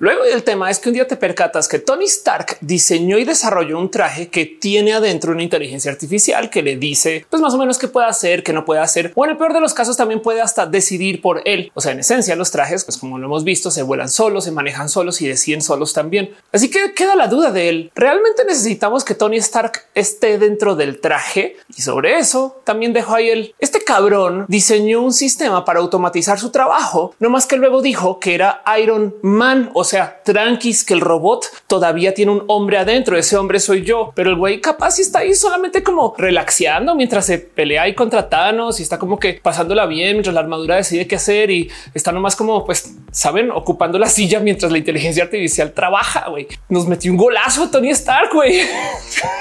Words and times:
Luego 0.00 0.24
el 0.24 0.44
tema 0.44 0.70
es 0.70 0.78
que 0.78 0.88
un 0.90 0.94
día 0.94 1.08
te 1.08 1.16
percatas 1.16 1.68
que 1.68 1.78
Tony 1.78 2.04
Stark 2.04 2.58
diseñó 2.60 3.18
y 3.18 3.24
desarrolló 3.24 3.78
un 3.78 3.90
traje 3.90 4.28
que 4.28 4.46
tiene 4.46 4.92
adentro 4.92 5.32
una 5.32 5.42
inteligencia 5.42 5.90
artificial 5.90 6.50
que 6.50 6.62
le 6.62 6.76
dice 6.76 7.26
pues 7.28 7.42
más 7.42 7.54
o 7.54 7.58
menos 7.58 7.78
qué 7.78 7.88
puede 7.88 8.06
hacer, 8.06 8.42
qué 8.42 8.52
no 8.52 8.64
puede 8.64 8.80
hacer. 8.80 9.12
O 9.14 9.24
en 9.24 9.32
el 9.32 9.36
peor 9.36 9.52
de 9.52 9.60
los 9.60 9.74
casos 9.74 9.96
también 9.96 10.22
puede 10.22 10.40
hasta 10.40 10.66
decidir 10.66 11.20
por 11.20 11.42
él. 11.44 11.72
O 11.74 11.80
sea, 11.80 11.92
en 11.92 12.00
esencia 12.00 12.36
los 12.36 12.50
trajes, 12.50 12.84
pues 12.84 12.96
como 12.96 13.18
lo 13.18 13.26
hemos 13.26 13.44
visto, 13.44 13.70
se 13.70 13.82
vuelan 13.82 14.08
solos, 14.08 14.44
se 14.44 14.52
manejan 14.52 14.88
solos 14.88 15.20
y 15.20 15.28
deciden 15.28 15.62
solos 15.62 15.92
también. 15.92 16.30
Así 16.52 16.70
que 16.70 16.94
queda 16.94 17.16
la 17.16 17.28
duda 17.28 17.50
de 17.50 17.68
él. 17.68 17.92
¿Realmente 17.94 18.44
necesitamos 18.44 19.04
que 19.04 19.14
Tony 19.14 19.36
Stark 19.38 19.86
esté 19.94 20.38
dentro 20.38 20.76
del 20.76 21.00
traje? 21.00 21.56
Y 21.76 21.82
sobre 21.82 22.18
eso 22.18 22.60
también 22.64 22.92
dejó 22.92 23.14
ahí 23.14 23.30
el 23.30 23.54
este 23.58 23.82
cabrón 23.82 24.46
diseñó 24.48 25.02
un 25.02 25.12
sistema 25.12 25.64
para 25.64 25.80
automatizar 25.80 26.38
su 26.38 26.50
trabajo, 26.50 27.14
no 27.18 27.30
más 27.30 27.46
que 27.46 27.56
luego 27.56 27.82
dijo 27.82 28.20
que 28.20 28.34
era 28.34 28.62
Iron 28.80 29.14
Man. 29.22 29.70
O 29.74 29.84
sea, 29.88 30.20
tranquis 30.24 30.84
que 30.84 30.94
el 30.94 31.00
robot 31.00 31.46
todavía 31.66 32.14
tiene 32.14 32.32
un 32.32 32.44
hombre 32.46 32.78
adentro. 32.78 33.16
Ese 33.16 33.36
hombre 33.36 33.60
soy 33.60 33.82
yo, 33.82 34.12
pero 34.14 34.30
el 34.30 34.36
güey 34.36 34.60
capaz 34.60 34.98
está 34.98 35.20
ahí 35.20 35.34
solamente 35.34 35.82
como 35.82 36.14
relaxeando 36.16 36.94
mientras 36.94 37.26
se 37.26 37.38
pelea 37.38 37.82
ahí 37.82 37.94
contra 37.94 38.28
Thanos 38.28 38.80
y 38.80 38.82
está 38.82 38.98
como 38.98 39.18
que 39.18 39.40
pasándola 39.42 39.86
bien 39.86 40.12
mientras 40.12 40.34
la 40.34 40.40
armadura 40.40 40.76
decide 40.76 41.06
qué 41.06 41.16
hacer 41.16 41.50
y 41.50 41.70
está 41.94 42.12
nomás 42.12 42.36
como 42.36 42.64
pues 42.64 42.94
saben 43.10 43.50
ocupando 43.50 43.98
la 43.98 44.08
silla 44.08 44.40
mientras 44.40 44.70
la 44.70 44.78
inteligencia 44.78 45.24
artificial 45.24 45.72
trabaja. 45.72 46.28
Güey, 46.28 46.46
nos 46.68 46.86
metió 46.86 47.10
un 47.10 47.18
golazo 47.18 47.70
Tony 47.70 47.90
Stark. 47.90 48.30
Güey, 48.32 48.62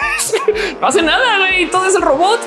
no 0.81 0.87
hace 0.87 1.01
nada. 1.01 1.39
Güey, 1.39 1.69
todo 1.69 1.85
es 1.85 1.95
el 1.95 2.01
robot. 2.01 2.39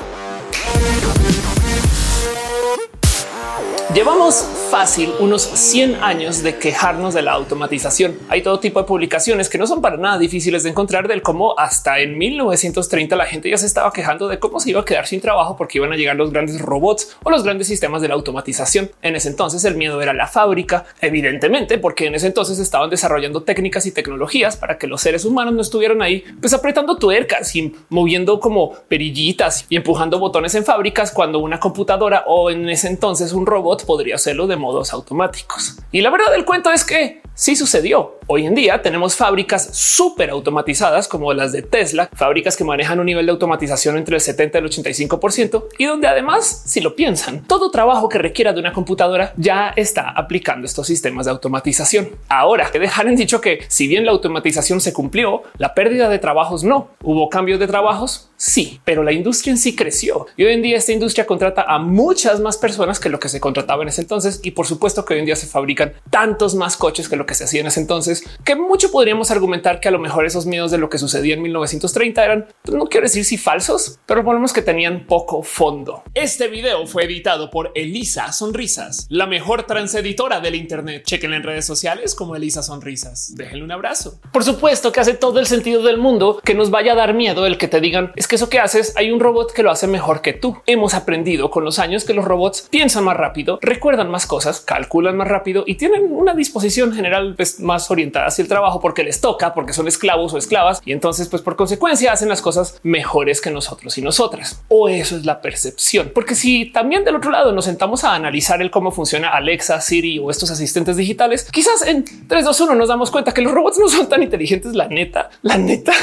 Llevamos 3.92 4.46
fácil 4.70 5.12
unos 5.18 5.42
100 5.42 5.96
años 5.96 6.44
de 6.44 6.56
quejarnos 6.56 7.12
de 7.12 7.22
la 7.22 7.32
automatización. 7.32 8.16
Hay 8.28 8.40
todo 8.40 8.60
tipo 8.60 8.80
de 8.80 8.86
publicaciones 8.86 9.48
que 9.48 9.58
no 9.58 9.66
son 9.66 9.82
para 9.82 9.96
nada 9.96 10.16
difíciles 10.16 10.62
de 10.62 10.70
encontrar 10.70 11.08
del 11.08 11.22
cómo 11.22 11.58
hasta 11.58 11.98
en 11.98 12.16
1930 12.16 13.16
la 13.16 13.26
gente 13.26 13.50
ya 13.50 13.58
se 13.58 13.66
estaba 13.66 13.92
quejando 13.92 14.28
de 14.28 14.38
cómo 14.38 14.60
se 14.60 14.70
iba 14.70 14.80
a 14.80 14.84
quedar 14.84 15.08
sin 15.08 15.20
trabajo 15.20 15.56
porque 15.56 15.78
iban 15.78 15.92
a 15.92 15.96
llegar 15.96 16.14
los 16.14 16.30
grandes 16.30 16.60
robots 16.60 17.16
o 17.24 17.30
los 17.30 17.42
grandes 17.42 17.66
sistemas 17.66 18.00
de 18.00 18.06
la 18.06 18.14
automatización. 18.14 18.92
En 19.02 19.16
ese 19.16 19.28
entonces 19.28 19.64
el 19.64 19.74
miedo 19.74 20.00
era 20.00 20.12
la 20.12 20.28
fábrica, 20.28 20.84
evidentemente, 21.00 21.78
porque 21.78 22.06
en 22.06 22.14
ese 22.14 22.28
entonces 22.28 22.60
estaban 22.60 22.90
desarrollando 22.90 23.42
técnicas 23.42 23.86
y 23.86 23.90
tecnologías 23.90 24.56
para 24.56 24.78
que 24.78 24.86
los 24.86 25.00
seres 25.00 25.24
humanos 25.24 25.54
no 25.54 25.62
estuvieran 25.62 26.00
ahí 26.00 26.22
pues 26.40 26.54
apretando 26.54 26.96
tuercas 26.96 27.56
y 27.56 27.74
moviendo 27.88 28.38
como 28.38 28.72
perillitas 28.86 29.66
y 29.68 29.74
empujando 29.74 30.20
botones 30.20 30.54
en 30.54 30.64
fábricas 30.64 31.10
cuando 31.10 31.40
una 31.40 31.58
computadora 31.58 32.22
o 32.28 32.52
en 32.52 32.68
ese 32.68 32.86
entonces 32.86 33.32
un 33.32 33.46
robot 33.46 33.79
podría 33.82 34.16
hacerlo 34.16 34.46
de 34.46 34.56
modos 34.56 34.92
automáticos. 34.92 35.76
Y 35.92 36.00
la 36.00 36.10
verdad 36.10 36.30
del 36.32 36.44
cuento 36.44 36.70
es 36.70 36.84
que 36.84 37.22
sí 37.40 37.56
sucedió. 37.56 38.18
Hoy 38.26 38.46
en 38.46 38.54
día 38.54 38.82
tenemos 38.82 39.16
fábricas 39.16 39.70
súper 39.72 40.28
automatizadas 40.28 41.08
como 41.08 41.32
las 41.32 41.52
de 41.52 41.62
Tesla, 41.62 42.10
fábricas 42.12 42.54
que 42.54 42.64
manejan 42.64 43.00
un 43.00 43.06
nivel 43.06 43.24
de 43.24 43.32
automatización 43.32 43.96
entre 43.96 44.16
el 44.16 44.20
70 44.20 44.58
y 44.58 44.60
el 44.60 44.68
85% 44.68 45.64
y 45.78 45.86
donde 45.86 46.06
además, 46.06 46.62
si 46.66 46.82
lo 46.82 46.94
piensan, 46.94 47.42
todo 47.46 47.70
trabajo 47.70 48.10
que 48.10 48.18
requiera 48.18 48.52
de 48.52 48.60
una 48.60 48.74
computadora 48.74 49.32
ya 49.38 49.72
está 49.74 50.10
aplicando 50.10 50.66
estos 50.66 50.86
sistemas 50.86 51.24
de 51.24 51.32
automatización. 51.32 52.10
Ahora 52.28 52.70
que 52.70 52.78
dejar 52.78 53.08
en 53.08 53.16
dicho 53.16 53.40
que 53.40 53.64
si 53.68 53.88
bien 53.88 54.04
la 54.04 54.12
automatización 54.12 54.82
se 54.82 54.92
cumplió, 54.92 55.42
la 55.56 55.72
pérdida 55.72 56.10
de 56.10 56.18
trabajos 56.18 56.62
no. 56.62 56.90
Hubo 57.02 57.30
cambios 57.30 57.58
de 57.58 57.66
trabajos, 57.66 58.30
sí, 58.36 58.80
pero 58.84 59.02
la 59.02 59.12
industria 59.12 59.52
en 59.52 59.58
sí 59.58 59.74
creció 59.74 60.26
y 60.36 60.44
hoy 60.44 60.52
en 60.52 60.62
día 60.62 60.76
esta 60.76 60.92
industria 60.92 61.26
contrata 61.26 61.62
a 61.62 61.78
muchas 61.78 62.38
más 62.38 62.58
personas 62.58 63.00
que 63.00 63.08
lo 63.08 63.18
que 63.18 63.30
se 63.30 63.40
contrataba 63.40 63.82
en 63.82 63.88
ese 63.88 64.02
entonces 64.02 64.40
y 64.42 64.50
por 64.50 64.66
supuesto 64.66 65.06
que 65.06 65.14
hoy 65.14 65.20
en 65.20 65.26
día 65.26 65.36
se 65.36 65.46
fabrican 65.46 65.94
tantos 66.10 66.54
más 66.54 66.76
coches 66.76 67.08
que 67.08 67.16
lo 67.16 67.26
que 67.30 67.36
se 67.36 67.44
hacía 67.44 67.60
en 67.60 67.68
ese 67.68 67.78
entonces 67.78 68.24
que 68.44 68.56
mucho 68.56 68.90
podríamos 68.90 69.30
argumentar 69.30 69.78
que 69.78 69.86
a 69.86 69.92
lo 69.92 70.00
mejor 70.00 70.26
esos 70.26 70.46
miedos 70.46 70.72
de 70.72 70.78
lo 70.78 70.90
que 70.90 70.98
sucedía 70.98 71.34
en 71.34 71.42
1930 71.42 72.24
eran, 72.24 72.48
no 72.72 72.86
quiero 72.86 73.06
decir 73.06 73.24
si 73.24 73.36
falsos, 73.36 74.00
pero 74.04 74.24
ponemos 74.24 74.52
que 74.52 74.62
tenían 74.62 75.06
poco 75.06 75.44
fondo. 75.44 76.02
Este 76.14 76.48
video 76.48 76.88
fue 76.88 77.04
editado 77.04 77.48
por 77.48 77.70
Elisa 77.76 78.32
Sonrisas, 78.32 79.06
la 79.10 79.28
mejor 79.28 79.62
transeditora 79.62 80.40
del 80.40 80.56
Internet. 80.56 81.04
Chequen 81.04 81.32
en 81.32 81.44
redes 81.44 81.64
sociales 81.64 82.16
como 82.16 82.34
Elisa 82.34 82.64
Sonrisas. 82.64 83.32
Déjenle 83.36 83.62
un 83.62 83.70
abrazo. 83.70 84.18
Por 84.32 84.42
supuesto 84.42 84.90
que 84.90 84.98
hace 84.98 85.14
todo 85.14 85.38
el 85.38 85.46
sentido 85.46 85.84
del 85.84 85.98
mundo 85.98 86.40
que 86.44 86.54
nos 86.54 86.70
vaya 86.70 86.94
a 86.94 86.96
dar 86.96 87.14
miedo 87.14 87.46
el 87.46 87.58
que 87.58 87.68
te 87.68 87.80
digan 87.80 88.12
es 88.16 88.26
que 88.26 88.34
eso 88.34 88.50
que 88.50 88.58
haces 88.58 88.92
hay 88.96 89.12
un 89.12 89.20
robot 89.20 89.52
que 89.52 89.62
lo 89.62 89.70
hace 89.70 89.86
mejor 89.86 90.20
que 90.20 90.32
tú. 90.32 90.56
Hemos 90.66 90.94
aprendido 90.94 91.48
con 91.50 91.64
los 91.64 91.78
años 91.78 92.04
que 92.04 92.12
los 92.12 92.24
robots 92.24 92.66
piensan 92.70 93.04
más 93.04 93.16
rápido, 93.16 93.60
recuerdan 93.62 94.10
más 94.10 94.26
cosas, 94.26 94.60
calculan 94.60 95.16
más 95.16 95.28
rápido 95.28 95.62
y 95.64 95.76
tienen 95.76 96.08
una 96.10 96.34
disposición 96.34 96.92
general 96.92 97.09
pues, 97.36 97.60
más 97.60 97.90
orientada 97.90 98.26
hacia 98.26 98.42
el 98.42 98.48
trabajo 98.48 98.80
porque 98.80 99.04
les 99.04 99.20
toca, 99.20 99.54
porque 99.54 99.72
son 99.72 99.88
esclavos 99.88 100.32
o 100.32 100.38
esclavas 100.38 100.80
y 100.84 100.92
entonces 100.92 101.28
pues 101.28 101.42
por 101.42 101.56
consecuencia 101.56 102.12
hacen 102.12 102.28
las 102.28 102.42
cosas 102.42 102.80
mejores 102.82 103.40
que 103.40 103.50
nosotros 103.50 103.96
y 103.98 104.02
nosotras. 104.02 104.62
O 104.68 104.88
eso 104.88 105.16
es 105.16 105.24
la 105.24 105.40
percepción. 105.40 106.10
Porque 106.14 106.34
si 106.34 106.66
también 106.66 107.04
del 107.04 107.16
otro 107.16 107.30
lado 107.30 107.52
nos 107.52 107.66
sentamos 107.66 108.04
a 108.04 108.14
analizar 108.14 108.62
el 108.62 108.70
cómo 108.70 108.90
funciona 108.90 109.30
Alexa, 109.30 109.80
Siri 109.80 110.18
o 110.18 110.30
estos 110.30 110.50
asistentes 110.50 110.96
digitales, 110.96 111.48
quizás 111.50 111.86
en 111.86 112.04
3, 112.28 112.44
2, 112.44 112.60
1 112.60 112.74
nos 112.74 112.88
damos 112.88 113.10
cuenta 113.10 113.32
que 113.32 113.42
los 113.42 113.52
robots 113.52 113.78
no 113.78 113.88
son 113.88 114.08
tan 114.08 114.22
inteligentes. 114.22 114.74
La 114.74 114.88
neta, 114.88 115.30
la 115.42 115.58
neta. 115.58 115.92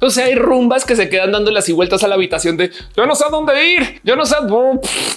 O 0.00 0.10
sea, 0.10 0.26
hay 0.26 0.36
rumbas 0.36 0.84
que 0.84 0.94
se 0.94 1.08
quedan 1.08 1.32
dando 1.32 1.50
las 1.50 1.68
vueltas 1.72 2.04
a 2.04 2.08
la 2.08 2.14
habitación 2.14 2.56
de 2.56 2.70
yo 2.96 3.04
no 3.04 3.16
sé 3.16 3.24
a 3.24 3.30
dónde 3.30 3.72
ir, 3.72 4.00
yo 4.04 4.14
no 4.14 4.24
sé 4.24 4.36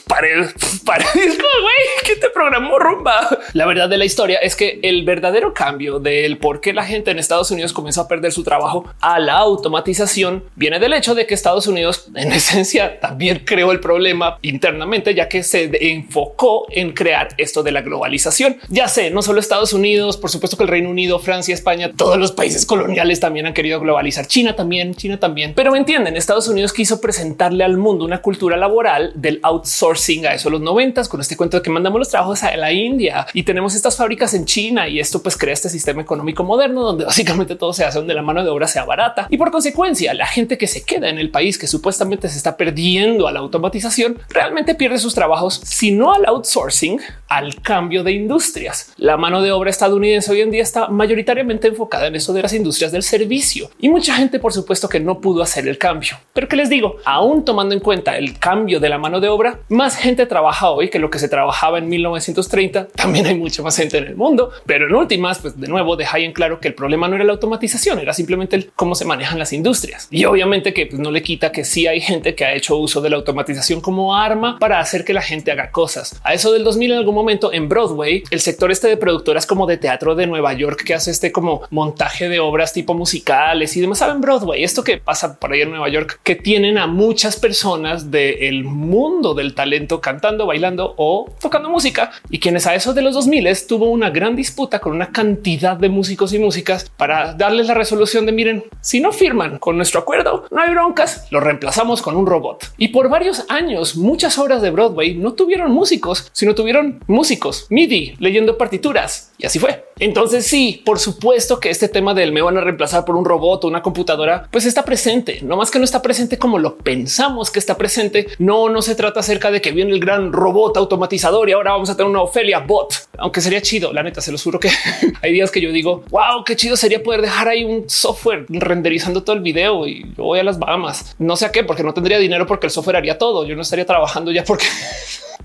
pared, 0.08 0.50
pared. 0.86 1.06
Güey, 1.14 1.88
¿qué 2.06 2.16
te 2.16 2.30
programó 2.30 2.80
rumba? 2.80 3.28
La 3.54 3.66
verdad 3.66 3.88
de 3.88 3.98
la 3.98 4.06
historia 4.06 4.40
es 4.40 4.56
que 4.56 4.80
el 4.82 5.04
verdadero 5.04 5.21
cambio 5.54 6.00
de 6.00 6.26
el 6.26 6.38
por 6.38 6.62
qué 6.62 6.74
la 6.74 6.86
gente 6.86 7.12
en 7.12 7.20
Estados 7.20 7.52
Unidos 7.52 7.74
comenzó 7.74 8.02
a 8.02 8.08
perder 8.08 8.32
su 8.32 8.44
trabajo 8.44 8.86
a 9.00 9.20
la 9.20 9.38
automatización 9.38 10.44
viene 10.56 10.80
del 10.80 10.94
hecho 10.94 11.16
de 11.16 11.26
que 11.26 11.34
Estados 11.34 11.68
Unidos 11.68 12.08
en 12.16 12.32
esencia 12.32 13.00
también 13.00 13.44
creó 13.46 13.72
el 13.72 13.80
problema 13.80 14.38
internamente, 14.42 15.14
ya 15.14 15.28
que 15.28 15.44
se 15.44 15.72
enfocó 15.92 16.66
en 16.70 16.94
crear 16.94 17.30
esto 17.38 17.64
de 17.64 17.72
la 17.72 17.82
globalización. 17.82 18.58
Ya 18.70 18.88
sé, 18.88 19.10
no 19.12 19.22
solo 19.22 19.40
Estados 19.40 19.74
Unidos, 19.74 20.18
por 20.18 20.30
supuesto 20.30 20.58
que 20.58 20.64
el 20.64 20.70
Reino 20.70 20.90
Unido, 20.90 21.20
Francia, 21.20 21.54
España, 21.54 21.92
todos 21.96 22.18
los 22.18 22.32
países 22.32 22.66
coloniales 22.66 23.20
también 23.20 23.46
han 23.46 23.54
querido 23.54 23.80
globalizar. 23.80 24.28
China 24.28 24.56
también, 24.56 24.96
China 24.96 25.20
también. 25.20 25.54
Pero 25.56 25.72
me 25.72 25.78
entienden, 25.78 26.16
Estados 26.16 26.48
Unidos 26.48 26.74
quiso 26.74 27.02
presentarle 27.02 27.64
al 27.64 27.78
mundo 27.78 28.06
una 28.06 28.22
cultura 28.22 28.58
laboral 28.58 29.12
del 29.16 29.40
outsourcing 29.44 30.26
a 30.26 30.34
eso 30.34 30.50
los 30.50 30.62
noventas 30.62 31.10
con 31.10 31.22
este 31.22 31.38
cuento 31.38 31.58
de 31.58 31.64
que 31.64 31.70
mandamos 31.70 32.00
los 32.00 32.10
trabajos 32.10 32.44
a 32.44 32.56
la 32.58 32.72
India 32.72 33.26
y 33.34 33.44
tenemos 33.44 33.76
estas 33.76 33.96
fábricas 33.96 34.34
en 34.34 34.46
China 34.46 34.88
y 34.88 35.00
esto 35.12 35.22
pues 35.22 35.36
crea 35.36 35.54
este 35.54 35.68
sistema 35.68 36.02
económico 36.02 36.46
moderno 36.46 36.84
donde 36.84 37.04
básicamente 37.12 37.56
todo 37.56 37.74
se 37.74 37.84
hace 37.84 38.00
donde 38.00 38.14
la 38.14 38.22
mano 38.22 38.46
de 38.46 38.50
obra 38.50 38.66
sea 38.66 38.86
barata 38.86 39.28
y 39.30 39.38
por 39.38 39.52
consecuencia 39.52 40.14
la 40.14 40.26
gente 40.26 40.58
que 40.58 40.68
se 40.68 40.86
queda 40.86 41.10
en 41.10 41.20
el 41.20 41.30
país 41.30 41.58
que 41.58 41.68
supuestamente 41.68 42.30
se 42.30 42.38
está 42.38 42.56
perdiendo 42.56 43.28
a 43.28 43.32
la 43.34 43.40
automatización 43.40 44.20
realmente 44.30 44.74
pierde 44.74 45.00
sus 45.00 45.14
trabajos, 45.14 45.60
si 45.66 45.92
no 45.92 46.14
al 46.14 46.26
outsourcing, 46.26 47.02
al 47.28 47.62
cambio 47.62 48.04
de 48.04 48.14
industrias. 48.14 48.94
La 48.96 49.18
mano 49.18 49.42
de 49.42 49.52
obra 49.52 49.70
estadounidense 49.70 50.32
hoy 50.32 50.42
en 50.42 50.52
día 50.52 50.64
está 50.64 50.88
mayoritariamente 50.88 51.68
enfocada 51.68 52.08
en 52.08 52.16
eso 52.16 52.32
de 52.32 52.44
las 52.44 52.54
industrias 52.54 52.94
del 52.94 53.04
servicio 53.04 53.70
y 53.80 53.90
mucha 53.90 54.16
gente 54.16 54.40
por 54.40 54.54
supuesto 54.54 54.88
que 54.88 55.02
no 55.02 55.20
pudo 55.20 55.44
hacer 55.44 55.68
el 55.68 55.78
cambio. 55.78 56.18
Pero 56.32 56.48
que 56.48 56.56
les 56.56 56.70
digo, 56.70 56.98
aún 57.04 57.44
tomando 57.44 57.76
en 57.76 57.82
cuenta 57.82 58.18
el 58.18 58.40
cambio 58.40 58.80
de 58.80 58.88
la 58.88 58.98
mano 58.98 59.20
de 59.20 59.28
obra, 59.28 59.60
más 59.68 59.98
gente 59.98 60.26
trabaja 60.26 60.70
hoy 60.70 60.90
que 60.90 61.00
lo 61.00 61.10
que 61.10 61.20
se 61.20 61.28
trabajaba 61.28 61.80
en 61.80 61.90
1930. 61.90 62.88
También 62.96 63.26
hay 63.26 63.36
mucha 63.36 63.62
más 63.62 63.76
gente 63.76 63.98
en 63.98 64.06
el 64.06 64.16
mundo, 64.16 64.52
pero 64.66 64.88
en 64.88 64.96
últimas, 65.02 65.40
pues 65.40 65.60
de 65.60 65.68
nuevo 65.68 65.96
deja 65.96 66.20
en 66.20 66.34
claro 66.34 66.60
que 66.60 66.68
el 66.70 66.74
problema 66.74 67.08
no 67.08 67.16
era 67.16 67.26
la 67.26 67.34
automatización, 67.34 68.00
era 68.00 68.14
simplemente 68.14 68.56
el 68.56 68.72
cómo 68.76 68.96
se 68.96 69.06
manejan 69.06 69.40
las 69.40 69.54
industrias. 69.54 70.08
Y 70.10 70.26
obviamente 70.26 70.74
que 70.74 70.86
pues, 70.86 71.00
no 71.00 71.12
le 71.12 71.22
quita 71.22 71.52
que 71.52 71.66
sí 71.66 71.88
hay 71.88 72.02
gente 72.02 72.36
que 72.36 72.46
ha 72.46 72.54
hecho 72.54 72.78
uso 72.78 73.02
de 73.02 73.10
la 73.10 73.18
automatización 73.18 73.82
como 73.82 74.16
arma 74.16 74.58
para 74.60 74.80
hacer 74.80 75.04
que 75.04 75.14
la 75.14 75.22
gente 75.22 75.52
haga 75.52 75.72
cosas. 75.72 76.20
A 76.24 76.34
eso 76.34 76.52
del 76.52 76.64
2000 76.64 76.92
en 76.92 76.98
algún 77.00 77.16
momento 77.16 77.52
en 77.52 77.68
Broadway, 77.68 78.24
el 78.30 78.40
sector 78.40 78.72
este 78.72 78.88
de 78.88 78.98
productoras 78.98 79.46
como 79.46 79.66
de 79.68 79.78
teatro 79.78 80.16
de 80.16 80.28
Nueva 80.28 80.54
York 80.54 80.84
que 80.86 80.94
hace 80.94 81.12
este 81.12 81.32
como 81.32 81.62
montaje 81.70 82.30
de 82.30 82.40
obras 82.40 82.74
tipo 82.74 82.94
musicales 82.94 83.76
y 83.76 83.82
demás. 83.82 84.00
Saben 84.00 84.22
Broadway, 84.22 84.64
esto 84.64 84.84
que 84.84 84.98
pasa 84.98 85.38
por 85.38 85.52
ahí 85.52 85.62
en 85.62 85.72
Nueva 85.72 85.90
York, 85.90 86.20
que 86.24 86.36
tienen 86.36 86.78
a 86.78 86.88
muchas 86.88 87.38
personas 87.38 88.12
del 88.12 88.64
mundo 88.64 89.34
del 89.34 89.56
talento 89.56 90.02
cantando, 90.02 90.46
bailando 90.46 90.94
o 90.98 91.30
tocando 91.40 91.70
música 91.70 92.12
y 92.30 92.40
quienes 92.40 92.68
a 92.68 92.76
eso 92.76 92.94
de 92.94 93.02
los 93.02 93.14
2000 93.14 93.42
tuvo 93.68 93.90
una 93.90 94.10
gran 94.10 94.36
disputa 94.36 94.80
con 94.80 94.91
una 94.92 95.12
cantidad 95.12 95.78
de 95.78 95.90
músicos 95.90 96.34
y 96.34 96.40
músicas 96.40 96.92
para 96.98 97.34
darles 97.34 97.68
la 97.68 97.74
resolución 97.74 98.26
de 98.26 98.32
miren, 98.32 98.64
si 98.82 99.00
no 99.00 99.12
firman 99.12 99.60
con 99.60 99.78
nuestro 99.78 100.00
acuerdo, 100.00 100.46
no 100.52 100.62
hay 100.62 100.72
broncas, 100.72 101.28
lo 101.32 101.40
reemplazamos 101.40 102.02
con 102.02 102.16
un 102.16 102.26
robot. 102.26 102.74
Y 102.78 102.90
por 102.90 103.10
varios 103.10 103.46
años, 103.50 103.96
muchas 103.96 104.38
obras 104.38 104.62
de 104.62 104.72
Broadway 104.72 105.16
no 105.16 105.34
tuvieron 105.34 105.72
músicos, 105.72 106.30
sino 106.34 106.56
tuvieron 106.56 107.04
músicos 107.08 107.68
MIDI 107.70 108.16
leyendo 108.20 108.58
partituras 108.58 109.32
y 109.38 109.46
así 109.46 109.60
fue. 109.60 109.86
Entonces 110.00 110.46
sí, 110.46 110.82
por 110.86 111.00
supuesto 111.00 111.60
que 111.60 111.70
este 111.70 111.88
tema 111.88 112.14
del 112.14 112.32
me 112.32 112.42
van 112.42 112.58
a 112.58 112.62
reemplazar 112.62 113.06
por 113.06 113.16
un 113.16 113.26
robot 113.26 113.64
o 113.64 113.68
una 113.68 113.82
computadora 113.82 114.48
pues 114.52 114.66
está 114.66 114.84
presente, 114.84 115.40
no 115.44 115.58
más 115.58 115.70
que 115.72 115.80
no 115.80 115.86
está 115.86 116.02
presente 116.02 116.38
como 116.38 116.60
lo 116.60 116.78
pensamos 116.78 117.52
que 117.52 117.60
está 117.60 117.78
presente. 117.78 118.28
No, 118.40 118.70
no 118.70 118.82
se 118.82 118.96
trata 118.96 119.20
acerca 119.20 119.52
de 119.52 119.62
que 119.62 119.72
viene 119.72 119.92
el 119.92 120.00
gran 120.00 120.32
robot 120.32 120.78
automatizador 120.78 121.50
y 121.50 121.54
ahora 121.54 121.72
vamos 121.72 121.90
a 121.90 121.96
tener 121.96 122.10
una 122.10 122.22
Ofelia 122.22 122.60
bot, 122.60 123.10
aunque 123.18 123.42
sería 123.42 123.62
chido. 123.62 123.94
La 123.94 124.04
neta, 124.04 124.22
se 124.22 124.32
los 124.32 124.44
juro 124.44 124.60
que 124.60 124.70
hay 125.22 125.34
días 125.34 125.52
que 125.52 125.62
yo 125.62 125.72
digo, 125.72 126.04
wow, 126.10 126.44
qué 126.46 126.56
chido 126.56 126.76
sería 126.76 127.02
poder 127.04 127.22
dejar 127.22 127.48
ahí 127.48 127.64
un 127.64 127.90
software 127.90 128.46
renderizando 128.50 129.24
todo 129.24 129.36
el 129.36 129.42
video 129.42 129.88
y 129.88 130.06
yo 130.18 130.24
voy 130.24 130.40
a 130.40 130.44
las 130.44 130.60
Bahamas. 130.60 131.16
No 131.20 131.36
sé 131.36 131.46
a 131.46 131.52
qué, 131.52 131.64
porque 131.64 131.84
no 131.84 131.94
tendría 131.94 132.20
dinero 132.20 132.46
porque 132.46 132.68
el 132.68 132.72
software 132.72 132.98
haría 132.98 133.18
todo. 133.18 133.46
Yo 133.46 133.56
no 133.56 133.62
estaría 133.62 133.86
trabajando 133.86 134.32
ya 134.32 134.44
porque 134.44 134.66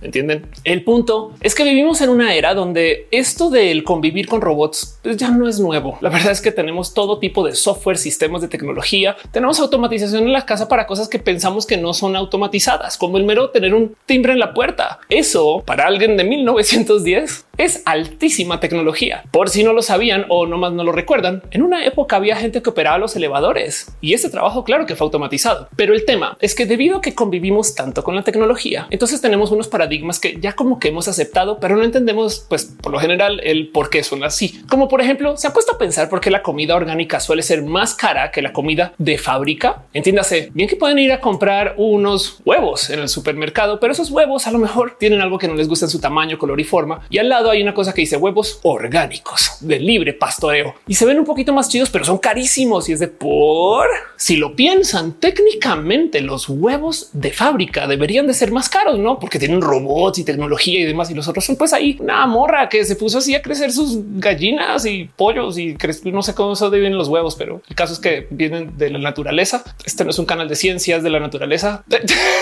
¿Entienden? 0.01 0.47
El 0.65 0.85
punto 0.85 1.33
es 1.41 1.55
que 1.55 1.65
vivimos 1.65 2.01
en 2.01 2.11
una 2.11 2.35
era 2.35 2.55
donde 2.55 3.09
esto 3.11 3.51
del 3.51 3.85
convivir 3.85 4.29
con 4.29 4.41
robots 4.41 4.99
pues 5.03 5.17
ya 5.17 5.31
no 5.31 5.49
es 5.49 5.59
nuevo. 5.59 5.99
La 6.01 6.11
verdad 6.11 6.33
es 6.33 6.41
que 6.41 6.53
tenemos 6.53 6.95
todo 6.95 7.19
tipo 7.19 7.45
de 7.45 7.55
software, 7.55 7.99
sistemas 7.99 8.43
de 8.43 8.49
tecnología, 8.49 9.17
tenemos 9.33 9.59
automatización 9.59 10.25
en 10.25 10.33
la 10.33 10.45
casa 10.45 10.69
para 10.69 10.87
cosas 10.87 11.09
que 11.09 11.19
pensamos 11.19 11.67
que 11.67 11.77
no 11.77 11.95
son 11.95 12.17
automatizadas, 12.17 12.99
como 12.99 13.19
el 13.19 13.25
mero 13.25 13.51
tener 13.51 13.75
un 13.75 13.97
timbre 14.07 14.33
en 14.33 14.39
la 14.39 14.53
puerta. 14.55 15.01
Eso 15.09 15.63
para 15.65 15.87
alguien 15.87 16.17
de 16.17 16.25
1910 16.25 17.46
es 17.59 17.83
altísima 17.85 18.61
tecnología. 18.61 19.25
Por 19.31 19.49
si 19.49 19.65
no 19.65 19.73
lo 19.73 19.83
sabían 19.83 20.27
o 20.29 20.47
nomás 20.47 20.73
no 20.73 20.85
lo 20.85 20.93
recuerdan, 20.93 21.43
en 21.51 21.63
una 21.63 21.85
época 21.85 22.17
había 22.17 22.37
gente 22.37 22.63
que 22.63 22.71
operaba 22.71 22.99
los 22.99 23.17
elevadores 23.17 23.95
y 24.01 24.15
ese 24.15 24.31
trabajo 24.31 24.65
claro 24.65 24.87
que 24.87 24.97
fue 24.97 25.07
automatizado. 25.07 25.69
Pero 25.77 25.95
el 25.95 26.05
tema 26.05 26.37
es 26.41 26.55
que 26.55 26.67
debido 26.67 26.99
a 26.99 27.01
que 27.01 27.15
convivimos 27.15 27.75
tanto 27.75 28.05
con 28.05 28.15
la 28.15 28.23
tecnología, 28.23 28.87
entonces 28.91 29.21
tenemos 29.21 29.51
unos 29.51 29.69
paradigmas 29.69 30.21
que 30.21 30.39
ya 30.41 30.53
como 30.53 30.79
que 30.79 30.89
hemos 30.89 31.09
aceptado, 31.09 31.59
pero 31.61 31.77
no 31.77 31.85
entendemos 31.85 32.45
pues 32.49 32.65
por 32.65 32.93
lo 32.93 32.99
general 32.99 33.41
el 33.45 33.69
por 33.69 33.91
qué 33.91 34.03
son 34.03 34.25
así. 34.25 34.61
Como 34.69 34.89
por 34.89 35.01
ejemplo, 35.01 35.37
se 35.37 35.47
ha 35.47 35.53
puesto 35.53 35.75
a 35.75 35.79
pensar 35.79 36.09
por 36.09 36.21
qué 36.21 36.31
la 36.31 36.43
comida 36.43 36.77
orgánica 36.77 37.21
suele 37.21 37.43
ser 37.43 37.63
más 37.63 37.95
cara 37.95 38.31
que 38.31 38.43
la 38.43 38.53
comida 38.53 38.93
de 38.99 39.19
fábrica. 39.19 39.85
Entiéndase 39.93 40.51
bien 40.55 40.69
que 40.69 40.77
pueden 40.77 40.99
ir 40.99 41.13
a 41.13 41.21
comprar 41.21 41.75
unos 41.77 42.41
huevos 42.45 42.91
en 42.91 43.01
el 43.01 43.09
supermercado, 43.09 43.81
pero 43.81 43.93
esos 43.93 44.11
huevos 44.11 44.47
a 44.47 44.51
lo 44.51 44.59
mejor 44.59 44.97
tienen 44.99 45.21
algo 45.21 45.39
que 45.39 45.49
no 45.49 45.55
les 45.55 45.69
gusta 45.69 45.87
en 45.87 45.91
su 45.91 46.01
tamaño, 46.01 46.39
color 46.39 46.61
y 46.61 46.65
forma. 46.65 47.01
Y 47.11 47.19
al 47.19 47.29
lado 47.29 47.46
hay 47.51 47.63
una 47.63 47.75
cosa 47.75 47.93
que 47.93 48.03
dice 48.03 48.17
huevos 48.17 48.61
orgánicos 48.63 49.59
de 49.61 49.79
libre 49.81 50.13
pastoreo 50.13 50.75
y 50.87 50.95
se 50.95 51.07
ven 51.07 51.19
un 51.19 51.25
poquito 51.25 51.53
más 51.53 51.69
chidos, 51.69 51.91
pero 51.91 52.05
son 52.05 52.19
carísimos 52.19 52.89
y 52.89 52.93
es 52.93 53.01
de 53.01 53.09
por 53.09 53.87
si 54.17 54.37
lo 54.37 54.55
piensan 54.55 55.15
técnicamente 55.15 56.21
los 56.21 56.49
huevos 56.49 57.11
de 57.13 57.33
fábrica 57.33 57.87
deberían 57.87 58.27
de 58.27 58.35
ser 58.35 58.53
más 58.53 58.69
caros, 58.69 58.99
no? 58.99 59.19
Porque 59.19 59.39
tienen 59.39 59.61
robots 59.61 60.19
y 60.19 60.25
tecnología 60.25 60.81
y 60.81 60.85
demás 60.85 61.11
y 61.11 61.15
los 61.15 61.29
otros 61.29 61.45
son 61.45 61.57
pues 61.57 61.73
ahí 61.73 61.97
una 62.01 62.27
morra 62.27 62.69
que 62.69 62.85
se 62.85 62.97
puso 62.97 63.19
así 63.19 63.35
a 63.35 63.43
crecer 63.43 63.73
sus 63.73 63.99
gallinas 64.19 64.87
y 64.87 65.09
pollos 65.17 65.59
y 65.59 65.77
no 66.05 66.23
sé 66.23 66.35
cómo 66.35 66.57
se 66.57 66.69
vienen 66.71 66.99
los 66.99 67.09
huevos, 67.09 67.37
pero 67.37 67.63
el 67.69 67.77
caso 67.77 67.93
es 67.93 67.99
que 67.99 68.27
vienen 68.31 68.77
de 68.77 68.91
la 68.91 68.99
naturaleza. 68.99 69.65
Este 69.85 70.05
no 70.05 70.11
es 70.11 70.19
un 70.19 70.27
canal 70.27 70.49
de 70.49 70.57
ciencias 70.57 71.03
de 71.03 71.11
la 71.11 71.21
naturaleza. 71.21 71.85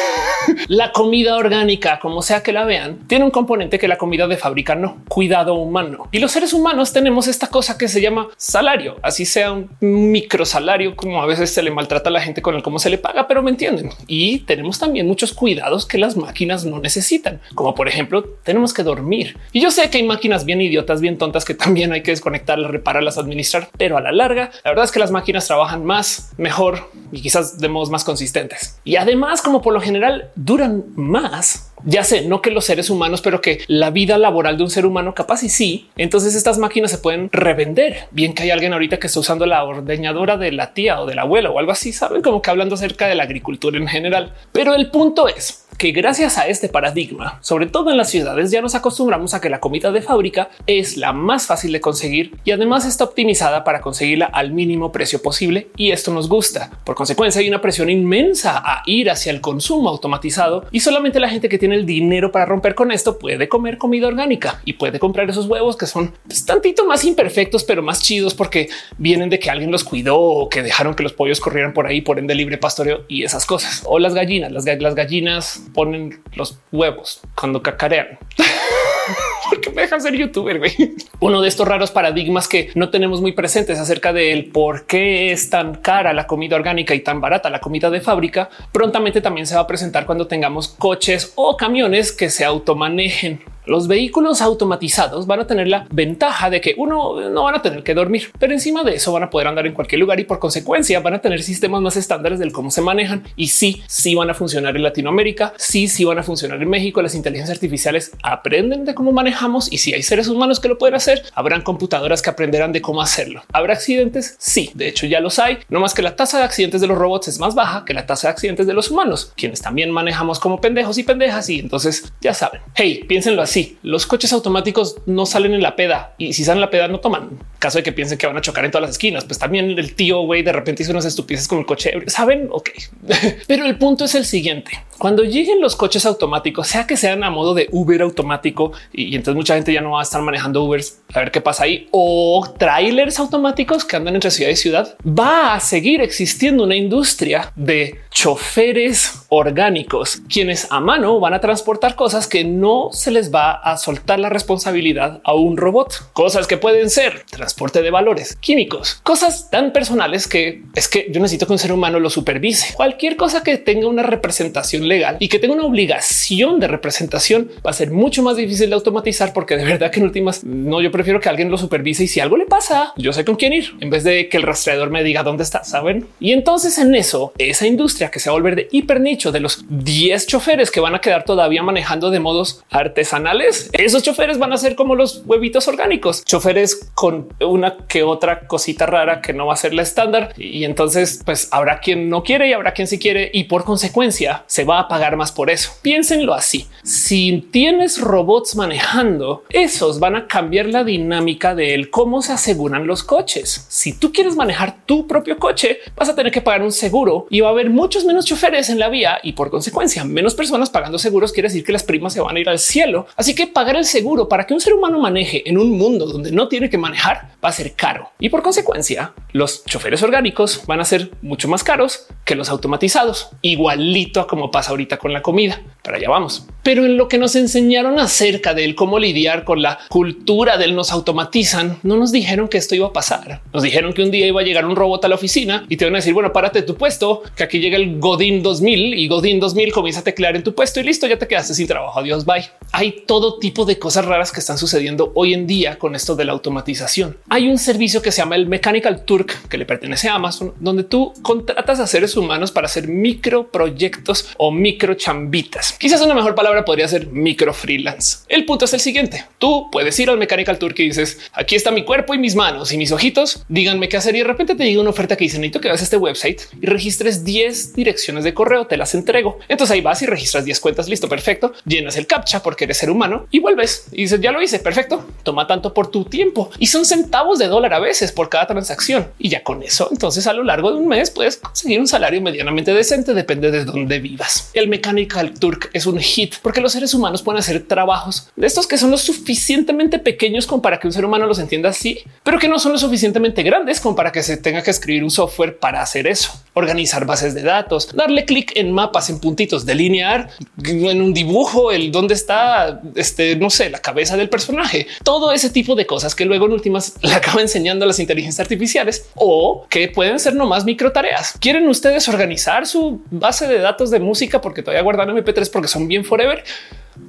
la 0.69 0.93
comida 0.93 1.37
orgánica, 1.37 1.99
como 2.00 2.23
sea 2.23 2.43
que 2.43 2.53
la 2.53 2.65
vean, 2.65 3.07
tiene 3.07 3.25
un 3.25 3.31
componente 3.31 3.79
que 3.79 3.89
la 3.89 3.99
comida 3.99 4.27
de 4.27 4.37
fábrica 4.37 4.75
no 4.75 4.94
cuidado 5.08 5.55
humano. 5.55 6.08
Y 6.12 6.19
los 6.19 6.32
seres 6.32 6.52
humanos 6.52 6.93
tenemos 6.93 7.29
esta 7.29 7.49
cosa 7.49 7.79
que 7.79 7.88
se 7.88 8.00
llama 8.00 8.29
salario, 8.37 8.96
así 9.02 9.25
sea 9.25 9.52
un 9.52 9.70
micro 9.81 10.44
salario, 10.44 10.96
como 10.96 11.23
a 11.23 11.26
veces 11.26 11.52
se 11.52 11.62
le 11.62 11.70
maltrata 11.70 12.08
a 12.08 12.12
la 12.12 12.20
gente 12.20 12.43
con 12.43 12.55
el 12.55 12.62
cómo 12.62 12.79
se 12.79 12.91
le 12.91 12.99
paga, 12.99 13.26
pero 13.26 13.43
me 13.43 13.50
entienden. 13.50 13.91
Y 14.06 14.41
tenemos 14.41 14.79
también 14.79 15.06
muchos 15.06 15.32
cuidados 15.32 15.87
que 15.87 15.99
las 15.99 16.17
máquinas 16.17 16.64
no 16.64 16.81
necesitan, 16.81 17.41
como 17.55 17.75
por 17.75 17.88
ejemplo, 17.88 18.25
tenemos 18.43 18.73
que 18.73 18.82
dormir. 18.82 19.38
Y 19.52 19.61
yo 19.61 19.70
sé 19.70 19.88
que 19.91 19.99
hay 19.99 20.05
máquinas 20.05 20.44
bien 20.44 20.61
idiotas, 20.61 21.00
bien 21.00 21.19
tontas 21.19 21.44
que 21.44 21.55
también 21.55 21.93
hay 21.93 22.02
que 22.02 22.11
desconectarlas, 22.11 22.70
repararlas, 22.70 23.19
administrar, 23.19 23.69
pero 23.76 23.97
a 23.97 24.00
la 24.00 24.12
larga, 24.12 24.50
la 24.64 24.70
verdad 24.70 24.85
es 24.85 24.93
que 24.93 25.00
las 25.00 25.11
máquinas 25.11 25.47
trabajan 25.47 25.85
más, 25.85 26.32
mejor 26.37 26.90
y 27.12 27.20
quizás 27.20 27.58
de 27.58 27.69
modos 27.69 27.90
más 27.90 28.05
consistentes. 28.05 28.79
Y 28.85 28.97
además, 28.97 29.43
como 29.43 29.62
por 29.62 29.73
lo 29.73 29.81
general 29.81 30.31
duran 30.37 30.85
más, 30.94 31.73
ya 31.85 32.05
sé, 32.05 32.23
no 32.23 32.40
que 32.40 32.50
los 32.50 32.64
seres 32.64 32.90
humanos, 32.90 33.20
pero 33.20 33.40
que 33.40 33.62
la 33.67 33.90
vida 33.90 34.19
laboral 34.19 34.56
de 34.56 34.64
un 34.64 34.70
ser 34.70 34.84
humano 34.87 35.15
capaz 35.15 35.43
y 35.43 35.49
sí. 35.49 35.89
Entonces 35.97 36.35
estas 36.35 36.59
máquinas 36.59 36.91
se 36.91 36.99
pueden 36.99 37.31
revender. 37.33 38.09
Bien 38.11 38.35
que 38.35 38.45
hay 38.45 38.51
alguien 38.51 38.73
ahorita 38.73 38.99
que 38.99 39.07
está 39.07 39.21
usando 39.21 39.47
la 39.47 39.65
ordeñadora 39.65 40.37
de 40.37 40.53
la 40.53 40.75
tía 40.75 41.01
o 41.01 41.07
del 41.07 41.19
abuelo 41.19 41.53
o 41.53 41.59
algo 41.59 41.73
así, 41.73 41.93
saben 41.93 42.23
como 42.23 42.43
que 42.43 42.51
hablando 42.51 42.75
acerca 42.75 43.09
de 43.09 43.15
la 43.15 43.25
agricultura 43.25 43.79
en 43.79 43.89
general. 43.89 44.35
Pero 44.53 44.75
el 44.75 44.91
punto 44.91 45.29
es 45.29 45.65
que 45.77 45.93
gracias 45.93 46.39
a 46.39 46.47
este 46.49 46.69
paradigma, 46.69 47.39
sobre 47.41 47.67
todo 47.67 47.91
en 47.91 47.97
las 47.97 48.11
ciudades, 48.11 48.51
ya 48.51 48.63
nos 48.63 48.75
acostumbramos 48.75 49.35
a 49.35 49.41
que 49.41 49.51
la 49.51 49.61
comida 49.61 49.91
de 49.91 50.03
fábrica 50.03 50.51
es 50.67 50.97
la 50.97 51.13
más 51.13 51.47
fácil 51.47 51.73
de 51.73 51.81
conseguir 51.81 52.37
y 52.45 52.53
además 52.53 52.87
está 52.87 53.05
optimizada 53.05 53.65
para 53.65 53.81
conseguirla 53.81 54.27
al 54.27 54.53
mínimo 54.53 54.93
precio 54.93 55.21
posible 55.21 55.69
y 55.77 55.91
esto 55.91 56.13
nos 56.13 56.29
gusta. 56.29 56.71
Por 56.85 56.95
consecuencia 56.95 57.41
hay 57.41 57.49
una 57.49 57.61
presión 57.61 57.91
inmensa 57.91 58.63
a 58.65 58.83
ir 58.87 59.11
hacia 59.11 59.33
el 59.33 59.41
consumo 59.41 59.89
automatizado 59.89 60.65
y 60.71 60.81
solamente 60.81 61.21
la 61.21 61.29
gente 61.29 61.49
que 61.49 61.59
tiene 61.59 61.75
el 61.75 61.87
dinero 61.87 62.31
para 62.31 62.47
romper 62.47 62.75
con 62.75 62.93
esto 62.93 63.19
puede 63.19 63.49
comer 63.49 63.79
comida 63.79 64.07
orgánica 64.07 64.61
puede 64.75 64.99
comprar 64.99 65.29
esos 65.29 65.47
huevos 65.47 65.76
que 65.76 65.87
son 65.87 66.12
pues, 66.26 66.44
tantito 66.44 66.87
más 66.87 67.05
imperfectos, 67.05 67.65
pero 67.65 67.82
más 67.82 68.03
chidos 68.03 68.35
porque 68.35 68.69
vienen 68.99 69.31
de 69.31 69.38
que 69.38 69.50
alguien 69.50 69.71
los 69.71 69.85
cuidó 69.85 70.21
o 70.21 70.49
que 70.49 70.62
dejaron 70.62 70.94
que 70.94 71.03
los 71.03 71.12
pollos 71.12 71.41
corrieran 71.41 71.73
por 71.73 71.87
ahí 71.87 72.00
por 72.00 72.19
ende 72.19 72.35
libre 72.35 72.59
pastoreo 72.59 73.05
y 73.09 73.25
esas 73.25 73.47
cosas 73.47 73.82
o 73.87 73.99
las 73.99 74.15
gallinas, 74.15 74.53
las, 74.53 74.65
gallinas 74.65 75.62
ponen 75.73 76.23
los 76.35 76.59
huevos 76.73 77.21
cuando 77.35 77.62
cacarean. 77.62 78.19
porque 79.50 79.71
me 79.71 79.82
dejan 79.82 80.00
ser 80.00 80.15
youtuber. 80.15 80.59
Güey. 80.59 80.94
Uno 81.21 81.41
de 81.41 81.49
estos 81.49 81.67
raros 81.67 81.91
paradigmas 81.91 82.49
que 82.49 82.71
no 82.75 82.91
tenemos 82.91 83.21
muy 83.21 83.32
presentes 83.32 83.79
acerca 83.79 84.12
del 84.12 84.47
por 84.47 84.87
qué 84.87 85.32
es 85.32 85.50
tan 85.50 85.76
cara 85.76 86.12
la 86.12 86.26
comida 86.26 86.56
orgánica 86.56 86.94
y 86.94 87.00
tan 87.00 87.21
barata 87.21 87.50
la 87.50 87.61
comida 87.61 87.91
de 87.91 88.00
fábrica, 88.00 88.49
prontamente 88.73 89.21
también 89.21 89.47
se 89.47 89.55
va 89.55 89.62
a 89.62 89.67
presentar 89.67 90.06
cuando 90.06 90.26
tengamos 90.26 90.69
coches 90.69 91.32
o 91.37 91.56
camiones 91.56 92.12
que 92.12 92.31
se 92.31 92.44
automanejen. 92.44 93.54
Los 93.66 93.88
vehículos 93.88 94.43
automatizados 94.43 95.26
van 95.26 95.40
a 95.40 95.46
tener 95.46 95.69
la 95.69 95.87
ventaja 95.90 96.50
de 96.50 96.61
que 96.61 96.75
uno 96.76 97.31
no 97.31 97.44
van 97.44 97.55
a 97.55 97.62
tener 97.62 97.82
que 97.82 97.94
dormir, 97.94 98.31
pero 98.38 98.52
encima 98.52 98.82
de 98.82 98.96
eso 98.96 99.11
van 99.11 99.22
a 99.22 99.31
poder 99.31 99.49
andar 99.49 99.66
en 99.66 99.72
cualquier 99.72 100.00
lugar 100.00 100.20
y 100.20 100.25
por 100.25 100.38
consecuencia 100.38 101.00
van 101.00 101.14
a 101.14 101.20
tener 101.20 101.43
sistemas 101.43 101.81
más 101.81 101.96
estándares 101.96 102.38
del 102.38 102.52
cómo 102.52 102.70
se 102.70 102.82
manejan 102.82 103.25
y 103.37 103.49
sí, 103.49 103.82
sí 103.87 104.14
van 104.14 104.28
a 104.28 104.34
funcionar 104.34 104.76
en 104.76 104.82
Latinoamérica, 104.82 105.55
sí, 105.56 105.88
sí 105.88 106.05
van 106.05 106.19
a 106.19 106.22
funcionar 106.22 106.61
en 106.61 106.69
México. 106.69 107.00
Las 107.00 107.14
inteligencias 107.14 107.56
artificiales 107.56 108.12
aprenden 108.22 108.84
de 108.84 108.94
cómo 108.94 109.12
manejamos 109.12 109.72
y 109.72 109.78
si 109.78 109.94
hay 109.94 110.02
seres 110.02 110.28
humanos 110.28 110.61
que 110.61 110.69
lo 110.69 110.76
pueden 110.76 110.96
hacer, 110.96 111.22
habrán 111.34 111.62
computadoras 111.62 112.20
que 112.20 112.28
aprenderán 112.28 112.72
de 112.72 112.82
cómo 112.82 113.00
hacerlo. 113.00 113.44
¿Habrá 113.50 113.72
accidentes? 113.72 114.37
Sí, 114.38 114.72
de 114.75 114.88
hecho 114.88 115.06
ya 115.06 115.20
los 115.20 115.38
hay, 115.38 115.58
no 115.70 115.81
más 115.81 115.94
que 115.94 116.02
la 116.02 116.16
tasa 116.16 116.37
de 116.37 116.44
accidentes 116.44 116.82
de 116.82 116.87
los 116.87 116.99
robots 116.99 117.28
es 117.28 117.38
más 117.38 117.55
baja 117.55 117.87
que 117.87 117.94
la 117.94 118.05
tasa 118.05 118.28
de 118.28 118.32
accidentes 118.32 118.66
de 118.66 118.75
los 118.75 118.90
humanos, 118.90 119.32
quienes 119.38 119.62
también 119.62 119.90
manejamos 119.90 120.38
como 120.38 120.61
pendejos 120.61 120.99
y 120.99 121.02
pendejas 121.02 121.49
y 121.49 121.61
entonces 121.61 122.12
ya 122.20 122.34
saben. 122.34 122.61
Hey, 122.75 123.05
piénsenlo 123.08 123.40
así 123.40 123.54
sí, 123.55 123.79
los 123.85 124.05
coches 124.05 124.33
automáticos 124.33 124.97
no 125.06 125.27
salen 125.27 125.55
en 125.55 125.62
la 125.62 125.77
peda 125.77 126.15
y 126.19 126.33
si 126.33 126.43
salen 126.43 126.59
en 126.59 126.62
la 126.62 126.71
peda 126.71 126.89
no 126.89 126.99
toman. 126.99 127.39
Caso 127.61 127.79
de 127.79 127.85
que 127.85 127.93
piensen 127.93 128.19
que 128.19 128.27
van 128.27 128.37
a 128.37 128.41
chocar 128.41 128.65
en 128.65 128.73
todas 128.73 128.83
las 128.83 128.91
esquinas, 128.91 129.25
pues 129.25 129.39
también 129.39 129.78
el 129.78 129.95
tío 129.95 130.23
güey 130.23 130.43
de 130.43 130.52
repente 130.52 130.83
hizo 130.83 130.90
unas 130.90 131.05
estupideces 131.05 131.47
con 131.47 131.61
el 131.61 131.64
coche. 131.64 131.93
Saben? 132.09 132.49
Ok, 132.50 132.71
pero 133.47 133.64
el 133.64 133.78
punto 133.78 134.07
es 134.07 134.17
el 134.17 134.25
siguiente. 134.25 134.73
Cuando 134.99 135.23
lleguen 135.23 135.61
los 135.61 135.76
coches 135.76 136.05
automáticos, 136.05 136.67
sea 136.67 136.85
que 136.87 136.97
sean 136.97 137.23
a 137.23 137.31
modo 137.31 137.55
de 137.55 137.69
Uber 137.71 138.02
automático 138.02 138.73
y, 138.93 139.14
entonces 139.14 139.37
mucha 139.37 139.55
gente 139.55 139.73
ya 139.73 139.81
no 139.81 139.93
va 139.93 140.00
a 140.00 140.02
estar 140.02 140.21
manejando 140.21 140.64
Ubers 140.64 140.99
a 141.12 141.21
ver 141.21 141.31
qué 141.31 141.40
pasa 141.40 141.64
ahí 141.64 141.87
o 141.93 142.45
trailers 142.59 143.21
automáticos 143.21 143.85
que 143.85 143.95
andan 143.95 144.17
entre 144.17 144.33
ciudad 144.33 144.50
y 144.50 144.57
ciudad, 144.57 144.97
va 145.07 145.55
a 145.55 145.61
seguir 145.61 146.00
existiendo 146.00 146.64
una 146.64 146.75
industria 146.75 147.52
de 147.55 148.00
choferes 148.11 149.26
orgánicos, 149.28 150.23
quienes 150.28 150.67
a 150.73 150.81
mano 150.81 151.21
van 151.21 151.35
a 151.35 151.40
transportar 151.40 151.95
cosas 151.95 152.26
que 152.26 152.43
no 152.43 152.88
se 152.90 153.12
les 153.12 153.33
va 153.33 153.44
a 153.53 153.77
soltar 153.77 154.19
la 154.19 154.29
responsabilidad 154.29 155.21
a 155.25 155.35
un 155.35 155.57
robot. 155.57 156.13
Cosas 156.13 156.47
que 156.47 156.57
pueden 156.57 156.91
ser 156.91 157.25
transporte 157.31 157.83
de 157.83 157.91
valores 157.91 158.37
químicos, 158.37 159.01
cosas 159.03 159.51
tan 159.51 159.73
personales 159.73 160.29
que 160.29 160.63
es 160.75 160.89
que 160.89 161.07
yo 161.11 161.21
necesito 161.21 161.47
que 161.47 161.53
un 161.53 161.59
ser 161.59 161.73
humano 161.73 162.01
lo 162.01 162.11
supervise. 162.11 162.75
Cualquier 162.75 163.17
cosa 163.17 163.43
que 163.43 163.59
tenga 163.59 163.89
una 163.89 164.03
representación 164.03 164.89
legal 164.89 165.17
y 165.21 165.29
que 165.29 165.39
tenga 165.39 165.55
una 165.55 165.65
obligación 165.65 166.61
de 166.61 166.69
representación 166.69 167.51
va 167.65 167.71
a 167.71 167.75
ser 167.75 167.91
mucho 167.91 168.23
más 168.23 168.37
difícil 168.37 168.69
de 168.71 168.75
automatizar 168.75 169.33
porque 169.33 169.57
de 169.57 169.65
verdad 169.65 169.91
que 169.91 170.01
en 170.01 170.07
últimas 170.07 170.45
no, 170.45 170.81
yo 170.81 170.91
prefiero 170.91 171.21
que 171.21 171.29
alguien 171.29 171.51
lo 171.51 171.59
supervise 171.59 172.05
y 172.05 172.09
si 172.09 172.21
algo 172.21 172.37
le 172.37 172.47
pasa, 172.47 172.93
yo 172.97 173.13
sé 173.13 173.25
con 173.25 173.37
quién 173.37 173.53
ir 173.53 173.75
en 173.81 173.91
vez 173.91 174.05
de 174.05 174.29
que 174.29 174.37
el 174.37 174.43
rastreador 174.43 174.91
me 174.91 175.03
diga 175.03 175.23
dónde 175.23 175.43
está, 175.43 175.65
saben? 175.65 176.07
Y 176.21 176.33
entonces 176.33 176.79
en 176.79 176.95
eso, 176.95 177.33
esa 177.39 177.67
industria 177.67 178.11
que 178.11 178.21
se 178.21 178.31
va 178.31 178.35
a 178.35 178.39
volver 178.39 178.57
de 178.57 178.69
hiper 178.71 179.01
nicho 179.01 179.33
de 179.33 179.41
los 179.41 179.65
10 179.69 180.27
choferes 180.27 180.71
que 180.71 180.81
van 180.81 180.95
a 180.95 181.01
quedar 181.01 181.25
todavía 181.25 181.63
manejando 181.63 182.11
de 182.11 182.21
modos 182.21 182.65
artesanales, 182.71 183.34
esos 183.73 184.03
choferes 184.03 184.38
van 184.38 184.53
a 184.53 184.57
ser 184.57 184.76
como 184.76 184.95
los 184.95 185.23
huevitos 185.25 185.69
orgánicos, 185.69 186.25
choferes 186.25 186.91
con 186.95 187.29
una 187.41 187.76
que 187.88 188.03
otra 188.03 188.47
cosita 188.47 188.87
rara 188.87 189.21
que 189.21 189.33
no 189.33 189.47
va 189.47 189.55
a 189.55 189.57
ser 189.57 189.75
la 189.75 189.83
estándar. 189.83 190.33
Y 190.37 190.64
entonces, 190.64 191.21
pues 191.25 191.49
habrá 191.50 191.81
quien 191.81 192.09
no 192.11 192.23
quiere 192.23 192.49
y 192.49 192.53
habrá 192.53 192.73
quien 192.73 192.88
sí 192.88 192.99
quiere, 192.99 193.31
y 193.33 193.45
por 193.45 193.64
consecuencia 193.64 194.45
se 194.47 194.64
va 194.64 194.81
a 194.81 194.88
pagar 194.88 195.17
más 195.17 195.33
por 195.33 195.50
eso. 195.50 195.73
Piénsenlo 195.83 196.35
así. 196.35 196.67
Si 196.83 197.47
tienes 197.50 198.00
robots 198.00 198.57
manejando, 198.57 199.45
esos 199.50 200.00
van 200.00 200.17
a 200.17 200.26
cambiar 200.26 200.67
la 200.67 200.85
dinámica 200.85 201.55
de 201.55 201.88
cómo 201.91 202.23
se 202.23 202.33
aseguran 202.33 202.87
los 202.87 203.03
coches. 203.03 203.67
Si 203.69 203.93
tú 203.99 204.12
quieres 204.12 204.37
manejar 204.37 204.85
tu 204.87 205.07
propio 205.07 205.38
coche, 205.38 205.79
vas 205.97 206.09
a 206.09 206.14
tener 206.14 206.33
que 206.33 206.41
pagar 206.41 206.62
un 206.62 206.73
seguro 206.73 207.26
y 207.31 207.41
va 207.41 207.49
a 207.49 207.53
haber 207.53 207.71
muchos 207.71 208.05
menos 208.05 208.25
choferes 208.25 208.71
en 208.71 208.79
la 208.79 208.88
vía 208.88 209.19
y 209.23 209.33
por 209.33 209.50
consecuencia 209.50 210.05
menos 210.05 210.35
personas 210.35 210.71
pagando 210.71 210.99
seguros 210.99 211.33
quiere 211.33 211.49
decir 211.49 211.64
que 211.64 211.73
las 211.73 211.83
primas 211.83 212.12
se 212.12 212.21
van 212.21 212.37
a 212.37 212.41
ir 212.41 212.49
al 212.49 212.59
cielo. 212.59 213.07
Que 213.33 213.47
pagar 213.47 213.76
el 213.76 213.85
seguro 213.85 214.28
para 214.28 214.45
que 214.45 214.52
un 214.52 214.61
ser 214.61 214.75
humano 214.75 214.99
maneje 214.99 215.49
en 215.49 215.57
un 215.57 215.71
mundo 215.71 216.07
donde 216.07 216.33
no 216.33 216.49
tiene 216.49 216.69
que 216.69 216.78
manejar 216.78 217.31
va 217.43 217.49
a 217.49 217.52
ser 217.52 217.75
caro 217.75 218.11
y 218.19 218.28
por 218.28 218.43
consecuencia 218.43 219.14
los 219.33 219.64
choferes 219.64 220.02
orgánicos 220.02 220.62
van 220.66 220.81
a 220.81 220.85
ser 220.85 221.12
mucho 221.23 221.49
más 221.49 221.62
caros 221.62 222.07
que 222.25 222.35
los 222.35 222.49
automatizados, 222.49 223.31
igualito 223.43 224.21
a 224.21 224.26
como 224.26 224.50
pasa 224.50 224.71
ahorita 224.71 224.99
con 224.99 225.12
la 225.12 225.23
comida. 225.23 225.62
Pero 225.83 225.97
allá 225.97 226.09
vamos. 226.09 226.47
Pero 226.62 226.85
en 226.85 226.97
lo 226.97 227.09
que 227.09 227.19
nos 227.19 227.37
enseñaron 227.37 227.99
acerca 227.99 228.54
de 228.54 228.75
cómo 228.75 228.99
lidiar 228.99 229.45
con 229.45 229.61
la 229.61 229.78
cultura 229.88 230.57
del 230.57 230.75
nos 230.75 230.90
automatizan, 230.90 231.78
no 231.83 231.97
nos 231.97 232.11
dijeron 232.11 232.49
que 232.49 232.59
esto 232.59 232.75
iba 232.75 232.87
a 232.87 232.93
pasar. 232.93 233.43
Nos 233.52 233.62
dijeron 233.62 233.93
que 233.93 234.02
un 234.02 234.11
día 234.11 234.26
iba 234.26 234.40
a 234.40 234.45
llegar 234.45 234.64
un 234.64 234.76
robot 234.76 235.04
a 235.04 235.09
la 235.09 235.14
oficina 235.14 235.66
y 235.69 235.76
te 235.76 235.85
van 235.85 235.95
a 235.95 235.99
decir, 235.99 236.14
bueno, 236.14 236.33
párate 236.33 236.62
tu 236.62 236.75
puesto, 236.76 237.23
que 237.37 237.45
aquí 237.45 237.61
llega 237.61 237.76
el 237.76 238.00
Godín 238.00 238.43
2000 238.43 238.95
y 238.95 239.09
Godín 239.09 239.40
2000 239.40 239.73
comienza 239.73 240.00
a 240.00 240.04
teclear 240.04 240.37
en 240.37 240.43
tu 240.43 240.54
puesto 240.54 240.81
y 240.81 240.85
listo, 240.85 241.07
ya 241.07 241.19
te 241.19 241.28
quedaste 241.28 241.54
sin 241.54 241.66
trabajo. 241.66 242.00
Adiós, 242.00 242.25
bye. 242.25 242.45
Hay 242.73 243.04
todo 243.07 243.13
tipo 243.38 243.64
de 243.64 243.78
cosas 243.78 244.04
raras 244.04 244.33
que 244.33 244.40
están 244.40 244.59
sucediendo 244.59 245.12
hoy 245.14 245.35
en 245.35 245.47
día 245.47 245.78
con 245.78 245.94
esto 245.94 246.16
de 246.16 246.25
la 246.25 246.33
automatización. 246.33 247.16
Hay 247.28 247.49
un 247.49 247.59
servicio 247.59 248.02
que 248.02 248.11
se 248.11 248.23
llama 248.23 248.37
el 248.37 248.47
Mechanical 248.47 249.04
Turk 249.04 249.49
que 249.49 249.59
le 249.59 249.66
pertenece 249.66 250.09
a 250.09 250.14
Amazon, 250.14 250.52
donde 250.61 250.85
tú 250.85 251.12
contratas 251.23 251.80
a 251.80 251.87
seres 251.87 252.16
humanos 252.16 252.50
para 252.50 252.66
hacer 252.66 252.88
micro 252.88 253.50
proyectos 253.50 254.28
o 254.37 254.50
micro 254.50 254.94
chambitas. 254.94 255.76
Quizás 255.78 256.00
una 256.00 256.14
mejor 256.14 256.35
palabra 256.35 256.64
podría 256.64 256.88
ser 256.88 257.06
micro 257.09 257.54
freelance. 257.54 258.18
El 258.28 258.44
punto 258.44 258.64
es 258.64 258.73
el 258.75 258.80
siguiente. 258.80 259.25
Tú 259.38 259.68
puedes 259.71 259.99
ir 259.99 260.11
al 260.11 260.18
Mechanical 260.18 260.59
Turk 260.59 260.78
y 260.78 260.85
dices 260.85 261.18
aquí 261.33 261.54
está 261.54 261.71
mi 261.71 261.85
cuerpo 261.85 262.14
y 262.14 262.18
mis 262.18 262.35
manos 262.35 262.73
y 262.73 262.78
mis 262.78 262.92
ojitos. 262.92 263.44
Díganme 263.49 263.88
qué 263.88 263.97
hacer 263.97 264.14
y 264.16 264.18
de 264.18 264.25
repente 264.25 264.54
te 264.54 264.64
llega 264.64 264.80
una 264.80 264.90
oferta 264.90 265.16
que 265.16 265.25
dice 265.25 265.38
necesito 265.38 265.61
que 265.61 265.68
veas 265.68 265.83
este 265.83 265.97
website 265.97 266.42
y 266.61 266.66
registres 266.66 267.25
10 267.25 267.75
direcciones 267.75 268.25
de 268.25 268.35
correo. 268.35 268.66
Te 268.66 268.76
las 268.76 268.94
entrego. 268.94 269.38
Entonces 269.49 269.75
ahí 269.75 269.80
vas 269.80 270.02
y 270.02 270.06
registras 270.06 270.44
10 270.44 270.61
cuentas. 270.61 270.88
Listo, 270.88 271.09
perfecto. 271.09 271.52
Llenas 271.64 271.97
el 271.97 272.06
captcha 272.06 272.42
porque 272.42 272.64
eres 272.64 272.78
ser 272.78 272.90
humano 272.95 273.27
y 273.31 273.41
vuelves 273.41 273.87
y 273.93 274.03
dices 274.03 274.21
ya 274.21 274.33
lo 274.33 274.41
hice. 274.41 274.59
Perfecto. 274.59 275.05
Toma 275.23 275.47
tanto 275.47 275.75
por 275.75 275.91
tu 275.91 276.05
tiempo 276.05 276.51
y 276.59 276.67
son 276.67 276.85
centavos 276.85 277.39
de 277.39 277.49
dólar 277.49 277.75
a 277.75 277.81
veces 277.81 278.13
por 278.13 278.29
cada 278.29 278.47
transacción. 278.47 279.09
Y 279.19 279.29
ya 279.29 279.43
con 279.43 279.63
eso, 279.63 279.89
entonces 279.91 280.27
a 280.27 280.33
lo 280.33 280.45
largo 280.45 280.71
de 280.71 280.79
un 280.79 280.89
mes 280.89 281.11
puedes 281.11 281.37
conseguir 281.37 281.81
un 281.81 281.87
salario 281.87 282.21
medianamente 282.21 282.73
decente. 282.73 283.15
Depende 283.15 283.51
de 283.51 283.65
dónde 283.65 283.99
vivas. 283.99 284.51
El 284.55 284.69
Mechanical 284.69 285.35
Turk 285.35 285.71
es 285.73 285.87
un 285.87 285.99
hit 285.99 286.37
porque 286.43 286.61
los 286.61 286.73
seres 286.73 286.95
humanos 286.95 287.23
pueden 287.23 287.41
hacer 287.41 287.67
trabajos 287.67 288.31
de 288.37 288.47
estos 288.47 288.67
que 288.67 288.79
son 288.79 288.91
lo 288.91 288.99
suficientemente 288.99 289.99
pequeños 289.99 290.47
como 290.47 290.63
para 290.63 290.79
que 290.79 290.87
un 290.87 290.93
ser 290.93 291.05
humano 291.05 291.27
los 291.27 291.39
entienda 291.39 291.71
así, 291.71 292.01
pero 292.23 292.39
que 292.39 292.49
no 292.49 292.59
son 292.59 292.73
lo 292.73 292.79
suficientemente 292.79 293.43
grandes 293.43 293.81
como 293.81 293.97
para 293.97 294.13
que 294.13 294.23
se 294.23 294.37
tenga 294.37 294.63
que 294.63 294.71
escribir 294.71 295.05
un 295.05 295.11
software 295.11 295.59
para 295.59 295.83
hacer 295.83 296.07
eso. 296.07 296.33
Organizar 296.54 297.04
bases 297.04 297.34
de 297.34 297.42
datos, 297.42 297.94
darle 297.94 298.25
clic 298.25 298.52
en 298.56 298.73
mapas, 298.73 299.11
en 299.11 299.20
puntitos, 299.20 299.66
delinear 299.66 300.30
en 300.64 301.02
un 301.02 301.12
dibujo 301.12 301.73
el 301.73 301.90
dónde 301.90 302.14
está, 302.14 302.80
este, 302.94 303.37
no 303.37 303.50
sé, 303.50 303.70
la 303.70 303.80
cabeza 303.80 304.16
del 304.16 304.28
personaje. 304.28 304.87
Todo 305.02 305.32
ese 305.32 305.50
tipo 305.50 305.75
de 305.75 305.87
cosas 305.87 306.14
que 306.14 306.25
luego 306.25 306.46
en 306.46 306.52
últimas 306.52 306.94
le 307.02 307.14
acaba 307.14 307.40
enseñando 307.40 307.84
a 307.84 307.88
las 307.88 307.99
inteligencias 307.99 308.40
artificiales 308.40 309.06
o 309.14 309.66
que 309.68 309.88
pueden 309.88 310.18
ser 310.18 310.34
nomás 310.34 310.64
micro 310.64 310.92
tareas. 310.92 311.34
¿Quieren 311.40 311.68
ustedes 311.68 312.08
organizar 312.08 312.66
su 312.66 313.02
base 313.11 313.46
de 313.46 313.58
datos 313.58 313.90
de 313.90 314.00
música 314.00 314.40
porque 314.40 314.62
todavía 314.62 314.82
guardan 314.82 315.11
MP3 315.11 315.50
porque 315.50 315.68
son 315.68 315.88
bien 315.88 316.04
forever? 316.04 316.44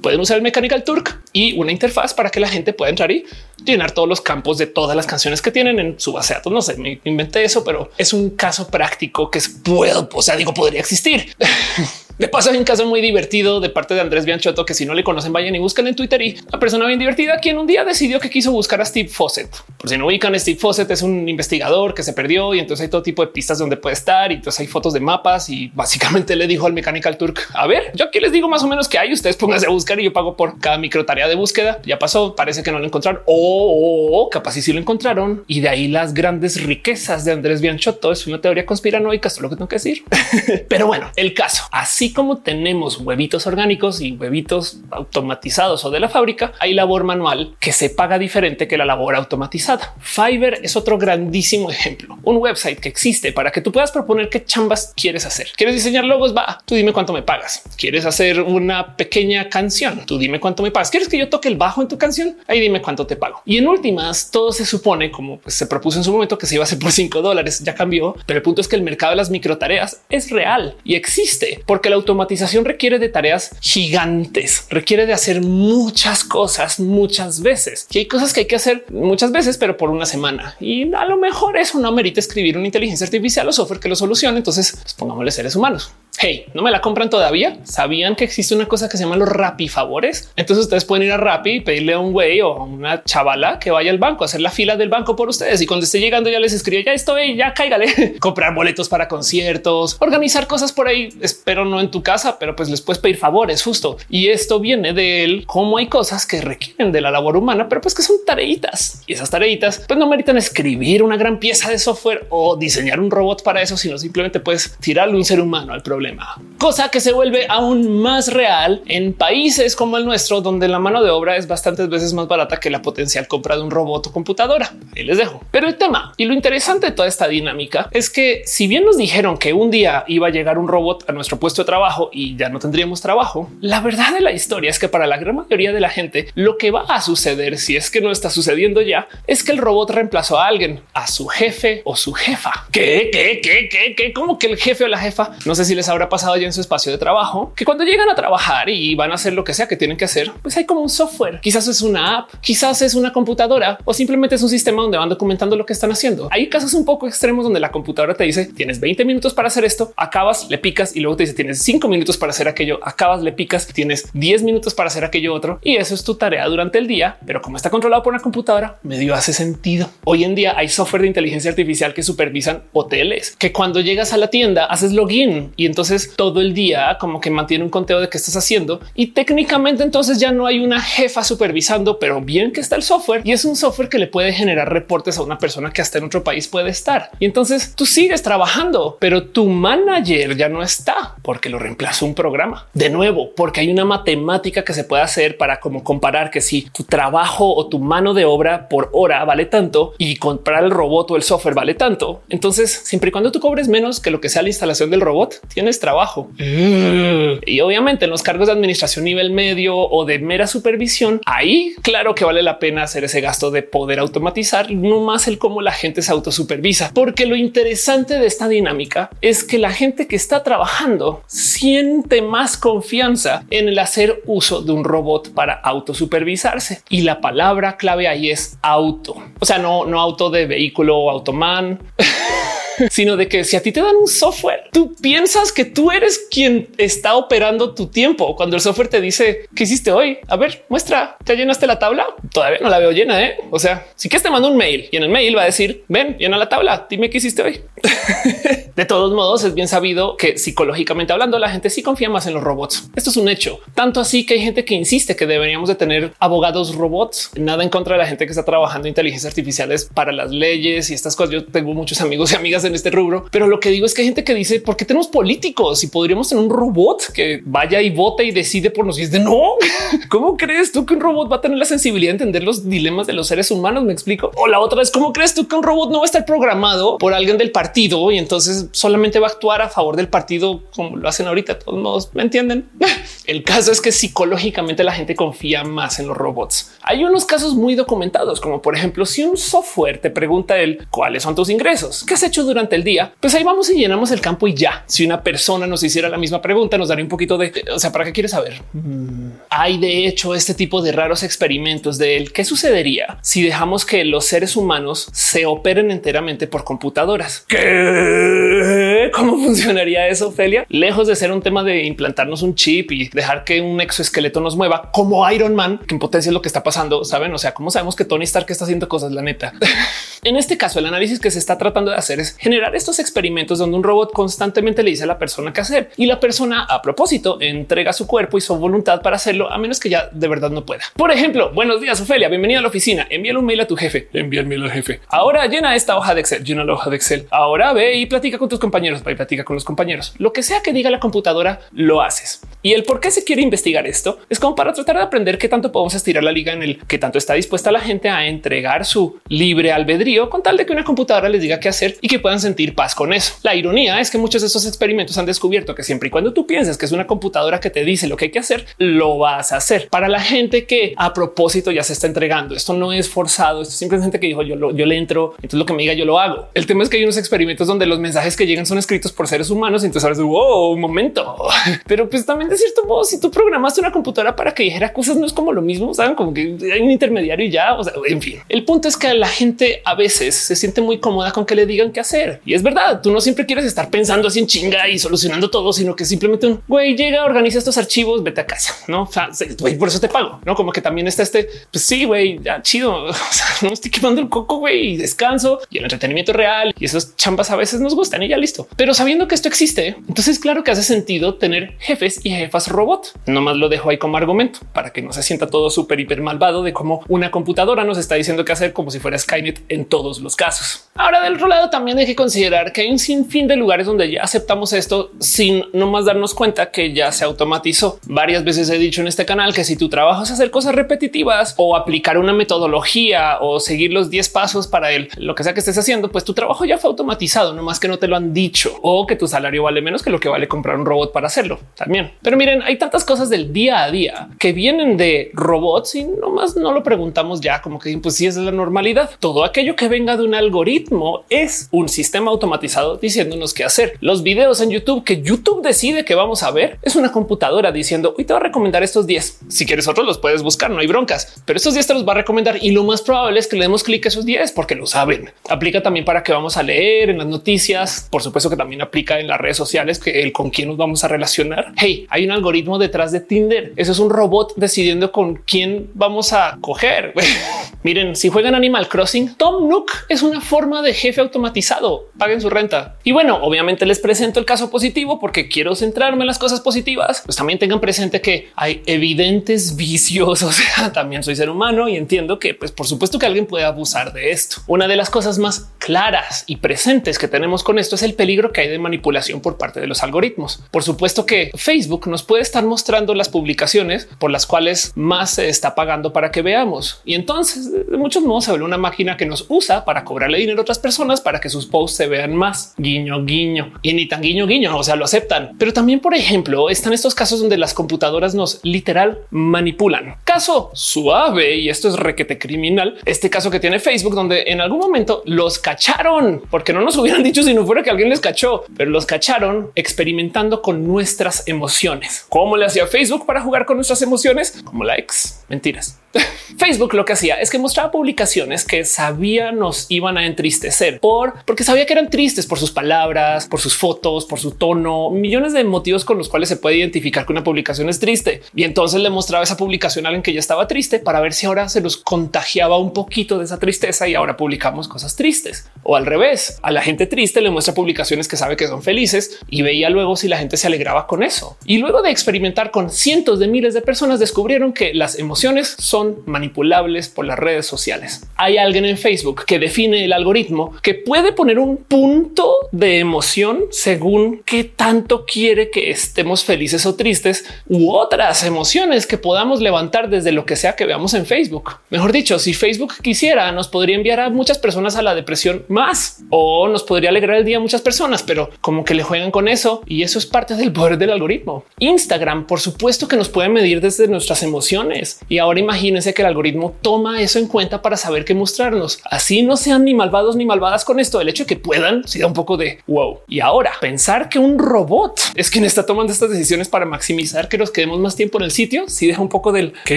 Pueden 0.02 0.20
usar 0.20 0.36
el 0.36 0.42
Mechanical 0.42 0.84
Turk 0.84 1.20
y 1.32 1.58
una 1.58 1.72
interfaz 1.72 2.14
para 2.14 2.30
que 2.30 2.40
la 2.40 2.48
gente 2.48 2.72
pueda 2.72 2.90
entrar 2.90 3.10
y 3.10 3.24
llenar 3.64 3.92
todos 3.92 4.08
los 4.08 4.20
campos 4.20 4.58
de 4.58 4.66
todas 4.66 4.96
las 4.96 5.06
canciones 5.06 5.42
que 5.42 5.50
tienen 5.50 5.78
en 5.78 6.00
su 6.00 6.12
base 6.12 6.34
de 6.34 6.38
datos. 6.38 6.52
No 6.52 6.62
sé, 6.62 6.76
me 6.76 7.00
inventé 7.04 7.44
eso, 7.44 7.64
pero 7.64 7.90
es 7.98 8.12
un 8.12 8.30
caso 8.30 8.68
práctico 8.68 9.30
que 9.30 9.38
es 9.38 9.48
puedo, 9.48 10.08
o 10.12 10.22
sea, 10.22 10.36
digo, 10.36 10.54
podría 10.54 10.80
existir. 10.80 11.34
De 12.18 12.28
paso, 12.28 12.50
hay 12.50 12.56
un 12.56 12.64
caso 12.64 12.86
muy 12.86 13.00
divertido 13.00 13.60
de 13.60 13.68
parte 13.68 13.94
de 13.94 14.00
Andrés 14.00 14.24
Bianchotto, 14.24 14.64
que 14.64 14.74
si 14.74 14.86
no 14.86 14.94
le 14.94 15.04
conocen, 15.04 15.32
vayan 15.32 15.54
y 15.54 15.58
buscan 15.58 15.86
en 15.86 15.94
Twitter 15.94 16.20
y 16.22 16.36
la 16.50 16.58
persona 16.58 16.86
bien 16.86 16.98
divertida, 16.98 17.38
quien 17.38 17.58
un 17.58 17.66
día 17.66 17.84
decidió 17.84 18.20
que 18.20 18.30
quiso 18.30 18.52
buscar 18.52 18.80
a 18.80 18.84
Steve 18.84 19.08
Fawcett. 19.08 19.54
Por 19.76 19.90
si 19.90 19.98
no 19.98 20.06
ubican, 20.06 20.38
Steve 20.38 20.58
Fawcett 20.58 20.90
es 20.90 21.02
un 21.02 21.28
investigador 21.28 21.94
que 21.94 22.02
se 22.02 22.12
perdió 22.12 22.54
y 22.54 22.58
entonces 22.58 22.84
hay 22.84 22.90
todo 22.90 23.02
tipo 23.02 23.22
de 23.24 23.28
pistas 23.28 23.58
donde 23.58 23.76
puede 23.76 23.94
estar 23.94 24.32
y 24.32 24.36
entonces 24.36 24.60
hay 24.60 24.66
fotos 24.66 24.92
de 24.94 25.00
mapas 25.00 25.50
y 25.50 25.70
básicamente 25.74 26.36
le 26.36 26.46
dijo 26.46 26.66
al 26.66 26.72
Mechanical 26.72 27.16
Turk, 27.18 27.40
a 27.52 27.66
ver, 27.66 27.92
yo 27.94 28.06
aquí 28.06 28.18
les 28.20 28.32
digo 28.32 28.48
más 28.48 28.62
o 28.62 28.68
menos 28.68 28.88
que 28.88 28.98
hay, 28.98 29.12
ustedes 29.12 29.36
pónganse 29.36 29.66
a 29.66 29.70
buscar 29.70 30.00
y 30.00 30.04
yo 30.04 30.12
pago 30.12 30.36
por 30.36 30.58
cada 30.58 30.78
micro 30.78 31.04
tarea 31.04 31.28
de 31.28 31.34
búsqueda. 31.34 31.80
Ya 31.84 31.98
pasó, 31.98 32.34
parece 32.34 32.62
que 32.62 32.72
no 32.72 32.78
lo 32.78 32.86
encontraron 32.86 33.22
o 33.26 34.28
capaz 34.30 34.52
si 34.52 34.72
lo 34.72 34.80
encontraron 34.80 35.44
y 35.46 35.60
de 35.60 35.68
ahí 35.68 35.88
las 35.88 36.14
grandes 36.14 36.62
riquezas 36.62 37.24
de 37.24 37.32
Andrés 37.32 37.60
Bianchotto 37.60 38.10
es 38.10 38.26
una 38.26 38.40
teoría 38.40 38.64
conspiranoica, 38.64 39.28
es 39.28 39.40
lo 39.40 39.50
que 39.50 39.56
tengo 39.56 39.68
que 39.68 39.76
decir. 39.76 40.04
Pero 40.68 40.86
bueno, 40.86 41.10
el 41.16 41.34
caso, 41.34 41.64
así 41.70 42.05
como 42.12 42.38
tenemos 42.38 42.98
huevitos 42.98 43.46
orgánicos 43.46 44.00
y 44.00 44.12
huevitos 44.12 44.78
automatizados 44.90 45.84
o 45.84 45.90
de 45.90 46.00
la 46.00 46.08
fábrica, 46.08 46.52
hay 46.58 46.74
labor 46.74 47.04
manual 47.04 47.56
que 47.60 47.72
se 47.72 47.90
paga 47.90 48.18
diferente 48.18 48.68
que 48.68 48.76
la 48.76 48.84
labor 48.84 49.14
automatizada. 49.14 49.94
Fiverr 50.00 50.60
es 50.62 50.76
otro 50.76 50.98
grandísimo 50.98 51.70
ejemplo, 51.70 52.18
un 52.22 52.36
website 52.38 52.78
que 52.80 52.88
existe 52.88 53.32
para 53.32 53.50
que 53.50 53.60
tú 53.60 53.72
puedas 53.72 53.92
proponer 53.92 54.28
qué 54.28 54.44
chambas 54.44 54.92
quieres 54.96 55.26
hacer. 55.26 55.48
¿Quieres 55.56 55.74
diseñar 55.74 56.04
logos? 56.04 56.34
Va, 56.36 56.62
tú 56.64 56.74
dime 56.74 56.92
cuánto 56.92 57.12
me 57.12 57.22
pagas. 57.22 57.62
¿Quieres 57.76 58.04
hacer 58.04 58.40
una 58.40 58.96
pequeña 58.96 59.48
canción? 59.48 60.04
Tú 60.06 60.18
dime 60.18 60.40
cuánto 60.40 60.62
me 60.62 60.70
pagas. 60.70 60.90
¿Quieres 60.90 61.08
que 61.08 61.18
yo 61.18 61.28
toque 61.28 61.48
el 61.48 61.56
bajo 61.56 61.82
en 61.82 61.88
tu 61.88 61.98
canción? 61.98 62.36
Ahí 62.46 62.60
dime 62.60 62.82
cuánto 62.82 63.06
te 63.06 63.16
pago. 63.16 63.42
Y 63.44 63.58
en 63.58 63.68
últimas, 63.68 64.30
todo 64.30 64.52
se 64.52 64.64
supone 64.64 65.10
como 65.10 65.38
pues, 65.38 65.54
se 65.54 65.66
propuso 65.66 65.98
en 65.98 66.04
su 66.04 66.12
momento 66.12 66.38
que 66.38 66.46
se 66.46 66.54
iba 66.54 66.62
a 66.62 66.66
hacer 66.66 66.78
por 66.78 66.92
cinco 66.92 67.22
dólares. 67.22 67.62
Ya 67.64 67.74
cambió, 67.74 68.16
pero 68.26 68.38
el 68.38 68.42
punto 68.42 68.60
es 68.60 68.68
que 68.68 68.76
el 68.76 68.82
mercado 68.82 69.10
de 69.10 69.16
las 69.16 69.30
micro 69.30 69.58
tareas 69.58 70.02
es 70.08 70.30
real 70.30 70.76
y 70.84 70.94
existe 70.94 71.62
porque 71.66 71.90
la 71.90 71.95
automatización 71.96 72.64
requiere 72.64 72.98
de 72.98 73.08
tareas 73.08 73.50
gigantes, 73.60 74.66
requiere 74.70 75.06
de 75.06 75.12
hacer 75.12 75.40
muchas 75.40 76.24
cosas 76.24 76.78
muchas 76.78 77.42
veces 77.42 77.86
y 77.90 77.98
hay 77.98 78.06
cosas 78.06 78.32
que 78.32 78.40
hay 78.40 78.46
que 78.46 78.56
hacer 78.56 78.84
muchas 78.90 79.32
veces, 79.32 79.58
pero 79.58 79.76
por 79.76 79.90
una 79.90 80.06
semana 80.06 80.56
y 80.60 80.92
a 80.94 81.04
lo 81.04 81.16
mejor 81.16 81.56
eso 81.56 81.78
no 81.78 81.92
merita 81.92 82.20
escribir 82.20 82.56
una 82.56 82.66
inteligencia 82.66 83.04
artificial 83.04 83.48
o 83.48 83.52
software 83.52 83.80
que 83.80 83.88
lo 83.88 83.96
solucione. 83.96 84.38
Entonces 84.38 84.78
pues, 84.82 84.94
pongámosle 84.94 85.30
seres 85.30 85.56
humanos. 85.56 85.92
Hey, 86.18 86.46
no 86.54 86.62
me 86.62 86.70
la 86.70 86.80
compran 86.80 87.10
todavía. 87.10 87.58
Sabían 87.64 88.16
que 88.16 88.24
existe 88.24 88.54
una 88.54 88.66
cosa 88.66 88.88
que 88.88 88.96
se 88.96 89.04
llama 89.04 89.16
los 89.16 89.28
Rappi 89.28 89.68
favores. 89.68 90.32
Entonces 90.36 90.64
ustedes 90.64 90.86
pueden 90.86 91.06
ir 91.06 91.12
a 91.12 91.18
Rappi 91.18 91.50
y 91.50 91.60
pedirle 91.60 91.92
a 91.92 91.98
un 91.98 92.12
güey 92.12 92.40
o 92.40 92.52
a 92.54 92.64
una 92.64 93.04
chavala 93.04 93.58
que 93.58 93.70
vaya 93.70 93.90
al 93.90 93.98
banco 93.98 94.24
a 94.24 94.26
hacer 94.26 94.40
la 94.40 94.50
fila 94.50 94.76
del 94.76 94.88
banco 94.88 95.14
por 95.14 95.28
ustedes. 95.28 95.60
Y 95.60 95.66
cuando 95.66 95.84
esté 95.84 96.00
llegando, 96.00 96.30
ya 96.30 96.40
les 96.40 96.54
escribe 96.54 96.84
ya 96.84 96.94
estoy, 96.94 97.36
ya 97.36 97.52
cáigale, 97.52 98.16
comprar 98.20 98.54
boletos 98.54 98.88
para 98.88 99.08
conciertos, 99.08 99.96
organizar 100.00 100.46
cosas 100.46 100.72
por 100.72 100.88
ahí. 100.88 101.10
Espero 101.20 101.66
no 101.66 101.80
en 101.86 101.90
tu 101.90 102.02
casa, 102.02 102.38
pero 102.38 102.54
pues 102.54 102.68
les 102.68 102.80
puedes 102.82 103.00
pedir 103.00 103.16
favores 103.16 103.62
justo. 103.62 103.96
Y 104.08 104.28
esto 104.28 104.60
viene 104.60 104.92
de 104.92 105.24
él, 105.24 105.44
como 105.46 105.78
hay 105.78 105.86
cosas 105.88 106.26
que 106.26 106.40
requieren 106.40 106.92
de 106.92 107.00
la 107.00 107.10
labor 107.10 107.36
humana, 107.36 107.68
pero 107.68 107.80
pues 107.80 107.94
que 107.94 108.02
son 108.02 108.16
tareitas 108.26 109.02
y 109.06 109.14
esas 109.14 109.30
tareitas 109.30 109.84
pues 109.86 109.98
no 109.98 110.06
meritan 110.08 110.36
escribir 110.36 111.02
una 111.02 111.16
gran 111.16 111.38
pieza 111.38 111.70
de 111.70 111.78
software 111.78 112.26
o 112.30 112.56
diseñar 112.56 113.00
un 113.00 113.10
robot 113.10 113.42
para 113.42 113.62
eso, 113.62 113.76
sino 113.76 113.98
simplemente 113.98 114.40
puedes 114.40 114.76
tirarle 114.78 115.16
un 115.16 115.24
ser 115.24 115.40
humano 115.40 115.72
al 115.72 115.82
problema 115.82 116.36
cosa 116.66 116.88
que 116.88 117.00
se 117.00 117.12
vuelve 117.12 117.46
aún 117.48 118.00
más 118.00 118.32
real 118.32 118.82
en 118.86 119.12
países 119.12 119.76
como 119.76 119.98
el 119.98 120.04
nuestro, 120.04 120.40
donde 120.40 120.68
la 120.68 120.78
mano 120.78 121.02
de 121.02 121.10
obra 121.10 121.36
es 121.36 121.46
bastantes 121.46 121.88
veces 121.88 122.12
más 122.12 122.26
barata 122.26 122.58
que 122.58 122.70
la 122.70 122.82
potencial 122.82 123.28
compra 123.28 123.56
de 123.56 123.62
un 123.62 123.70
robot 123.70 124.08
o 124.08 124.12
computadora. 124.12 124.72
Ahí 124.96 125.04
les 125.04 125.18
dejo. 125.18 125.42
Pero 125.50 125.68
el 125.68 125.76
tema 125.76 126.12
y 126.16 126.24
lo 126.24 126.34
interesante 126.34 126.86
de 126.86 126.92
toda 126.92 127.06
esta 127.06 127.28
dinámica 127.28 127.88
es 127.92 128.10
que 128.10 128.42
si 128.46 128.66
bien 128.66 128.84
nos 128.84 128.96
dijeron 128.96 129.38
que 129.38 129.52
un 129.52 129.70
día 129.70 130.04
iba 130.08 130.26
a 130.26 130.30
llegar 130.30 130.58
un 130.58 130.68
robot 130.68 131.08
a 131.08 131.12
nuestro 131.12 131.38
puesto 131.38 131.62
de 131.62 131.66
trabajo 131.66 131.75
y 132.12 132.36
ya 132.36 132.48
no 132.48 132.58
tendríamos 132.58 133.00
trabajo, 133.00 133.50
la 133.60 133.80
verdad 133.80 134.12
de 134.12 134.20
la 134.20 134.32
historia 134.32 134.70
es 134.70 134.78
que 134.78 134.88
para 134.88 135.06
la 135.06 135.18
gran 135.18 135.36
mayoría 135.36 135.72
de 135.72 135.80
la 135.80 135.90
gente 135.90 136.28
lo 136.34 136.56
que 136.56 136.70
va 136.70 136.82
a 136.82 137.00
suceder, 137.00 137.58
si 137.58 137.76
es 137.76 137.90
que 137.90 138.00
no 138.00 138.10
está 138.10 138.30
sucediendo 138.30 138.80
ya, 138.82 139.08
es 139.26 139.44
que 139.44 139.52
el 139.52 139.58
robot 139.58 139.90
reemplazó 139.90 140.38
a 140.38 140.46
alguien, 140.46 140.80
a 140.94 141.06
su 141.06 141.26
jefe 141.26 141.82
o 141.84 141.96
su 141.96 142.12
jefa. 142.12 142.66
¿Qué? 142.72 143.10
¿Qué? 143.12 143.40
¿Qué? 143.42 143.68
¿Qué? 143.68 143.94
¿Qué? 143.94 144.12
¿Cómo 144.12 144.38
que 144.38 144.46
el 144.46 144.56
jefe 144.56 144.84
o 144.84 144.88
la 144.88 144.98
jefa? 144.98 145.32
No 145.44 145.54
sé 145.54 145.64
si 145.64 145.74
les 145.74 145.88
habrá 145.88 146.08
pasado 146.08 146.36
ya 146.36 146.46
en 146.46 146.52
su 146.52 146.60
espacio 146.60 146.90
de 146.92 146.98
trabajo, 146.98 147.52
que 147.54 147.64
cuando 147.64 147.84
llegan 147.84 148.08
a 148.08 148.14
trabajar 148.14 148.68
y 148.68 148.94
van 148.94 149.12
a 149.12 149.14
hacer 149.14 149.32
lo 149.32 149.44
que 149.44 149.54
sea 149.54 149.68
que 149.68 149.76
tienen 149.76 149.96
que 149.96 150.06
hacer, 150.06 150.32
pues 150.42 150.56
hay 150.56 150.64
como 150.64 150.80
un 150.80 150.88
software. 150.88 151.40
Quizás 151.40 151.68
es 151.68 151.82
una 151.82 152.18
app, 152.18 152.30
quizás 152.40 152.82
es 152.82 152.94
una 152.94 153.12
computadora 153.12 153.78
o 153.84 153.92
simplemente 153.92 154.36
es 154.36 154.42
un 154.42 154.48
sistema 154.48 154.82
donde 154.82 154.98
van 154.98 155.08
documentando 155.08 155.56
lo 155.56 155.66
que 155.66 155.72
están 155.72 155.92
haciendo. 155.92 156.28
Hay 156.30 156.48
casos 156.48 156.74
un 156.74 156.84
poco 156.84 157.06
extremos 157.06 157.44
donde 157.44 157.60
la 157.60 157.70
computadora 157.70 158.14
te 158.14 158.24
dice 158.24 158.46
tienes 158.46 158.80
20 158.80 159.04
minutos 159.04 159.34
para 159.34 159.48
hacer 159.48 159.64
esto, 159.64 159.92
acabas, 159.96 160.48
le 160.50 160.58
picas 160.58 160.94
y 160.94 161.00
luego 161.00 161.16
te 161.16 161.24
dice 161.24 161.34
tienes 161.34 161.65
5 161.66 161.88
minutos 161.88 162.16
para 162.16 162.30
hacer 162.30 162.46
aquello, 162.46 162.78
acabas, 162.84 163.22
le 163.22 163.32
picas, 163.32 163.66
tienes 163.66 164.08
10 164.12 164.44
minutos 164.44 164.72
para 164.72 164.86
hacer 164.86 165.04
aquello 165.04 165.34
otro 165.34 165.58
y 165.64 165.74
eso 165.74 165.96
es 165.96 166.04
tu 166.04 166.14
tarea 166.14 166.46
durante 166.46 166.78
el 166.78 166.86
día. 166.86 167.16
Pero 167.26 167.42
como 167.42 167.56
está 167.56 167.70
controlado 167.70 168.04
por 168.04 168.12
una 168.12 168.22
computadora, 168.22 168.78
medio 168.84 169.16
hace 169.16 169.32
sentido. 169.32 169.90
Hoy 170.04 170.22
en 170.22 170.36
día 170.36 170.54
hay 170.56 170.68
software 170.68 171.02
de 171.02 171.08
inteligencia 171.08 171.50
artificial 171.50 171.92
que 171.92 172.04
supervisan 172.04 172.62
hoteles, 172.72 173.34
que 173.36 173.50
cuando 173.50 173.80
llegas 173.80 174.12
a 174.12 174.16
la 174.16 174.28
tienda 174.28 174.66
haces 174.66 174.92
login 174.92 175.54
y 175.56 175.66
entonces 175.66 176.12
todo 176.14 176.40
el 176.40 176.54
día 176.54 176.98
como 177.00 177.20
que 177.20 177.32
mantiene 177.32 177.64
un 177.64 177.70
conteo 177.70 178.00
de 178.00 178.08
qué 178.08 178.18
estás 178.18 178.36
haciendo 178.36 178.80
y 178.94 179.08
técnicamente 179.08 179.82
entonces 179.82 180.20
ya 180.20 180.30
no 180.30 180.46
hay 180.46 180.60
una 180.60 180.80
jefa 180.80 181.24
supervisando, 181.24 181.98
pero 181.98 182.20
bien 182.20 182.52
que 182.52 182.60
está 182.60 182.76
el 182.76 182.84
software 182.84 183.22
y 183.24 183.32
es 183.32 183.44
un 183.44 183.56
software 183.56 183.88
que 183.88 183.98
le 183.98 184.06
puede 184.06 184.32
generar 184.32 184.72
reportes 184.72 185.18
a 185.18 185.22
una 185.22 185.38
persona 185.38 185.72
que 185.72 185.82
hasta 185.82 185.98
en 185.98 186.04
otro 186.04 186.22
país 186.22 186.46
puede 186.46 186.70
estar. 186.70 187.10
Y 187.18 187.24
entonces 187.24 187.72
tú 187.74 187.86
sigues 187.86 188.22
trabajando, 188.22 188.98
pero 189.00 189.24
tu 189.24 189.46
manager 189.46 190.36
ya 190.36 190.48
no 190.48 190.62
está 190.62 191.16
porque 191.22 191.48
lo 191.48 191.55
reemplazó 191.58 192.06
un 192.06 192.14
programa 192.14 192.66
de 192.74 192.90
nuevo, 192.90 193.30
porque 193.34 193.60
hay 193.60 193.70
una 193.70 193.84
matemática 193.84 194.64
que 194.64 194.72
se 194.72 194.84
puede 194.84 195.02
hacer 195.02 195.36
para 195.36 195.60
como 195.60 195.84
comparar 195.84 196.30
que 196.30 196.40
si 196.40 196.62
tu 196.70 196.84
trabajo 196.84 197.54
o 197.54 197.68
tu 197.68 197.78
mano 197.78 198.14
de 198.14 198.24
obra 198.24 198.68
por 198.68 198.90
hora 198.92 199.24
vale 199.24 199.46
tanto 199.46 199.94
y 199.98 200.16
comprar 200.16 200.64
el 200.64 200.70
robot 200.70 201.10
o 201.10 201.16
el 201.16 201.22
software 201.22 201.54
vale 201.54 201.74
tanto. 201.74 202.22
Entonces, 202.28 202.70
siempre 202.84 203.08
y 203.08 203.12
cuando 203.12 203.32
tú 203.32 203.40
cobres 203.40 203.68
menos 203.68 204.00
que 204.00 204.10
lo 204.10 204.20
que 204.20 204.28
sea 204.28 204.42
la 204.42 204.48
instalación 204.48 204.90
del 204.90 205.00
robot, 205.00 205.40
tienes 205.52 205.80
trabajo. 205.80 206.30
Y 206.38 207.60
obviamente 207.60 208.04
en 208.04 208.10
los 208.10 208.22
cargos 208.22 208.46
de 208.46 208.52
administración 208.52 209.04
nivel 209.04 209.30
medio 209.30 209.76
o 209.76 210.04
de 210.04 210.18
mera 210.18 210.46
supervisión, 210.46 211.20
ahí 211.26 211.74
claro 211.82 212.14
que 212.14 212.24
vale 212.24 212.42
la 212.42 212.58
pena 212.58 212.82
hacer 212.82 213.04
ese 213.04 213.20
gasto 213.20 213.50
de 213.50 213.62
poder 213.62 213.98
automatizar, 213.98 214.70
no 214.70 215.00
más 215.00 215.28
el 215.28 215.38
cómo 215.38 215.62
la 215.62 215.72
gente 215.72 216.02
se 216.02 216.12
autosupervisa, 216.12 216.92
porque 216.94 217.26
lo 217.26 217.36
interesante 217.36 218.18
de 218.18 218.26
esta 218.26 218.48
dinámica 218.48 219.10
es 219.20 219.44
que 219.44 219.58
la 219.58 219.70
gente 219.70 220.06
que 220.06 220.16
está 220.16 220.42
trabajando 220.42 221.22
siente 221.46 222.22
más 222.22 222.56
confianza 222.56 223.44
en 223.50 223.68
el 223.68 223.78
hacer 223.78 224.22
uso 224.26 224.62
de 224.62 224.72
un 224.72 224.84
robot 224.84 225.32
para 225.32 225.54
autosupervisarse. 225.54 226.82
Y 226.88 227.02
la 227.02 227.20
palabra 227.20 227.76
clave 227.76 228.08
ahí 228.08 228.30
es 228.30 228.58
auto. 228.62 229.16
O 229.40 229.46
sea, 229.46 229.58
no, 229.58 229.86
no 229.86 230.00
auto 230.00 230.30
de 230.30 230.46
vehículo 230.46 230.98
o 230.98 231.10
automan. 231.10 231.78
sino 232.90 233.16
de 233.16 233.28
que 233.28 233.44
si 233.44 233.56
a 233.56 233.62
ti 233.62 233.72
te 233.72 233.80
dan 233.80 233.96
un 233.96 234.06
software, 234.06 234.68
tú 234.72 234.94
piensas 235.00 235.52
que 235.52 235.64
tú 235.64 235.90
eres 235.90 236.26
quien 236.30 236.68
está 236.76 237.16
operando 237.16 237.74
tu 237.74 237.86
tiempo. 237.88 238.36
Cuando 238.36 238.56
el 238.56 238.62
software 238.62 238.88
te 238.88 239.00
dice 239.00 239.48
qué 239.54 239.64
hiciste 239.64 239.90
hoy, 239.90 240.18
a 240.28 240.36
ver, 240.36 240.64
muestra, 240.68 241.16
ya 241.24 241.34
llenaste 241.34 241.66
la 241.66 241.78
tabla. 241.78 242.06
Todavía 242.32 242.58
no 242.60 242.68
la 242.68 242.78
veo 242.78 242.92
llena. 242.92 243.24
¿eh? 243.24 243.38
O 243.50 243.58
sea, 243.58 243.86
si 243.94 244.08
que 244.08 244.20
te 244.20 244.30
mando 244.30 244.48
un 244.48 244.56
mail 244.56 244.88
y 244.90 244.96
en 244.96 245.04
el 245.04 245.08
mail 245.08 245.36
va 245.36 245.42
a 245.42 245.46
decir 245.46 245.84
ven, 245.88 246.16
llena 246.18 246.36
la 246.36 246.48
tabla. 246.48 246.86
Dime 246.88 247.10
qué 247.10 247.18
hiciste 247.18 247.42
hoy. 247.42 247.60
de 248.76 248.84
todos 248.84 249.14
modos, 249.14 249.42
es 249.42 249.54
bien 249.54 249.68
sabido 249.68 250.18
que 250.18 250.36
psicológicamente 250.36 251.10
hablando, 251.10 251.38
la 251.38 251.48
gente 251.48 251.70
sí 251.70 251.82
confía 251.82 252.10
más 252.10 252.26
en 252.26 252.34
los 252.34 252.42
robots. 252.42 252.90
Esto 252.94 253.08
es 253.08 253.16
un 253.16 253.30
hecho. 253.30 253.58
Tanto 253.74 254.00
así 254.00 254.26
que 254.26 254.34
hay 254.34 254.40
gente 254.40 254.66
que 254.66 254.74
insiste 254.74 255.16
que 255.16 255.26
deberíamos 255.26 255.70
de 255.70 255.76
tener 255.76 256.12
abogados 256.18 256.74
robots. 256.74 257.30
Nada 257.36 257.64
en 257.64 257.70
contra 257.70 257.94
de 257.94 258.02
la 258.02 258.06
gente 258.06 258.26
que 258.26 258.32
está 258.32 258.44
trabajando 258.44 258.86
inteligencias 258.86 259.32
artificiales 259.32 259.88
para 259.94 260.12
las 260.12 260.30
leyes 260.30 260.90
y 260.90 260.94
estas 260.94 261.16
cosas. 261.16 261.32
Yo 261.32 261.44
tengo 261.46 261.72
muchos 261.72 262.02
amigos 262.02 262.32
y 262.32 262.36
amigas 262.36 262.64
en 262.64 262.74
este 262.74 262.90
rubro, 262.90 263.24
pero 263.30 263.46
lo 263.46 263.60
que 263.60 263.70
digo 263.70 263.86
es 263.86 263.94
que 263.94 264.02
hay 264.02 264.08
gente 264.08 264.24
que 264.24 264.34
dice 264.34 264.60
por 264.60 264.76
qué 264.76 264.84
tenemos 264.84 265.08
políticos 265.08 265.82
y 265.82 265.86
podríamos 265.86 266.28
tener 266.28 266.44
un 266.44 266.50
robot 266.50 267.12
que 267.14 267.40
vaya 267.46 267.80
y 267.80 267.88
vote 267.88 268.24
y 268.24 268.30
decide 268.30 268.70
por 268.70 268.84
nosotros. 268.84 269.08
Y 269.08 269.10
de 269.10 269.20
no. 269.20 269.54
¿Cómo 270.10 270.36
crees 270.36 270.72
tú 270.72 270.84
que 270.84 270.92
un 270.92 271.00
robot 271.00 271.32
va 271.32 271.36
a 271.36 271.40
tener 271.40 271.56
la 271.56 271.64
sensibilidad 271.64 272.10
de 272.10 272.16
entender 272.16 272.42
los 272.42 272.68
dilemas 272.68 273.06
de 273.06 273.14
los 273.14 273.26
seres 273.26 273.50
humanos? 273.50 273.84
Me 273.84 273.94
explico. 273.94 274.32
O 274.36 274.46
la 274.46 274.60
otra 274.60 274.82
es 274.82 274.90
cómo 274.90 275.14
crees 275.14 275.32
tú 275.32 275.48
que 275.48 275.56
un 275.56 275.62
robot 275.62 275.90
no 275.90 275.98
va 275.98 276.04
a 276.04 276.06
estar 276.06 276.26
programado 276.26 276.98
por 276.98 277.14
alguien 277.14 277.38
del 277.38 277.50
partido 277.50 278.10
y 278.10 278.18
entonces 278.18 278.65
solamente 278.72 279.18
va 279.18 279.28
a 279.28 279.30
actuar 279.30 279.62
a 279.62 279.68
favor 279.68 279.96
del 279.96 280.08
partido 280.08 280.62
como 280.74 280.96
lo 280.96 281.08
hacen 281.08 281.26
ahorita. 281.26 281.54
De 281.54 281.60
todos 281.60 281.80
modos, 281.80 282.10
me 282.14 282.22
entienden. 282.22 282.68
El 283.26 283.42
caso 283.42 283.72
es 283.72 283.80
que 283.80 283.92
psicológicamente 283.92 284.84
la 284.84 284.92
gente 284.92 285.14
confía 285.14 285.64
más 285.64 285.98
en 285.98 286.06
los 286.06 286.16
robots. 286.16 286.72
Hay 286.82 287.04
unos 287.04 287.24
casos 287.24 287.54
muy 287.54 287.74
documentados, 287.74 288.40
como 288.40 288.62
por 288.62 288.76
ejemplo, 288.76 289.04
si 289.04 289.24
un 289.24 289.36
software 289.36 289.98
te 289.98 290.10
pregunta 290.10 290.58
el 290.58 290.86
cuáles 290.90 291.24
son 291.24 291.34
tus 291.34 291.50
ingresos, 291.50 292.04
qué 292.06 292.14
has 292.14 292.22
hecho 292.22 292.44
durante 292.44 292.76
el 292.76 292.84
día, 292.84 293.12
pues 293.20 293.34
ahí 293.34 293.42
vamos 293.42 293.68
y 293.70 293.78
llenamos 293.78 294.10
el 294.12 294.20
campo 294.20 294.46
y 294.46 294.54
ya. 294.54 294.84
Si 294.86 295.04
una 295.04 295.22
persona 295.22 295.66
nos 295.66 295.82
hiciera 295.82 296.08
la 296.08 296.18
misma 296.18 296.40
pregunta, 296.40 296.78
nos 296.78 296.88
daría 296.88 297.04
un 297.04 297.08
poquito 297.08 297.36
de, 297.36 297.64
o 297.72 297.78
sea, 297.78 297.90
¿para 297.92 298.04
qué 298.04 298.12
quieres 298.12 298.30
saber? 298.30 298.62
Mm. 298.72 299.30
Hay 299.50 299.78
de 299.78 300.06
hecho 300.06 300.34
este 300.34 300.54
tipo 300.54 300.82
de 300.82 300.92
raros 300.92 301.22
experimentos 301.22 301.98
de 301.98 302.16
él. 302.16 302.32
¿Qué 302.32 302.44
sucedería 302.44 303.18
si 303.22 303.42
dejamos 303.42 303.84
que 303.84 304.04
los 304.04 304.24
seres 304.26 304.56
humanos 304.56 305.08
se 305.12 305.46
operen 305.46 305.90
enteramente 305.90 306.46
por 306.46 306.64
computadoras? 306.64 307.44
¿Qué? 307.48 308.55
¿Cómo 309.12 309.36
funcionaría 309.36 310.08
eso, 310.08 310.28
Ophelia? 310.28 310.66
Lejos 310.68 311.06
de 311.06 311.16
ser 311.16 311.32
un 311.32 311.42
tema 311.42 311.62
de 311.62 311.84
implantarnos 311.84 312.42
un 312.42 312.54
chip 312.54 312.92
y 312.92 313.08
dejar 313.08 313.44
que 313.44 313.60
un 313.60 313.80
exoesqueleto 313.80 314.40
nos 314.40 314.56
mueva 314.56 314.90
como 314.92 315.28
Iron 315.30 315.54
Man, 315.54 315.80
que 315.86 315.94
en 315.94 315.98
potencia 315.98 316.28
es 316.30 316.34
lo 316.34 316.42
que 316.42 316.48
está 316.48 316.62
pasando. 316.62 317.04
Saben? 317.04 317.32
O 317.32 317.38
sea, 317.38 317.54
cómo 317.54 317.70
sabemos 317.70 317.96
que 317.96 318.04
Tony 318.04 318.24
Stark 318.24 318.46
está 318.48 318.64
haciendo 318.64 318.88
cosas, 318.88 319.12
la 319.12 319.22
neta. 319.22 319.52
en 320.24 320.36
este 320.36 320.56
caso, 320.56 320.78
el 320.78 320.86
análisis 320.86 321.20
que 321.20 321.30
se 321.30 321.38
está 321.38 321.58
tratando 321.58 321.90
de 321.90 321.96
hacer 321.96 322.20
es 322.20 322.36
generar 322.36 322.74
estos 322.74 322.98
experimentos 322.98 323.58
donde 323.58 323.76
un 323.76 323.82
robot 323.82 324.12
constantemente 324.12 324.82
le 324.82 324.90
dice 324.90 325.04
a 325.04 325.06
la 325.06 325.18
persona 325.18 325.52
qué 325.52 325.60
hacer 325.60 325.90
y 325.96 326.06
la 326.06 326.20
persona 326.20 326.64
a 326.64 326.82
propósito 326.82 327.38
entrega 327.40 327.92
su 327.92 328.06
cuerpo 328.06 328.38
y 328.38 328.40
su 328.40 328.56
voluntad 328.56 329.02
para 329.02 329.16
hacerlo 329.16 329.50
a 329.50 329.58
menos 329.58 329.80
que 329.80 329.88
ya 329.88 330.08
de 330.12 330.28
verdad 330.28 330.50
no 330.50 330.64
pueda. 330.64 330.84
Por 330.96 331.10
ejemplo, 331.10 331.50
buenos 331.52 331.80
días, 331.80 332.00
Ofelia. 332.00 332.28
Bienvenida 332.28 332.58
a 332.58 332.62
la 332.62 332.68
oficina. 332.68 333.06
Envíale 333.10 333.38
un 333.38 333.46
mail 333.46 333.60
a 333.60 333.66
tu 333.66 333.76
jefe. 333.76 334.08
Envía 334.12 334.40
el 334.40 334.46
mail 334.46 334.64
al 334.64 334.70
jefe. 334.70 335.00
Ahora 335.08 335.46
llena 335.46 335.74
esta 335.74 335.96
hoja 335.96 336.14
de 336.14 336.20
Excel. 336.20 336.44
Llena 336.44 336.64
la 336.64 336.74
hoja 336.74 336.90
de 336.90 336.96
Excel. 336.96 337.26
Ahora 337.30 337.72
ve 337.72 337.94
y 337.94 338.06
platica 338.06 338.38
con 338.38 338.45
tus 338.48 338.58
compañeros. 338.58 339.02
Va 339.06 339.12
y 339.12 339.16
platica 339.16 339.44
con 339.44 339.54
los 339.54 339.64
compañeros. 339.64 340.14
Lo 340.18 340.32
que 340.32 340.42
sea 340.42 340.62
que 340.62 340.72
diga 340.72 340.90
la 340.90 341.00
computadora, 341.00 341.60
lo 341.72 342.02
haces. 342.02 342.42
Y 342.62 342.72
el 342.72 342.84
por 342.84 343.00
qué 343.00 343.10
se 343.10 343.24
quiere 343.24 343.42
investigar 343.42 343.86
esto 343.86 344.18
es 344.28 344.40
como 344.40 344.54
para 344.54 344.72
tratar 344.72 344.96
de 344.96 345.02
aprender 345.02 345.38
qué 345.38 345.48
tanto 345.48 345.70
podemos 345.70 345.94
estirar 345.94 346.24
la 346.24 346.32
liga 346.32 346.52
en 346.52 346.62
el 346.62 346.78
que 346.86 346.98
tanto 346.98 347.18
está 347.18 347.34
dispuesta 347.34 347.70
la 347.70 347.80
gente 347.80 348.08
a 348.08 348.26
entregar 348.26 348.84
su 348.84 349.20
libre 349.28 349.72
albedrío 349.72 350.28
con 350.30 350.42
tal 350.42 350.56
de 350.56 350.66
que 350.66 350.72
una 350.72 350.84
computadora 350.84 351.28
les 351.28 351.42
diga 351.42 351.60
qué 351.60 351.68
hacer 351.68 351.96
y 352.00 352.08
que 352.08 352.18
puedan 352.18 352.40
sentir 352.40 352.74
paz 352.74 352.94
con 352.94 353.12
eso. 353.12 353.34
La 353.42 353.54
ironía 353.54 354.00
es 354.00 354.10
que 354.10 354.18
muchos 354.18 354.42
de 354.42 354.46
estos 354.46 354.66
experimentos 354.66 355.16
han 355.18 355.26
descubierto 355.26 355.74
que 355.74 355.82
siempre 355.82 356.08
y 356.08 356.10
cuando 356.10 356.32
tú 356.32 356.46
piensas 356.46 356.76
que 356.76 356.86
es 356.86 356.92
una 356.92 357.06
computadora 357.06 357.60
que 357.60 357.70
te 357.70 357.84
dice 357.84 358.08
lo 358.08 358.16
que 358.16 358.26
hay 358.26 358.30
que 358.30 358.38
hacer, 358.38 358.66
lo 358.78 359.18
vas 359.18 359.52
a 359.52 359.56
hacer. 359.56 359.88
Para 359.88 360.08
la 360.08 360.20
gente 360.20 360.66
que 360.66 360.94
a 360.96 361.12
propósito 361.12 361.70
ya 361.70 361.82
se 361.82 361.92
está 361.92 362.06
entregando, 362.06 362.54
esto 362.54 362.74
no 362.74 362.92
es 362.92 363.08
forzado, 363.08 363.62
esto 363.62 363.72
es 363.72 363.78
simplemente 363.78 364.20
que 364.20 364.26
dijo 364.26 364.42
yo, 364.42 364.72
yo 364.72 364.86
le 364.86 364.96
entro, 364.96 365.34
entonces 365.36 365.58
lo 365.58 365.66
que 365.66 365.72
me 365.72 365.82
diga 365.82 365.94
yo 365.94 366.04
lo 366.04 366.18
hago. 366.18 366.48
El 366.54 366.66
tema 366.66 366.82
es 366.82 366.88
que 366.88 366.96
hay 366.96 367.04
unos 367.04 367.16
experimentos 367.16 367.66
donde 367.66 367.86
los 367.86 367.98
mensajes 367.98 368.35
que 368.36 368.46
llegan 368.46 368.66
son 368.66 368.78
escritos 368.78 369.12
por 369.12 369.26
seres 369.26 369.50
humanos, 369.50 369.84
entonces 369.84 370.04
ahora 370.04 370.22
wow, 370.22 370.72
un 370.72 370.80
momento. 370.80 371.36
Pero 371.86 372.08
pues 372.08 372.24
también 372.24 372.50
de 372.50 372.56
cierto 372.56 372.84
modo, 372.84 373.04
si 373.04 373.20
tú 373.20 373.30
programaste 373.30 373.80
una 373.80 373.92
computadora 373.92 374.34
para 374.34 374.54
que 374.54 374.62
dijera 374.62 374.92
cosas, 374.92 375.16
no 375.16 375.26
es 375.26 375.32
como 375.32 375.52
lo 375.52 375.62
mismo, 375.62 375.92
saben 375.94 376.14
como 376.14 376.32
que 376.32 376.56
hay 376.72 376.80
un 376.80 376.90
intermediario 376.90 377.46
y 377.46 377.50
ya, 377.50 377.74
o 377.74 377.84
sea, 377.84 377.94
en 378.06 378.20
fin. 378.20 378.40
El 378.48 378.64
punto 378.64 378.88
es 378.88 378.96
que 378.96 379.12
la 379.14 379.28
gente 379.28 379.82
a 379.84 379.94
veces 379.94 380.34
se 380.34 380.56
siente 380.56 380.80
muy 380.80 380.98
cómoda 380.98 381.32
con 381.32 381.46
que 381.46 381.54
le 381.54 381.66
digan 381.66 381.92
qué 381.92 382.00
hacer. 382.00 382.40
Y 382.44 382.54
es 382.54 382.62
verdad, 382.62 383.00
tú 383.02 383.10
no 383.10 383.20
siempre 383.20 383.46
quieres 383.46 383.64
estar 383.64 383.90
pensando 383.90 384.28
así 384.28 384.38
en 384.38 384.46
chinga 384.46 384.88
y 384.88 384.98
solucionando 384.98 385.50
todo, 385.50 385.72
sino 385.72 385.96
que 385.96 386.04
simplemente 386.04 386.46
un 386.46 386.60
güey 386.66 386.96
llega, 386.96 387.24
organiza 387.24 387.58
estos 387.58 387.78
archivos, 387.78 388.22
vete 388.22 388.40
a 388.40 388.46
casa, 388.46 388.74
no? 388.88 389.02
O 389.02 389.12
sea, 389.12 389.30
por 389.78 389.88
eso 389.88 390.00
te 390.00 390.08
pago, 390.08 390.40
no 390.44 390.54
como 390.54 390.72
que 390.72 390.80
también 390.80 391.06
está 391.06 391.22
este. 391.22 391.48
Pues 391.70 391.84
sí, 391.84 392.04
güey, 392.04 392.38
ya 392.42 392.62
chido. 392.62 393.06
O 393.26 393.32
sea, 393.36 393.46
no 393.62 393.72
estoy 393.72 393.90
quemando 393.90 394.20
el 394.20 394.28
coco, 394.28 394.58
güey, 394.58 394.94
y 394.94 394.96
descanso 394.96 395.60
y 395.68 395.78
el 395.78 395.84
entretenimiento 395.84 396.32
real 396.32 396.72
y 396.78 396.84
esos 396.84 397.16
chambas 397.16 397.50
a 397.50 397.56
veces 397.56 397.80
nos 397.80 397.94
gustan 397.94 398.22
y 398.26 398.30
ya 398.30 398.36
listo. 398.36 398.68
Pero 398.76 398.94
sabiendo 398.94 399.28
que 399.28 399.34
esto 399.34 399.48
existe, 399.48 399.96
entonces 400.08 400.38
claro 400.38 400.64
que 400.64 400.70
hace 400.70 400.82
sentido 400.82 401.36
tener 401.36 401.74
jefes 401.78 402.20
y 402.24 402.30
jefas 402.30 402.68
robot. 402.68 403.12
No 403.26 403.40
más 403.40 403.56
lo 403.56 403.68
dejo 403.68 403.90
ahí 403.90 403.98
como 403.98 404.16
argumento 404.16 404.60
para 404.72 404.92
que 404.92 405.02
no 405.02 405.12
se 405.12 405.22
sienta 405.22 405.46
todo 405.46 405.70
súper 405.70 406.00
hiper 406.00 406.20
malvado 406.20 406.62
de 406.62 406.72
cómo 406.72 407.02
una 407.08 407.30
computadora 407.30 407.84
nos 407.84 407.98
está 407.98 408.16
diciendo 408.16 408.44
qué 408.44 408.52
hacer 408.52 408.72
como 408.72 408.90
si 408.90 408.98
fuera 408.98 409.18
Skynet 409.18 409.62
en 409.68 409.84
todos 409.84 410.20
los 410.20 410.36
casos. 410.36 410.88
Ahora 410.94 411.22
del 411.22 411.34
otro 411.34 411.46
lado 411.46 411.70
también 411.70 411.98
hay 411.98 412.06
que 412.06 412.16
considerar 412.16 412.72
que 412.72 412.82
hay 412.82 412.90
un 412.90 412.98
sinfín 412.98 413.46
de 413.46 413.56
lugares 413.56 413.86
donde 413.86 414.10
ya 414.10 414.22
aceptamos 414.22 414.72
esto 414.72 415.12
sin 415.20 415.64
no 415.72 415.90
más 415.90 416.04
darnos 416.04 416.34
cuenta 416.34 416.70
que 416.70 416.92
ya 416.92 417.12
se 417.12 417.24
automatizó. 417.24 417.98
Varias 418.06 418.44
veces 418.44 418.68
he 418.70 418.78
dicho 418.78 419.00
en 419.00 419.06
este 419.06 419.24
canal 419.24 419.54
que 419.54 419.64
si 419.64 419.76
tu 419.76 419.88
trabajo 419.88 420.22
es 420.22 420.30
hacer 420.30 420.50
cosas 420.50 420.74
repetitivas 420.74 421.54
o 421.56 421.76
aplicar 421.76 422.18
una 422.18 422.32
metodología 422.32 423.38
o 423.40 423.60
seguir 423.60 423.92
los 423.92 424.10
10 424.10 424.28
pasos 424.30 424.66
para 424.66 424.92
el 424.92 425.08
lo 425.16 425.34
que 425.34 425.44
sea 425.44 425.54
que 425.54 425.60
estés 425.60 425.78
haciendo, 425.78 426.10
pues 426.10 426.24
tu 426.24 426.34
trabajo 426.34 426.64
ya 426.64 426.78
fue 426.78 426.88
automatizado, 426.88 427.52
no 427.52 427.62
más 427.62 427.80
que 427.80 427.88
no 427.88 427.98
te 427.98 428.05
lo 428.08 428.16
han 428.16 428.32
dicho 428.32 428.78
o 428.82 429.06
que 429.06 429.16
tu 429.16 429.28
salario 429.28 429.62
vale 429.62 429.82
menos 429.82 430.02
que 430.02 430.10
lo 430.10 430.20
que 430.20 430.28
vale 430.28 430.48
comprar 430.48 430.76
un 430.76 430.86
robot 430.86 431.12
para 431.12 431.26
hacerlo 431.26 431.58
también. 431.74 432.12
Pero 432.22 432.36
miren, 432.36 432.62
hay 432.62 432.76
tantas 432.78 433.04
cosas 433.04 433.30
del 433.30 433.52
día 433.52 433.84
a 433.84 433.90
día 433.90 434.28
que 434.38 434.52
vienen 434.52 434.96
de 434.96 435.30
robots 435.34 435.94
y 435.94 436.04
nomás 436.04 436.56
no 436.56 436.72
lo 436.72 436.82
preguntamos 436.82 437.40
ya 437.40 437.60
como 437.62 437.78
que 437.78 437.96
pues 437.98 438.16
si 438.16 438.26
es 438.26 438.36
la 438.36 438.52
normalidad. 438.52 439.10
Todo 439.20 439.44
aquello 439.44 439.76
que 439.76 439.88
venga 439.88 440.16
de 440.16 440.24
un 440.24 440.34
algoritmo 440.34 441.24
es 441.30 441.68
un 441.70 441.88
sistema 441.88 442.30
automatizado 442.30 442.96
diciéndonos 442.96 443.54
qué 443.54 443.64
hacer. 443.64 443.94
Los 444.00 444.22
videos 444.22 444.60
en 444.60 444.70
YouTube 444.70 445.04
que 445.04 445.22
YouTube 445.22 445.62
decide 445.62 446.04
que 446.04 446.14
vamos 446.14 446.42
a 446.42 446.50
ver 446.50 446.78
es 446.82 446.96
una 446.96 447.12
computadora 447.12 447.72
diciendo 447.72 448.14
hoy 448.16 448.24
te 448.24 448.32
voy 448.32 448.40
a 448.40 448.44
recomendar 448.44 448.82
estos 448.82 449.06
10. 449.06 449.40
Si 449.48 449.66
quieres 449.66 449.88
otros 449.88 450.06
los 450.06 450.18
puedes 450.18 450.42
buscar, 450.42 450.70
no 450.70 450.80
hay 450.80 450.86
broncas, 450.86 451.42
pero 451.44 451.56
estos 451.56 451.74
10 451.74 451.86
te 451.86 451.94
los 451.94 452.06
va 452.06 452.12
a 452.12 452.16
recomendar 452.16 452.58
y 452.62 452.70
lo 452.70 452.84
más 452.84 453.02
probable 453.02 453.40
es 453.40 453.46
que 453.46 453.56
le 453.56 453.62
demos 453.62 453.82
clic 453.82 454.04
a 454.06 454.08
esos 454.08 454.24
10 454.24 454.52
porque 454.52 454.74
lo 454.74 454.86
saben. 454.86 455.30
Aplica 455.48 455.82
también 455.82 456.04
para 456.04 456.22
que 456.22 456.32
vamos 456.32 456.56
a 456.56 456.62
leer 456.62 457.10
en 457.10 457.18
las 457.18 457.26
noticias. 457.26 457.95
Por 458.02 458.22
supuesto 458.22 458.50
que 458.50 458.56
también 458.56 458.82
aplica 458.82 459.18
en 459.18 459.28
las 459.28 459.40
redes 459.40 459.56
sociales 459.56 459.98
que 459.98 460.22
el 460.22 460.32
con 460.32 460.50
quién 460.50 460.68
nos 460.68 460.76
vamos 460.76 461.04
a 461.04 461.08
relacionar. 461.08 461.72
Hey, 461.76 462.06
hay 462.10 462.24
un 462.24 462.32
algoritmo 462.32 462.78
detrás 462.78 463.12
de 463.12 463.20
Tinder. 463.20 463.72
Eso 463.76 463.92
es 463.92 463.98
un 463.98 464.10
robot 464.10 464.54
decidiendo 464.56 465.12
con 465.12 465.36
quién 465.36 465.90
vamos 465.94 466.32
a 466.32 466.58
coger. 466.60 467.14
Miren, 467.82 468.16
si 468.16 468.28
juegan 468.28 468.54
Animal 468.54 468.88
Crossing, 468.88 469.34
Tom 469.36 469.68
Nook 469.68 469.92
es 470.08 470.22
una 470.22 470.40
forma 470.40 470.82
de 470.82 470.92
jefe 470.92 471.20
automatizado. 471.20 472.08
Paguen 472.18 472.40
su 472.40 472.50
renta. 472.50 472.96
Y 473.04 473.12
bueno, 473.12 473.38
obviamente 473.42 473.86
les 473.86 474.00
presento 474.00 474.40
el 474.40 474.46
caso 474.46 474.70
positivo 474.70 475.20
porque 475.20 475.48
quiero 475.48 475.74
centrarme 475.76 476.22
en 476.22 476.26
las 476.26 476.38
cosas 476.38 476.60
positivas. 476.60 477.22
Pues 477.24 477.36
también 477.36 477.58
tengan 477.58 477.80
presente 477.80 478.20
que 478.20 478.48
hay 478.56 478.82
evidentes 478.86 479.76
vicios. 479.76 480.42
O 480.46 480.52
sea, 480.52 480.92
también 480.92 481.22
soy 481.22 481.36
ser 481.36 481.50
humano 481.50 481.88
y 481.88 481.96
entiendo 481.96 482.38
que, 482.38 482.54
pues, 482.54 482.70
por 482.70 482.86
supuesto 482.86 483.18
que 483.18 483.26
alguien 483.26 483.46
puede 483.46 483.64
abusar 483.64 484.12
de 484.12 484.30
esto. 484.30 484.58
Una 484.66 484.88
de 484.88 484.96
las 484.96 485.10
cosas 485.10 485.38
más 485.38 485.68
claras 485.78 486.44
y 486.46 486.56
presentes 486.56 487.18
que 487.18 487.28
tenemos 487.28 487.62
con 487.62 487.78
esto 487.78 487.85
es 487.94 488.02
el 488.02 488.14
peligro 488.14 488.52
que 488.52 488.62
hay 488.62 488.68
de 488.68 488.78
manipulación 488.78 489.40
por 489.40 489.56
parte 489.56 489.80
de 489.80 489.86
los 489.86 490.02
algoritmos. 490.02 490.62
Por 490.70 490.82
supuesto 490.82 491.26
que 491.26 491.50
Facebook 491.54 492.08
nos 492.08 492.22
puede 492.22 492.42
estar 492.42 492.64
mostrando 492.64 493.14
las 493.14 493.28
publicaciones 493.28 494.08
por 494.18 494.30
las 494.30 494.46
cuales 494.46 494.92
más 494.96 495.30
se 495.30 495.48
está 495.48 495.74
pagando 495.74 496.12
para 496.12 496.30
que 496.30 496.42
veamos. 496.42 497.00
Y 497.04 497.14
entonces, 497.14 497.70
de 497.72 497.96
muchos 497.96 498.24
modos, 498.24 498.44
se 498.44 498.52
ve 498.52 498.62
una 498.62 498.78
máquina 498.78 499.16
que 499.16 499.26
nos 499.26 499.46
usa 499.48 499.84
para 499.84 500.04
cobrarle 500.04 500.38
dinero 500.38 500.58
a 500.58 500.62
otras 500.62 500.78
personas 500.78 501.20
para 501.20 501.40
que 501.40 501.48
sus 501.48 501.66
posts 501.66 501.96
se 501.96 502.08
vean 502.08 502.34
más 502.34 502.74
guiño, 502.76 503.24
guiño 503.24 503.72
y 503.82 503.92
ni 503.94 504.06
tan 504.06 504.22
guiño, 504.22 504.46
guiño. 504.46 504.76
O 504.76 504.82
sea, 504.82 504.96
lo 504.96 505.04
aceptan. 505.04 505.52
Pero 505.58 505.72
también, 505.72 506.00
por 506.00 506.14
ejemplo, 506.14 506.70
están 506.70 506.92
estos 506.92 507.14
casos 507.14 507.40
donde 507.40 507.58
las 507.58 507.74
computadoras 507.74 508.34
nos 508.34 508.60
literal 508.62 509.20
manipulan. 509.30 510.16
Caso 510.24 510.70
suave, 510.74 511.56
y 511.56 511.68
esto 511.68 511.88
es 511.88 511.96
requete 511.96 512.38
criminal. 512.38 512.98
Este 513.04 513.30
caso 513.30 513.50
que 513.50 513.60
tiene 513.60 513.78
Facebook, 513.78 514.14
donde 514.14 514.44
en 514.46 514.60
algún 514.60 514.78
momento 514.78 515.22
los 515.24 515.58
cacharon, 515.58 516.42
porque 516.50 516.72
no 516.72 516.80
nos 516.80 516.96
hubieran 516.96 517.22
dicho 517.22 517.42
si 517.42 517.54
no 517.54 517.66
fuera 517.66 517.75
que 517.82 517.90
alguien 517.90 518.08
les 518.08 518.20
cachó, 518.20 518.64
pero 518.76 518.90
los 518.90 519.06
cacharon 519.06 519.70
experimentando 519.74 520.62
con 520.62 520.86
nuestras 520.86 521.46
emociones. 521.46 522.26
¿Cómo 522.28 522.56
le 522.56 522.66
hacía 522.66 522.86
Facebook 522.86 523.26
para 523.26 523.40
jugar 523.40 523.66
con 523.66 523.76
nuestras 523.76 524.02
emociones? 524.02 524.62
Como 524.64 524.84
likes, 524.84 525.14
mentiras. 525.48 525.98
Facebook 526.58 526.94
lo 526.94 527.04
que 527.04 527.12
hacía 527.12 527.34
es 527.36 527.50
que 527.50 527.58
mostraba 527.58 527.90
publicaciones 527.90 528.64
que 528.64 528.84
sabía 528.84 529.52
nos 529.52 529.86
iban 529.88 530.16
a 530.16 530.26
entristecer 530.26 531.00
por 531.00 531.34
porque 531.44 531.64
sabía 531.64 531.86
que 531.86 531.92
eran 531.92 532.10
tristes 532.10 532.46
por 532.46 532.58
sus 532.58 532.70
palabras, 532.70 533.46
por 533.46 533.60
sus 533.60 533.76
fotos, 533.76 534.24
por 534.24 534.38
su 534.38 534.52
tono, 534.52 535.10
millones 535.10 535.52
de 535.52 535.64
motivos 535.64 536.04
con 536.04 536.18
los 536.18 536.28
cuales 536.28 536.48
se 536.48 536.56
puede 536.56 536.76
identificar 536.76 537.26
que 537.26 537.32
una 537.32 537.44
publicación 537.44 537.88
es 537.88 538.00
triste. 538.00 538.42
Y 538.54 538.64
entonces 538.64 539.00
le 539.00 539.10
mostraba 539.10 539.44
esa 539.44 539.56
publicación 539.56 540.06
a 540.06 540.08
alguien 540.08 540.22
que 540.22 540.32
ya 540.32 540.40
estaba 540.40 540.66
triste 540.66 540.98
para 540.98 541.20
ver 541.20 541.32
si 541.32 541.46
ahora 541.46 541.68
se 541.68 541.80
los 541.80 541.96
contagiaba 541.96 542.78
un 542.78 542.92
poquito 542.92 543.38
de 543.38 543.44
esa 543.44 543.58
tristeza 543.58 544.08
y 544.08 544.14
ahora 544.14 544.36
publicamos 544.36 544.88
cosas 544.88 545.16
tristes. 545.16 545.68
O 545.82 545.96
al 545.96 546.06
revés, 546.06 546.58
a 546.62 546.70
la 546.70 546.82
gente 546.82 547.06
triste 547.06 547.40
le 547.40 547.50
muestra 547.50 547.65
publicaciones 547.72 548.28
que 548.28 548.36
sabe 548.36 548.56
que 548.56 548.68
son 548.68 548.82
felices 548.82 549.38
y 549.48 549.62
veía 549.62 549.90
luego 549.90 550.16
si 550.16 550.28
la 550.28 550.38
gente 550.38 550.56
se 550.56 550.66
alegraba 550.66 551.06
con 551.06 551.22
eso. 551.22 551.56
Y 551.64 551.78
luego 551.78 552.02
de 552.02 552.10
experimentar 552.10 552.70
con 552.70 552.90
cientos 552.90 553.38
de 553.38 553.48
miles 553.48 553.74
de 553.74 553.82
personas 553.82 554.20
descubrieron 554.20 554.72
que 554.72 554.94
las 554.94 555.18
emociones 555.18 555.76
son 555.78 556.22
manipulables 556.26 557.08
por 557.08 557.24
las 557.24 557.38
redes 557.38 557.66
sociales. 557.66 558.22
Hay 558.36 558.58
alguien 558.58 558.84
en 558.84 558.98
Facebook 558.98 559.44
que 559.44 559.58
define 559.58 560.04
el 560.04 560.12
algoritmo 560.12 560.74
que 560.82 560.94
puede 560.94 561.32
poner 561.32 561.58
un 561.58 561.76
punto 561.76 562.68
de 562.72 562.98
emoción 562.98 563.64
según 563.70 564.42
qué 564.44 564.64
tanto 564.64 565.24
quiere 565.24 565.70
que 565.70 565.90
estemos 565.90 566.44
felices 566.44 566.86
o 566.86 566.94
tristes 566.94 567.44
u 567.68 567.90
otras 567.92 568.44
emociones 568.44 569.06
que 569.06 569.18
podamos 569.18 569.60
levantar 569.60 570.08
desde 570.08 570.32
lo 570.32 570.44
que 570.44 570.56
sea 570.56 570.76
que 570.76 570.86
veamos 570.86 571.14
en 571.14 571.26
Facebook. 571.26 571.78
Mejor 571.90 572.12
dicho, 572.12 572.38
si 572.38 572.54
Facebook 572.54 572.94
quisiera, 573.02 573.50
nos 573.52 573.68
podría 573.68 573.96
enviar 573.96 574.20
a 574.20 574.30
muchas 574.30 574.58
personas 574.58 574.96
a 574.96 575.02
la 575.02 575.14
depresión 575.14 575.64
más 575.68 576.22
o 576.30 576.68
nos 576.68 576.82
podría 576.82 577.10
alegrar 577.10 577.38
el 577.38 577.44
día 577.44 577.55
a 577.56 577.60
muchas 577.60 577.82
personas, 577.82 578.22
pero 578.22 578.50
como 578.60 578.84
que 578.84 578.94
le 578.94 579.02
juegan 579.02 579.30
con 579.30 579.48
eso 579.48 579.82
y 579.86 580.02
eso 580.02 580.18
es 580.18 580.26
parte 580.26 580.54
del 580.54 580.72
poder 580.72 580.98
del 580.98 581.10
algoritmo. 581.10 581.64
Instagram, 581.78 582.46
por 582.46 582.60
supuesto 582.60 583.08
que 583.08 583.16
nos 583.16 583.28
puede 583.28 583.48
medir 583.48 583.80
desde 583.80 584.08
nuestras 584.08 584.42
emociones 584.42 585.20
y 585.28 585.38
ahora 585.38 585.60
imagínense 585.60 586.14
que 586.14 586.22
el 586.22 586.28
algoritmo 586.28 586.74
toma 586.82 587.20
eso 587.20 587.38
en 587.38 587.48
cuenta 587.48 587.82
para 587.82 587.96
saber 587.96 588.24
qué 588.24 588.34
mostrarnos. 588.34 589.00
Así 589.04 589.42
no 589.42 589.56
sean 589.56 589.84
ni 589.84 589.94
malvados 589.94 590.36
ni 590.36 590.44
malvadas 590.44 590.84
con 590.84 591.00
esto. 591.00 591.20
El 591.20 591.28
hecho 591.28 591.44
de 591.44 591.48
que 591.48 591.56
puedan 591.56 592.06
si 592.06 592.18
da 592.18 592.26
un 592.26 592.32
poco 592.32 592.56
de 592.56 592.78
wow. 592.86 593.20
Y 593.28 593.40
ahora 593.40 593.72
pensar 593.80 594.28
que 594.28 594.38
un 594.38 594.58
robot 594.58 595.20
es 595.34 595.50
quien 595.50 595.64
está 595.64 595.84
tomando 595.84 596.12
estas 596.12 596.30
decisiones 596.30 596.68
para 596.68 596.86
maximizar 596.86 597.48
que 597.48 597.58
nos 597.58 597.70
quedemos 597.70 597.98
más 597.98 598.16
tiempo 598.16 598.38
en 598.38 598.44
el 598.44 598.50
sitio. 598.50 598.84
Si 598.88 599.06
deja 599.06 599.22
un 599.22 599.28
poco 599.28 599.52
del 599.52 599.72
que 599.84 599.96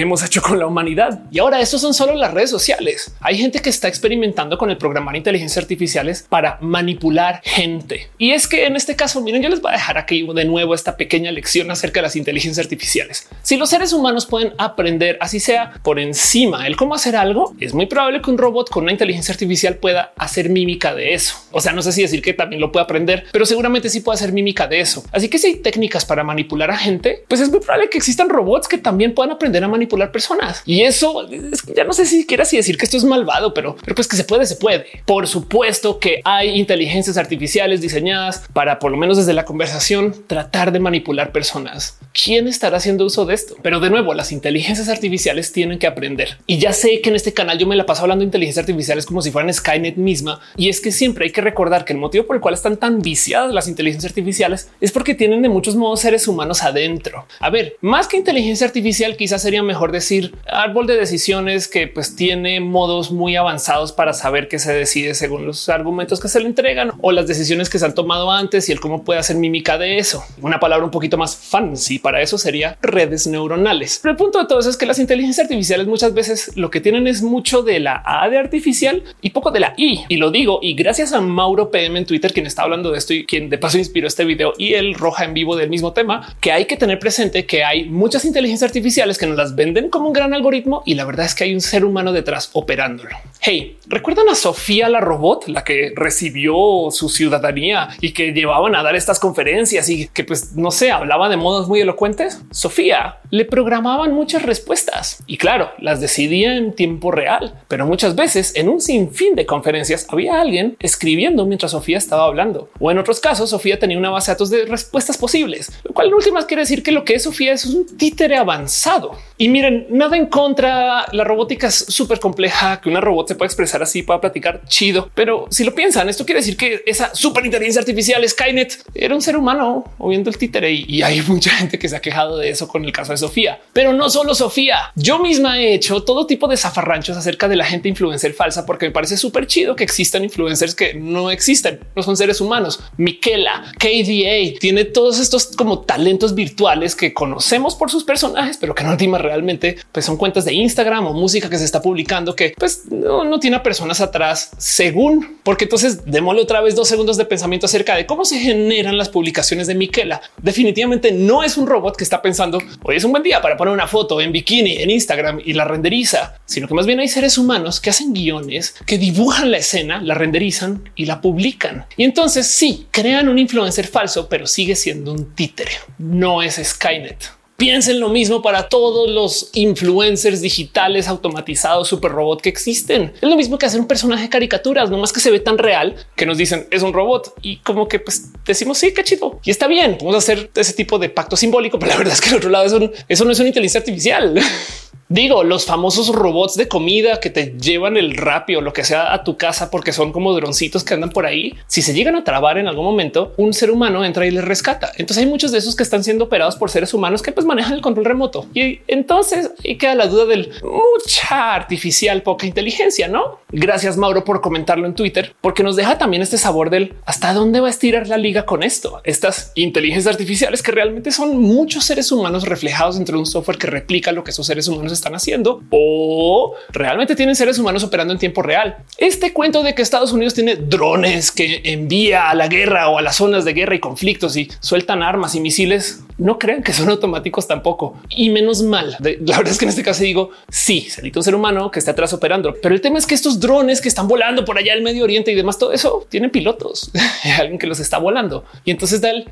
hemos 0.00 0.22
hecho 0.22 0.42
con 0.42 0.58
la 0.58 0.66
humanidad. 0.66 1.22
Y 1.30 1.38
ahora 1.38 1.60
eso 1.60 1.78
son 1.78 1.94
solo 1.94 2.14
las 2.14 2.32
redes 2.32 2.50
sociales. 2.50 3.14
Hay 3.20 3.36
gente 3.36 3.60
que 3.60 3.70
está 3.70 3.88
experimentando 3.88 4.58
con 4.58 4.70
el 4.70 4.78
programar 4.78 5.16
inteligencias 5.16 5.62
artificiales 5.62 6.26
para 6.28 6.58
manipular 6.60 7.42
gente. 7.50 8.08
Y 8.16 8.30
es 8.30 8.46
que 8.46 8.66
en 8.66 8.76
este 8.76 8.96
caso, 8.96 9.20
miren, 9.20 9.42
yo 9.42 9.48
les 9.48 9.60
voy 9.60 9.70
a 9.70 9.74
dejar 9.74 9.98
aquí 9.98 10.26
de 10.34 10.44
nuevo 10.44 10.74
esta 10.74 10.96
pequeña 10.96 11.32
lección 11.32 11.70
acerca 11.70 12.00
de 12.00 12.02
las 12.02 12.16
inteligencias 12.16 12.64
artificiales. 12.64 13.28
Si 13.42 13.56
los 13.56 13.70
seres 13.70 13.92
humanos 13.92 14.26
pueden 14.26 14.52
aprender, 14.56 15.18
así 15.20 15.40
sea 15.40 15.74
por 15.82 15.98
encima 15.98 16.66
el 16.66 16.76
cómo 16.76 16.94
hacer 16.94 17.16
algo, 17.16 17.54
es 17.58 17.74
muy 17.74 17.86
probable 17.86 18.22
que 18.22 18.30
un 18.30 18.38
robot 18.38 18.70
con 18.70 18.84
una 18.84 18.92
inteligencia 18.92 19.32
artificial 19.32 19.76
pueda 19.76 20.12
hacer 20.16 20.48
mímica 20.48 20.94
de 20.94 21.14
eso. 21.14 21.34
O 21.50 21.60
sea, 21.60 21.72
no 21.72 21.82
sé 21.82 21.92
si 21.92 22.02
decir 22.02 22.22
que 22.22 22.34
también 22.34 22.60
lo 22.60 22.70
puede 22.70 22.84
aprender, 22.84 23.24
pero 23.32 23.44
seguramente 23.44 23.88
sí 23.88 24.00
puede 24.00 24.14
hacer 24.14 24.32
mímica 24.32 24.68
de 24.68 24.80
eso. 24.80 25.04
Así 25.10 25.28
que 25.28 25.38
si 25.38 25.48
hay 25.48 25.56
técnicas 25.56 26.04
para 26.04 26.22
manipular 26.22 26.70
a 26.70 26.76
gente, 26.76 27.24
pues 27.26 27.40
es 27.40 27.50
muy 27.50 27.60
probable 27.60 27.90
que 27.90 27.98
existan 27.98 28.28
robots 28.28 28.68
que 28.68 28.78
también 28.78 29.12
puedan 29.14 29.32
aprender 29.32 29.64
a 29.64 29.68
manipular 29.68 30.12
personas. 30.12 30.62
Y 30.66 30.82
eso 30.82 31.28
ya 31.74 31.84
no 31.84 31.92
sé 31.92 32.06
si 32.06 32.26
quieras 32.26 32.50
decir 32.50 32.76
que 32.76 32.84
esto 32.84 32.96
es 32.96 33.04
malvado, 33.04 33.52
pero, 33.54 33.76
pero 33.82 33.94
pues 33.94 34.06
que 34.06 34.16
se 34.16 34.24
puede, 34.24 34.46
se 34.46 34.56
puede. 34.56 34.86
Por 35.04 35.26
supuesto 35.26 35.98
que 35.98 36.20
hay 36.24 36.58
inteligencias 36.58 37.16
artificiales 37.16 37.39
diseñadas 37.40 38.44
para 38.52 38.78
por 38.78 38.90
lo 38.90 38.96
menos 38.96 39.16
desde 39.16 39.32
la 39.32 39.44
conversación 39.44 40.14
tratar 40.26 40.72
de 40.72 40.80
manipular 40.80 41.32
personas. 41.32 41.98
¿Quién 42.12 42.48
estará 42.48 42.78
haciendo 42.78 43.06
uso 43.06 43.24
de 43.24 43.34
esto? 43.34 43.56
Pero 43.62 43.80
de 43.80 43.90
nuevo, 43.90 44.14
las 44.14 44.32
inteligencias 44.32 44.88
artificiales 44.88 45.52
tienen 45.52 45.78
que 45.78 45.86
aprender. 45.86 46.38
Y 46.46 46.58
ya 46.58 46.72
sé 46.72 47.00
que 47.00 47.10
en 47.10 47.16
este 47.16 47.32
canal 47.32 47.58
yo 47.58 47.66
me 47.66 47.76
la 47.76 47.86
paso 47.86 48.02
hablando 48.02 48.22
de 48.22 48.26
inteligencias 48.26 48.64
artificiales 48.64 49.06
como 49.06 49.22
si 49.22 49.30
fueran 49.30 49.52
Skynet 49.52 49.96
misma. 49.96 50.40
Y 50.56 50.68
es 50.68 50.80
que 50.80 50.92
siempre 50.92 51.26
hay 51.26 51.32
que 51.32 51.40
recordar 51.40 51.84
que 51.84 51.92
el 51.92 51.98
motivo 51.98 52.26
por 52.26 52.36
el 52.36 52.42
cual 52.42 52.54
están 52.54 52.76
tan 52.76 53.00
viciadas 53.00 53.54
las 53.54 53.68
inteligencias 53.68 54.10
artificiales 54.10 54.68
es 54.80 54.92
porque 54.92 55.14
tienen 55.14 55.42
de 55.42 55.48
muchos 55.48 55.76
modos 55.76 56.00
seres 56.00 56.26
humanos 56.28 56.62
adentro. 56.62 57.26
A 57.38 57.50
ver, 57.50 57.76
más 57.80 58.08
que 58.08 58.16
inteligencia 58.16 58.66
artificial, 58.66 59.16
quizás 59.16 59.42
sería 59.42 59.62
mejor 59.62 59.92
decir 59.92 60.34
árbol 60.46 60.86
de 60.86 60.96
decisiones 60.96 61.68
que 61.68 61.86
pues 61.86 62.16
tiene 62.16 62.60
modos 62.60 63.12
muy 63.12 63.36
avanzados 63.36 63.92
para 63.92 64.12
saber 64.12 64.48
qué 64.48 64.58
se 64.58 64.72
decide 64.72 65.14
según 65.14 65.46
los 65.46 65.68
argumentos 65.68 66.20
que 66.20 66.28
se 66.28 66.40
le 66.40 66.46
entregan 66.46 66.92
o 67.00 67.12
las 67.12 67.19
decisiones 67.26 67.68
que 67.68 67.78
se 67.78 67.84
han 67.84 67.94
tomado 67.94 68.30
antes 68.30 68.68
y 68.68 68.72
el 68.72 68.80
cómo 68.80 69.04
puede 69.04 69.20
hacer 69.20 69.36
mímica 69.36 69.78
de 69.78 69.98
eso. 69.98 70.24
Una 70.40 70.60
palabra 70.60 70.84
un 70.84 70.90
poquito 70.90 71.16
más 71.16 71.36
fancy 71.36 71.98
para 71.98 72.20
eso 72.22 72.38
sería 72.38 72.76
redes 72.82 73.26
neuronales. 73.26 74.00
Pero 74.02 74.12
el 74.12 74.16
punto 74.16 74.40
de 74.40 74.46
todo 74.46 74.60
es 74.60 74.76
que 74.76 74.86
las 74.86 74.98
inteligencias 74.98 75.44
artificiales 75.44 75.86
muchas 75.86 76.14
veces 76.14 76.56
lo 76.56 76.70
que 76.70 76.80
tienen 76.80 77.06
es 77.06 77.22
mucho 77.22 77.62
de 77.62 77.80
la 77.80 78.02
A 78.04 78.28
de 78.28 78.38
artificial 78.38 79.02
y 79.20 79.30
poco 79.30 79.50
de 79.50 79.60
la 79.60 79.74
I. 79.76 80.00
Y 80.08 80.16
lo 80.16 80.30
digo 80.30 80.60
y 80.62 80.74
gracias 80.74 81.12
a 81.12 81.20
Mauro 81.20 81.70
PM 81.70 81.98
en 81.98 82.06
Twitter, 82.06 82.32
quien 82.32 82.46
está 82.46 82.62
hablando 82.62 82.90
de 82.90 82.98
esto 82.98 83.14
y 83.14 83.24
quien 83.24 83.48
de 83.50 83.58
paso 83.58 83.78
inspiró 83.78 84.06
este 84.06 84.24
video 84.24 84.54
y 84.58 84.74
el 84.74 84.94
roja 84.94 85.24
en 85.24 85.34
vivo 85.34 85.56
del 85.56 85.70
mismo 85.70 85.92
tema, 85.92 86.36
que 86.40 86.52
hay 86.52 86.64
que 86.64 86.76
tener 86.76 86.98
presente 86.98 87.46
que 87.46 87.64
hay 87.64 87.88
muchas 87.88 88.24
inteligencias 88.24 88.68
artificiales 88.68 89.18
que 89.18 89.26
nos 89.26 89.36
las 89.36 89.54
venden 89.54 89.90
como 89.90 90.06
un 90.06 90.12
gran 90.12 90.34
algoritmo 90.34 90.82
y 90.86 90.94
la 90.94 91.04
verdad 91.04 91.26
es 91.26 91.34
que 91.34 91.44
hay 91.44 91.54
un 91.54 91.60
ser 91.60 91.84
humano 91.84 92.12
detrás 92.12 92.50
operándolo. 92.52 93.10
Hey, 93.40 93.78
¿recuerdan 93.86 94.28
a 94.28 94.34
Sofía 94.34 94.88
la 94.88 95.00
robot, 95.00 95.48
la 95.48 95.64
que 95.64 95.92
recibió 95.94 96.90
su 96.90 97.08
ciudadanía 97.10 97.88
y 98.00 98.12
que 98.12 98.32
llevaban 98.32 98.74
a 98.74 98.82
dar 98.82 98.96
estas 98.96 99.20
conferencias 99.20 99.88
y 99.88 100.08
que 100.08 100.24
pues 100.24 100.56
no 100.56 100.70
sé, 100.70 100.90
hablaba 100.90 101.28
de 101.28 101.36
modos 101.36 101.68
muy 101.68 101.80
elocuentes? 101.80 102.40
Sofía 102.50 103.18
le 103.30 103.44
programaban 103.44 104.12
muchas 104.12 104.42
respuestas 104.42 105.22
y 105.26 105.36
claro, 105.36 105.70
las 105.78 106.00
decidía 106.00 106.56
en 106.56 106.74
tiempo 106.74 107.10
real, 107.10 107.54
pero 107.68 107.86
muchas 107.86 108.14
veces 108.14 108.52
en 108.56 108.68
un 108.68 108.80
sinfín 108.80 109.34
de 109.34 109.46
conferencias 109.46 110.06
había 110.08 110.40
alguien 110.40 110.76
escribiendo 110.80 111.46
mientras 111.46 111.72
Sofía 111.72 111.98
estaba 111.98 112.24
hablando. 112.24 112.70
O 112.78 112.90
en 112.90 112.98
otros 112.98 113.20
casos, 113.20 113.50
Sofía 113.50 113.78
tenía 113.78 113.98
una 113.98 114.10
base 114.10 114.30
de 114.30 114.34
datos 114.34 114.50
de 114.50 114.64
respuestas 114.66 115.18
posibles, 115.18 115.70
lo 115.84 115.92
cual 115.92 116.08
en 116.08 116.14
últimas 116.14 116.44
quiere 116.44 116.62
decir 116.62 116.82
que 116.82 116.92
lo 116.92 117.04
que 117.04 117.14
es 117.14 117.22
Sofía 117.22 117.52
es 117.52 117.66
un 117.66 117.86
títere 117.96 118.36
avanzado. 118.36 119.12
Y 119.36 119.48
miren, 119.48 119.86
nada 119.90 120.16
en 120.16 120.26
contra, 120.26 121.06
la 121.12 121.24
robótica 121.24 121.68
es 121.68 121.74
súper 121.74 122.20
compleja, 122.20 122.80
que 122.80 122.88
una 122.88 123.00
robot 123.00 123.28
se 123.28 123.34
puede 123.34 123.46
expresar 123.46 123.82
así, 123.82 124.02
para 124.02 124.20
platicar 124.20 124.62
chido, 124.66 125.10
pero 125.14 125.46
si 125.50 125.64
lo 125.64 125.74
piensan, 125.74 126.08
esto 126.08 126.24
quiere 126.24 126.40
decir 126.40 126.56
que 126.56 126.82
esa 127.00 127.14
super 127.14 127.44
inteligencia 127.44 127.80
artificial 127.80 128.26
Skynet 128.28 128.84
era 128.94 129.14
un 129.14 129.22
ser 129.22 129.36
humano 129.36 129.84
o 129.98 130.08
viendo 130.08 130.30
el 130.30 130.38
títere 130.38 130.72
y 130.72 131.02
hay 131.02 131.22
mucha 131.22 131.50
gente 131.50 131.78
que 131.78 131.88
se 131.88 131.96
ha 131.96 132.00
quejado 132.00 132.38
de 132.38 132.50
eso 132.50 132.68
con 132.68 132.84
el 132.84 132.92
caso 132.92 133.12
de 133.12 133.18
Sofía, 133.18 133.60
pero 133.72 133.92
no 133.92 134.10
solo 134.10 134.34
Sofía. 134.34 134.92
Yo 134.94 135.18
misma 135.18 135.60
he 135.60 135.74
hecho 135.74 136.02
todo 136.02 136.26
tipo 136.26 136.46
de 136.48 136.56
zafarranchos 136.56 137.16
acerca 137.16 137.48
de 137.48 137.56
la 137.56 137.64
gente 137.64 137.88
influencer 137.88 138.34
falsa 138.34 138.66
porque 138.66 138.86
me 138.86 138.92
parece 138.92 139.16
súper 139.16 139.46
chido 139.46 139.76
que 139.76 139.84
existan 139.84 140.24
influencers 140.24 140.74
que 140.74 140.94
no 140.94 141.30
existen, 141.30 141.80
no 141.96 142.02
son 142.02 142.16
seres 142.16 142.40
humanos. 142.40 142.80
Miquela, 142.96 143.72
KDA 143.78 144.58
tiene 144.60 144.84
todos 144.84 145.18
estos 145.18 145.46
como 145.56 145.80
talentos 145.80 146.34
virtuales 146.34 146.94
que 146.94 147.14
conocemos 147.14 147.74
por 147.74 147.90
sus 147.90 148.04
personajes, 148.04 148.56
pero 148.58 148.74
que 148.74 148.84
no 148.84 148.90
última 149.00 149.18
realmente 149.18 149.78
pues 149.92 150.04
son 150.04 150.16
cuentas 150.16 150.44
de 150.44 150.52
Instagram 150.52 151.06
o 151.06 151.14
música 151.14 151.48
que 151.48 151.58
se 151.58 151.64
está 151.64 151.80
publicando 151.80 152.36
que 152.36 152.54
pues 152.58 152.84
no, 152.90 153.24
no 153.24 153.40
tiene 153.40 153.56
a 153.56 153.62
personas 153.62 154.00
atrás 154.00 154.50
según, 154.58 155.38
porque 155.42 155.64
entonces 155.64 156.04
démosle 156.04 156.42
otra 156.42 156.60
vez 156.60 156.74
dos 156.74 156.89
segundos 156.90 157.16
de 157.16 157.24
pensamiento 157.24 157.66
acerca 157.66 157.96
de 157.96 158.06
cómo 158.06 158.24
se 158.24 158.38
generan 158.38 158.98
las 158.98 159.08
publicaciones 159.08 159.66
de 159.66 159.74
Miquela. 159.74 160.20
Definitivamente 160.42 161.12
no 161.12 161.42
es 161.42 161.56
un 161.56 161.66
robot 161.66 161.96
que 161.96 162.04
está 162.04 162.20
pensando 162.20 162.60
hoy 162.82 162.96
es 162.96 163.04
un 163.04 163.12
buen 163.12 163.22
día 163.22 163.40
para 163.40 163.56
poner 163.56 163.72
una 163.72 163.86
foto 163.86 164.20
en 164.20 164.32
bikini 164.32 164.76
en 164.76 164.90
Instagram 164.90 165.40
y 165.44 165.52
la 165.54 165.64
renderiza, 165.64 166.34
sino 166.44 166.68
que 166.68 166.74
más 166.74 166.86
bien 166.86 167.00
hay 167.00 167.08
seres 167.08 167.38
humanos 167.38 167.80
que 167.80 167.90
hacen 167.90 168.12
guiones, 168.12 168.74
que 168.86 168.98
dibujan 168.98 169.50
la 169.50 169.58
escena, 169.58 170.00
la 170.02 170.14
renderizan 170.14 170.90
y 170.94 171.06
la 171.06 171.20
publican. 171.20 171.86
Y 171.96 172.04
entonces 172.04 172.46
sí, 172.46 172.86
crean 172.90 173.28
un 173.28 173.38
influencer 173.38 173.86
falso, 173.86 174.28
pero 174.28 174.46
sigue 174.46 174.76
siendo 174.76 175.12
un 175.12 175.34
títere. 175.34 175.72
No 175.98 176.42
es 176.42 176.60
Skynet. 176.62 177.39
Piensen 177.60 178.00
lo 178.00 178.08
mismo 178.08 178.40
para 178.40 178.70
todos 178.70 179.10
los 179.10 179.50
influencers 179.52 180.40
digitales 180.40 181.08
automatizados, 181.08 181.88
super 181.88 182.10
robot 182.10 182.40
que 182.40 182.48
existen. 182.48 183.12
Es 183.20 183.28
lo 183.28 183.36
mismo 183.36 183.58
que 183.58 183.66
hacer 183.66 183.78
un 183.78 183.86
personaje 183.86 184.22
de 184.22 184.28
caricaturas, 184.30 184.88
no 184.88 184.96
más 184.96 185.12
que 185.12 185.20
se 185.20 185.30
ve 185.30 185.40
tan 185.40 185.58
real 185.58 185.94
que 186.16 186.24
nos 186.24 186.38
dicen 186.38 186.66
es 186.70 186.82
un 186.82 186.94
robot 186.94 187.34
y 187.42 187.58
como 187.58 187.86
que 187.86 188.00
pues 188.00 188.30
decimos 188.46 188.78
sí, 188.78 188.94
qué 188.94 189.04
chido 189.04 189.40
y 189.44 189.50
está 189.50 189.66
bien. 189.66 189.98
Vamos 190.00 190.14
a 190.14 190.18
hacer 190.18 190.50
ese 190.54 190.72
tipo 190.72 190.98
de 190.98 191.10
pacto 191.10 191.36
simbólico, 191.36 191.78
pero 191.78 191.92
la 191.92 191.98
verdad 191.98 192.14
es 192.14 192.22
que 192.22 192.30
el 192.30 192.36
otro 192.36 192.48
lado 192.48 192.64
eso, 192.64 192.90
eso 193.06 193.24
no 193.26 193.32
es 193.32 193.38
una 193.38 193.48
inteligencia 193.48 193.80
artificial. 193.80 194.40
Digo, 195.12 195.42
los 195.42 195.64
famosos 195.64 196.14
robots 196.14 196.54
de 196.54 196.68
comida 196.68 197.18
que 197.18 197.30
te 197.30 197.56
llevan 197.58 197.96
el 197.96 198.16
rápido 198.16 198.60
o 198.60 198.62
lo 198.62 198.72
que 198.72 198.84
sea 198.84 199.12
a 199.12 199.24
tu 199.24 199.36
casa 199.36 199.68
porque 199.68 199.92
son 199.92 200.12
como 200.12 200.32
droncitos 200.34 200.84
que 200.84 200.94
andan 200.94 201.10
por 201.10 201.26
ahí. 201.26 201.56
Si 201.66 201.82
se 201.82 201.94
llegan 201.94 202.14
a 202.14 202.22
trabar 202.22 202.58
en 202.58 202.68
algún 202.68 202.84
momento, 202.84 203.34
un 203.36 203.52
ser 203.52 203.72
humano 203.72 204.04
entra 204.04 204.24
y 204.24 204.30
les 204.30 204.44
rescata. 204.44 204.92
Entonces 204.98 205.24
hay 205.24 205.28
muchos 205.28 205.50
de 205.50 205.58
esos 205.58 205.74
que 205.74 205.82
están 205.82 206.04
siendo 206.04 206.26
operados 206.26 206.54
por 206.54 206.70
seres 206.70 206.94
humanos 206.94 207.22
que 207.22 207.32
pues 207.32 207.44
manejan 207.44 207.72
el 207.72 207.80
control 207.80 208.04
remoto. 208.04 208.46
Y 208.54 208.82
entonces 208.86 209.50
ahí 209.64 209.76
queda 209.78 209.96
la 209.96 210.06
duda 210.06 210.26
del 210.26 210.52
mucha 210.62 211.56
artificial, 211.56 212.22
poca 212.22 212.46
inteligencia, 212.46 213.08
¿no? 213.08 213.40
Gracias 213.50 213.96
Mauro 213.96 214.24
por 214.24 214.40
comentarlo 214.40 214.86
en 214.86 214.94
Twitter, 214.94 215.34
porque 215.40 215.64
nos 215.64 215.74
deja 215.74 215.98
también 215.98 216.22
este 216.22 216.38
sabor 216.38 216.70
del 216.70 216.94
hasta 217.04 217.34
dónde 217.34 217.58
va 217.58 217.66
a 217.66 217.70
estirar 217.70 218.06
la 218.06 218.16
liga 218.16 218.46
con 218.46 218.62
esto. 218.62 219.00
Estas 219.02 219.50
inteligencias 219.56 220.14
artificiales 220.14 220.62
que 220.62 220.70
realmente 220.70 221.10
son 221.10 221.36
muchos 221.36 221.84
seres 221.84 222.12
humanos 222.12 222.44
reflejados 222.44 222.94
dentro 222.94 223.16
de 223.16 223.22
un 223.22 223.26
software 223.26 223.58
que 223.58 223.66
replica 223.66 224.12
lo 224.12 224.22
que 224.22 224.30
esos 224.30 224.46
seres 224.46 224.68
humanos 224.68 224.99
están 225.00 225.14
haciendo 225.14 225.62
o 225.70 226.54
realmente 226.70 227.16
tienen 227.16 227.34
seres 227.34 227.58
humanos 227.58 227.82
operando 227.82 228.12
en 228.12 228.18
tiempo 228.18 228.42
real. 228.42 228.76
Este 228.98 229.32
cuento 229.32 229.62
de 229.62 229.74
que 229.74 229.82
Estados 229.82 230.12
Unidos 230.12 230.34
tiene 230.34 230.56
drones 230.56 231.32
que 231.32 231.62
envía 231.64 232.30
a 232.30 232.34
la 232.34 232.48
guerra 232.48 232.88
o 232.88 232.98
a 232.98 233.02
las 233.02 233.16
zonas 233.16 233.44
de 233.44 233.52
guerra 233.52 233.74
y 233.74 233.80
conflictos 233.80 234.36
y 234.36 234.50
sueltan 234.60 235.02
armas 235.02 235.34
y 235.34 235.40
misiles, 235.40 236.02
no 236.20 236.38
crean 236.38 236.62
que 236.62 236.72
son 236.72 236.88
automáticos 236.88 237.48
tampoco 237.48 237.96
y 238.08 238.30
menos 238.30 238.62
mal. 238.62 238.96
La 239.00 239.38
verdad 239.38 239.52
es 239.52 239.58
que 239.58 239.64
en 239.64 239.70
este 239.70 239.82
caso 239.82 240.02
digo 240.02 240.30
sí, 240.48 240.82
se 240.82 241.10
un 241.14 241.22
ser 241.22 241.34
humano 241.34 241.70
que 241.70 241.78
esté 241.78 241.90
atrás 241.90 242.12
operando, 242.12 242.54
pero 242.62 242.74
el 242.74 242.80
tema 242.80 242.98
es 242.98 243.06
que 243.06 243.14
estos 243.14 243.40
drones 243.40 243.80
que 243.80 243.88
están 243.88 244.06
volando 244.06 244.44
por 244.44 244.58
allá 244.58 244.74
el 244.74 244.82
Medio 244.82 245.04
Oriente 245.04 245.32
y 245.32 245.34
demás, 245.34 245.58
todo 245.58 245.72
eso 245.72 246.06
tienen 246.08 246.30
pilotos, 246.30 246.90
alguien 247.38 247.58
que 247.58 247.66
los 247.66 247.80
está 247.80 247.98
volando 247.98 248.44
y 248.64 248.70
entonces 248.70 249.00
da 249.00 249.10
el 249.10 249.30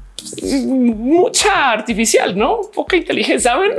mucha 0.67 1.71
artificial, 1.71 2.37
no 2.37 2.61
poca 2.75 2.97
inteligencia. 2.97 3.53
Saben 3.53 3.73